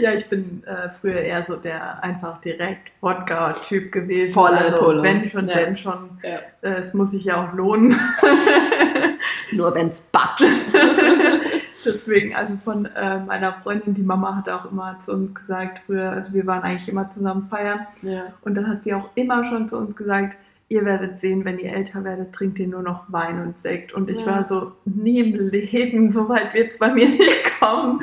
Ja, 0.00 0.12
ich 0.12 0.28
bin 0.28 0.64
äh, 0.66 0.88
früher 0.90 1.20
eher 1.20 1.44
so 1.44 1.54
der 1.54 2.02
einfach 2.02 2.38
direkt 2.38 2.90
Wodka-Typ 3.02 3.92
gewesen. 3.92 4.34
Volle 4.34 4.58
also 4.58 5.00
wenn 5.00 5.28
schon, 5.28 5.46
Ja. 5.46 5.54
denn 5.54 5.76
schon. 5.76 6.18
Ja. 6.24 6.38
Äh, 6.68 6.78
es 6.78 6.92
muss 6.92 7.12
sich 7.12 7.24
ja 7.24 7.44
auch 7.44 7.52
lohnen. 7.54 7.96
Nur 9.52 9.74
wenn's 9.74 10.00
batscht. 10.00 10.44
Deswegen, 11.84 12.34
also 12.34 12.56
von 12.56 12.86
äh, 12.86 13.20
meiner 13.20 13.54
Freundin, 13.54 13.94
die 13.94 14.02
Mama 14.02 14.36
hat 14.36 14.48
auch 14.50 14.70
immer 14.70 14.98
zu 15.00 15.12
uns 15.12 15.34
gesagt, 15.34 15.82
früher, 15.86 16.10
also 16.10 16.34
wir 16.34 16.46
waren 16.46 16.62
eigentlich 16.62 16.88
immer 16.88 17.08
zusammen 17.08 17.44
feiern. 17.48 17.86
Ja. 18.02 18.24
Und 18.42 18.56
dann 18.56 18.68
hat 18.68 18.84
sie 18.84 18.92
auch 18.94 19.08
immer 19.14 19.44
schon 19.44 19.66
zu 19.66 19.78
uns 19.78 19.96
gesagt, 19.96 20.36
ihr 20.68 20.84
werdet 20.84 21.20
sehen, 21.20 21.44
wenn 21.44 21.58
ihr 21.58 21.72
älter 21.72 22.04
werdet, 22.04 22.32
trinkt 22.34 22.58
ihr 22.58 22.68
nur 22.68 22.82
noch 22.82 23.04
Wein 23.08 23.40
und 23.42 23.58
Sekt. 23.62 23.92
Und 23.92 24.08
ich 24.10 24.20
Ja. 24.20 24.26
war 24.36 24.44
so, 24.44 24.72
nie 24.84 25.18
im 25.20 25.48
Leben, 25.50 26.12
so 26.12 26.28
weit 26.28 26.52
wird 26.54 26.72
es 26.72 26.78
bei 26.78 26.92
mir 26.92 27.06
nicht 27.08 27.58
kommen. 27.58 28.00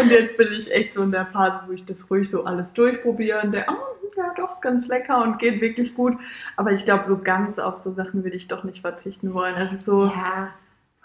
Und 0.00 0.10
jetzt 0.10 0.36
bin 0.36 0.48
ich 0.50 0.72
echt 0.72 0.94
so 0.94 1.02
in 1.02 1.12
der 1.12 1.26
Phase, 1.26 1.60
wo 1.66 1.72
ich 1.72 1.84
das 1.84 2.10
ruhig 2.10 2.28
so 2.30 2.44
alles 2.44 2.72
durchprobiere 2.72 3.42
und 3.42 3.52
der, 3.52 3.66
oh, 3.68 3.74
ja, 4.16 4.32
doch, 4.36 4.48
ist 4.50 4.62
ganz 4.62 4.88
lecker 4.88 5.22
und 5.22 5.38
geht 5.38 5.60
wirklich 5.60 5.94
gut. 5.94 6.16
Aber 6.56 6.72
ich 6.72 6.84
glaube, 6.84 7.04
so 7.04 7.18
ganz 7.18 7.58
auf 7.58 7.76
so 7.76 7.92
Sachen 7.92 8.24
würde 8.24 8.36
ich 8.36 8.48
doch 8.48 8.64
nicht 8.64 8.80
verzichten 8.80 9.32
wollen. 9.34 9.54
Also 9.54 9.76
so, 9.76 10.06
Ja. 10.06 10.48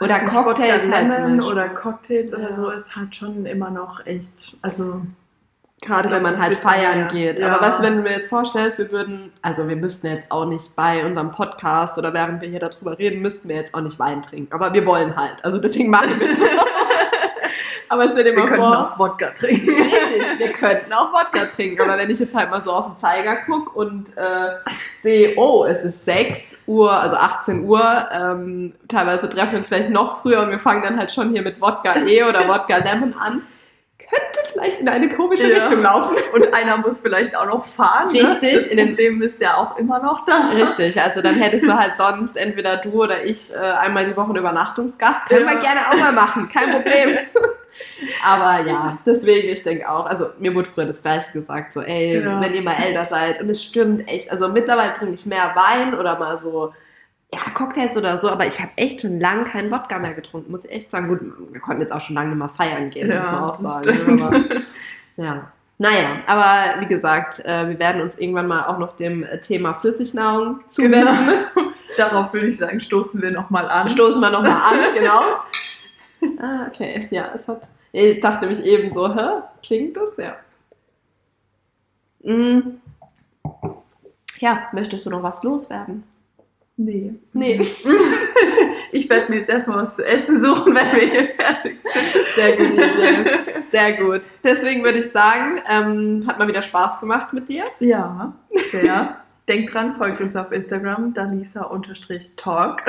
Oder 0.03 0.15
halt 0.15 0.29
zum 0.29 0.91
Lemon 0.91 1.37
Beispiel. 1.37 1.51
oder 1.53 1.69
Cocktails 1.69 2.31
Ja. 2.31 2.37
oder 2.37 2.53
so 2.53 2.69
ist 2.69 2.95
halt 2.95 3.15
schon 3.15 3.45
immer 3.45 3.69
noch 3.71 4.05
echt, 4.05 4.55
also 4.61 5.01
Gerade 5.81 6.09
wenn 6.11 6.21
man 6.23 6.41
halt 6.41 6.57
feiern 6.59 6.99
ja- 7.01 7.07
geht. 7.07 7.39
ja. 7.39 7.53
Aber 7.55 7.67
was, 7.67 7.81
wenn 7.81 7.97
du 7.97 8.03
mir 8.03 8.11
jetzt 8.13 8.29
vorstellst, 8.29 8.77
wir 8.77 8.89
würden, 8.91 9.31
also 9.41 9.67
wir 9.67 9.75
müssten 9.75 10.07
jetzt 10.07 10.31
auch 10.31 10.45
nicht 10.45 10.73
bei 10.77 11.05
unserem 11.05 11.31
Podcast 11.31 11.97
oder 11.97 12.13
während 12.13 12.41
wir 12.41 12.47
hier 12.49 12.59
darüber 12.61 12.97
reden, 12.97 13.21
müssten 13.21 13.49
wir 13.49 13.57
jetzt 13.57 13.73
auch 13.73 13.81
nicht 13.81 13.99
Wein 13.99 14.21
trinken. 14.23 14.53
Aber 14.53 14.71
wir 14.73 14.85
wollen 14.85 15.15
halt. 15.17 15.43
Also 15.43 15.59
deswegen 15.59 15.89
machen 15.89 16.17
wir 16.19 16.27
es. 16.31 16.39
Aber 17.89 18.07
stell 18.09 18.23
dir 18.23 18.31
wir 18.33 18.39
mal 18.39 18.47
könnten 18.47 18.63
vor. 18.65 18.93
auch 18.95 18.99
Wodka 18.99 19.27
trinken. 19.31 19.69
Richtig, 19.69 20.39
wir 20.39 20.51
könnten 20.53 20.91
auch 20.93 21.11
Wodka 21.13 21.45
trinken. 21.45 21.81
Aber 21.81 21.97
wenn 21.97 22.09
ich 22.09 22.19
jetzt 22.19 22.33
halt 22.35 22.49
mal 22.49 22.63
so 22.63 22.71
auf 22.71 22.85
den 22.87 22.97
Zeiger 22.99 23.35
gucke 23.45 23.69
und 23.77 24.17
äh, 24.17 24.57
sehe, 25.01 25.33
oh, 25.37 25.65
es 25.65 25.83
ist 25.83 26.05
6 26.05 26.57
Uhr, 26.65 26.91
also 26.91 27.15
18 27.15 27.65
Uhr, 27.65 28.07
ähm, 28.11 28.73
teilweise 28.87 29.29
treffen 29.29 29.51
wir 29.53 29.57
uns 29.59 29.67
vielleicht 29.67 29.89
noch 29.89 30.21
früher 30.21 30.41
und 30.41 30.49
wir 30.49 30.59
fangen 30.59 30.81
dann 30.83 30.97
halt 30.97 31.11
schon 31.11 31.31
hier 31.31 31.41
mit 31.43 31.61
Wodka 31.61 31.95
E 32.05 32.23
oder 32.23 32.47
Wodka 32.47 32.77
Lemon 32.77 33.13
an, 33.19 33.41
könnte 33.99 34.39
vielleicht 34.51 34.79
in 34.79 34.87
eine 34.89 35.09
komische 35.09 35.47
Ja. 35.51 35.57
Richtung 35.57 35.81
laufen. 35.81 36.15
Und 36.33 36.53
einer 36.53 36.77
muss 36.77 36.99
vielleicht 36.99 37.35
auch 37.35 37.45
noch 37.45 37.65
fahren. 37.65 38.09
Richtig, 38.09 38.41
Ne? 38.41 38.51
Das 38.57 38.67
in 38.67 38.77
den- 38.77 38.87
Problem 38.89 39.21
ist 39.21 39.41
ja 39.41 39.55
auch 39.55 39.77
immer 39.77 39.99
noch 39.99 40.23
da. 40.25 40.49
Richtig, 40.49 41.01
also 41.01 41.21
dann 41.21 41.35
hättest 41.35 41.67
du 41.67 41.73
halt 41.77 41.93
sonst 41.97 42.37
entweder 42.37 42.77
du 42.77 43.03
oder 43.03 43.23
ich 43.23 43.53
äh, 43.53 43.57
einmal 43.57 44.05
die 44.05 44.15
Woche 44.15 44.27
einen 44.29 44.37
Übernachtungsgast. 44.37 45.27
Können 45.29 45.45
Ja. 45.47 45.53
wir 45.53 45.59
gerne 45.59 45.81
auch 45.91 45.97
mal 45.99 46.11
machen, 46.11 46.49
kein 46.49 46.71
Problem. 46.71 47.17
Aber 48.25 48.65
ja, 48.65 48.97
deswegen, 49.05 49.49
ich 49.49 49.63
denke 49.63 49.89
auch, 49.89 50.05
also 50.05 50.27
mir 50.39 50.53
wurde 50.53 50.69
früher 50.73 50.85
das 50.85 51.01
gleiche 51.01 51.31
gesagt, 51.33 51.73
so 51.73 51.81
ey, 51.81 52.21
Ja. 52.21 52.39
wenn 52.41 52.53
ihr 52.53 52.61
mal 52.61 52.75
älter 52.75 53.05
seid 53.05 53.41
und 53.41 53.49
es 53.49 53.63
stimmt 53.63 54.07
echt, 54.07 54.31
also 54.31 54.47
mittlerweile 54.49 54.93
trinke 54.93 55.13
ich 55.15 55.25
mehr 55.25 55.53
Wein 55.55 55.93
oder 55.93 56.17
mal 56.19 56.39
so, 56.41 56.73
ja, 57.33 57.39
Cocktails 57.55 57.97
oder 57.97 58.19
so, 58.19 58.29
aber 58.29 58.45
ich 58.45 58.59
habe 58.59 58.69
echt 58.75 59.01
schon 59.01 59.19
lange 59.19 59.45
keinen 59.45 59.71
Wodka 59.71 59.97
mehr 59.97 60.13
getrunken, 60.13 60.51
muss 60.51 60.65
ich 60.65 60.71
echt 60.71 60.91
sagen. 60.91 61.07
Gut, 61.07 61.19
wir 61.51 61.59
konnten 61.61 61.81
jetzt 61.81 61.91
auch 61.91 62.01
schon 62.01 62.15
lange 62.15 62.29
nicht 62.29 62.37
mal 62.37 62.47
feiern 62.47 62.89
gehen, 62.91 63.07
muss 63.07 63.17
man 63.25 63.39
auch 63.39 63.55
sagen. 63.55 63.83
stimmt. 63.83 64.23
Aber, 64.23 64.39
ja. 65.17 65.51
Naja, 65.79 66.17
aber 66.27 66.79
wie 66.81 66.85
gesagt, 66.85 67.39
äh, 67.43 67.67
wir 67.67 67.79
werden 67.79 68.01
uns 68.03 68.17
irgendwann 68.19 68.47
mal 68.47 68.67
auch 68.67 68.77
noch 68.77 68.93
dem 68.95 69.25
Thema 69.41 69.73
Flüssignahrung 69.73 70.59
zuwenden. 70.67 71.07
Genau. 71.55 71.69
Darauf 71.97 72.31
würde 72.33 72.47
ich 72.47 72.57
sagen, 72.57 72.79
stoßen 72.79 73.19
wir 73.21 73.31
nochmal 73.31 73.67
an. 73.67 73.89
Stoßen 73.89 74.21
wir 74.21 74.29
nochmal 74.29 74.51
an, 74.51 74.93
genau. 74.93 75.21
Ah, 76.39 76.67
okay. 76.67 77.07
Ja, 77.11 77.31
es 77.35 77.47
hat. 77.47 77.69
Ich 77.91 78.19
dachte 78.19 78.45
nämlich 78.45 78.65
eben 78.65 78.93
so, 78.93 79.13
hä? 79.13 79.41
Klingt 79.61 79.97
das? 79.97 80.17
Ja. 80.17 80.35
Mm. 82.23 82.79
Ja, 84.39 84.67
möchtest 84.73 85.05
du 85.05 85.09
noch 85.09 85.23
was 85.23 85.43
loswerden? 85.43 86.03
Nee. 86.77 87.13
Nee. 87.33 87.61
Ich 88.91 89.09
werde 89.09 89.31
mir 89.31 89.39
jetzt 89.39 89.49
erstmal 89.49 89.77
was 89.77 89.95
zu 89.95 90.05
essen 90.05 90.39
suchen, 90.39 90.75
wenn 90.75 90.91
wir 90.91 91.09
hier 91.09 91.29
fertig 91.29 91.79
sind. 91.81 92.25
Sehr 92.35 92.55
gute 92.55 92.73
Idee. 92.73 93.25
Sehr 93.69 93.93
gut. 93.93 94.21
Deswegen 94.43 94.83
würde 94.83 94.99
ich 94.99 95.11
sagen, 95.11 95.59
ähm, 95.67 96.23
hat 96.27 96.37
mal 96.37 96.47
wieder 96.47 96.61
Spaß 96.61 96.99
gemacht 96.99 97.33
mit 97.33 97.49
dir. 97.49 97.63
Ja, 97.79 98.33
sehr. 98.69 99.17
Denkt 99.47 99.73
dran, 99.73 99.95
folgt 99.95 100.21
uns 100.21 100.35
auf 100.35 100.51
Instagram, 100.51 101.13
dalisa-talk. 101.15 102.85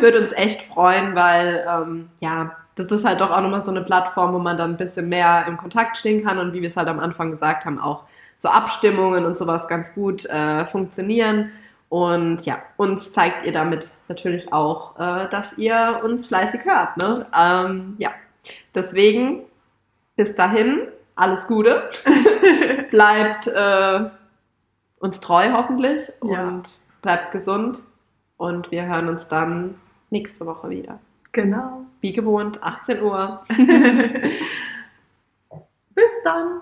Würde 0.00 0.22
uns 0.22 0.32
echt 0.32 0.62
freuen, 0.62 1.14
weil, 1.14 1.64
ähm, 1.68 2.08
ja, 2.20 2.56
das 2.76 2.90
ist 2.90 3.04
halt 3.04 3.20
doch 3.20 3.30
auch 3.30 3.40
nochmal 3.40 3.64
so 3.64 3.70
eine 3.70 3.82
Plattform, 3.82 4.32
wo 4.32 4.38
man 4.38 4.56
dann 4.56 4.72
ein 4.72 4.76
bisschen 4.76 5.08
mehr 5.08 5.44
im 5.46 5.56
Kontakt 5.56 5.96
stehen 5.96 6.24
kann 6.24 6.38
und 6.38 6.52
wie 6.52 6.60
wir 6.60 6.68
es 6.68 6.76
halt 6.76 6.88
am 6.88 7.00
Anfang 7.00 7.30
gesagt 7.30 7.64
haben, 7.64 7.78
auch 7.80 8.04
so 8.36 8.48
Abstimmungen 8.48 9.24
und 9.24 9.38
sowas 9.38 9.68
ganz 9.68 9.92
gut 9.94 10.24
äh, 10.26 10.66
funktionieren. 10.66 11.52
Und 11.88 12.44
ja, 12.44 12.58
uns 12.76 13.12
zeigt 13.12 13.44
ihr 13.44 13.52
damit 13.52 13.92
natürlich 14.08 14.52
auch, 14.52 14.98
äh, 14.98 15.28
dass 15.28 15.56
ihr 15.58 16.00
uns 16.02 16.26
fleißig 16.26 16.64
hört. 16.64 16.96
Ne? 16.96 17.26
Ähm, 17.36 17.94
ja, 17.98 18.10
deswegen 18.74 19.42
bis 20.16 20.34
dahin 20.34 20.88
alles 21.14 21.46
Gute. 21.46 21.88
Bleibt 22.90 23.46
äh, 23.46 24.00
uns 24.98 25.20
treu 25.20 25.52
hoffentlich 25.52 26.10
und 26.20 26.32
Ja. 26.32 26.62
bleibt 27.02 27.30
gesund. 27.32 27.82
Und 28.36 28.70
wir 28.72 28.84
hören 28.86 29.08
uns 29.08 29.28
dann 29.28 29.76
nächste 30.10 30.44
Woche 30.46 30.70
wieder. 30.70 30.98
Genau. 31.34 31.84
Wie 32.00 32.12
gewohnt, 32.12 32.62
18 32.62 33.02
Uhr. 33.02 33.44
Bis 35.94 36.10
dann. 36.22 36.60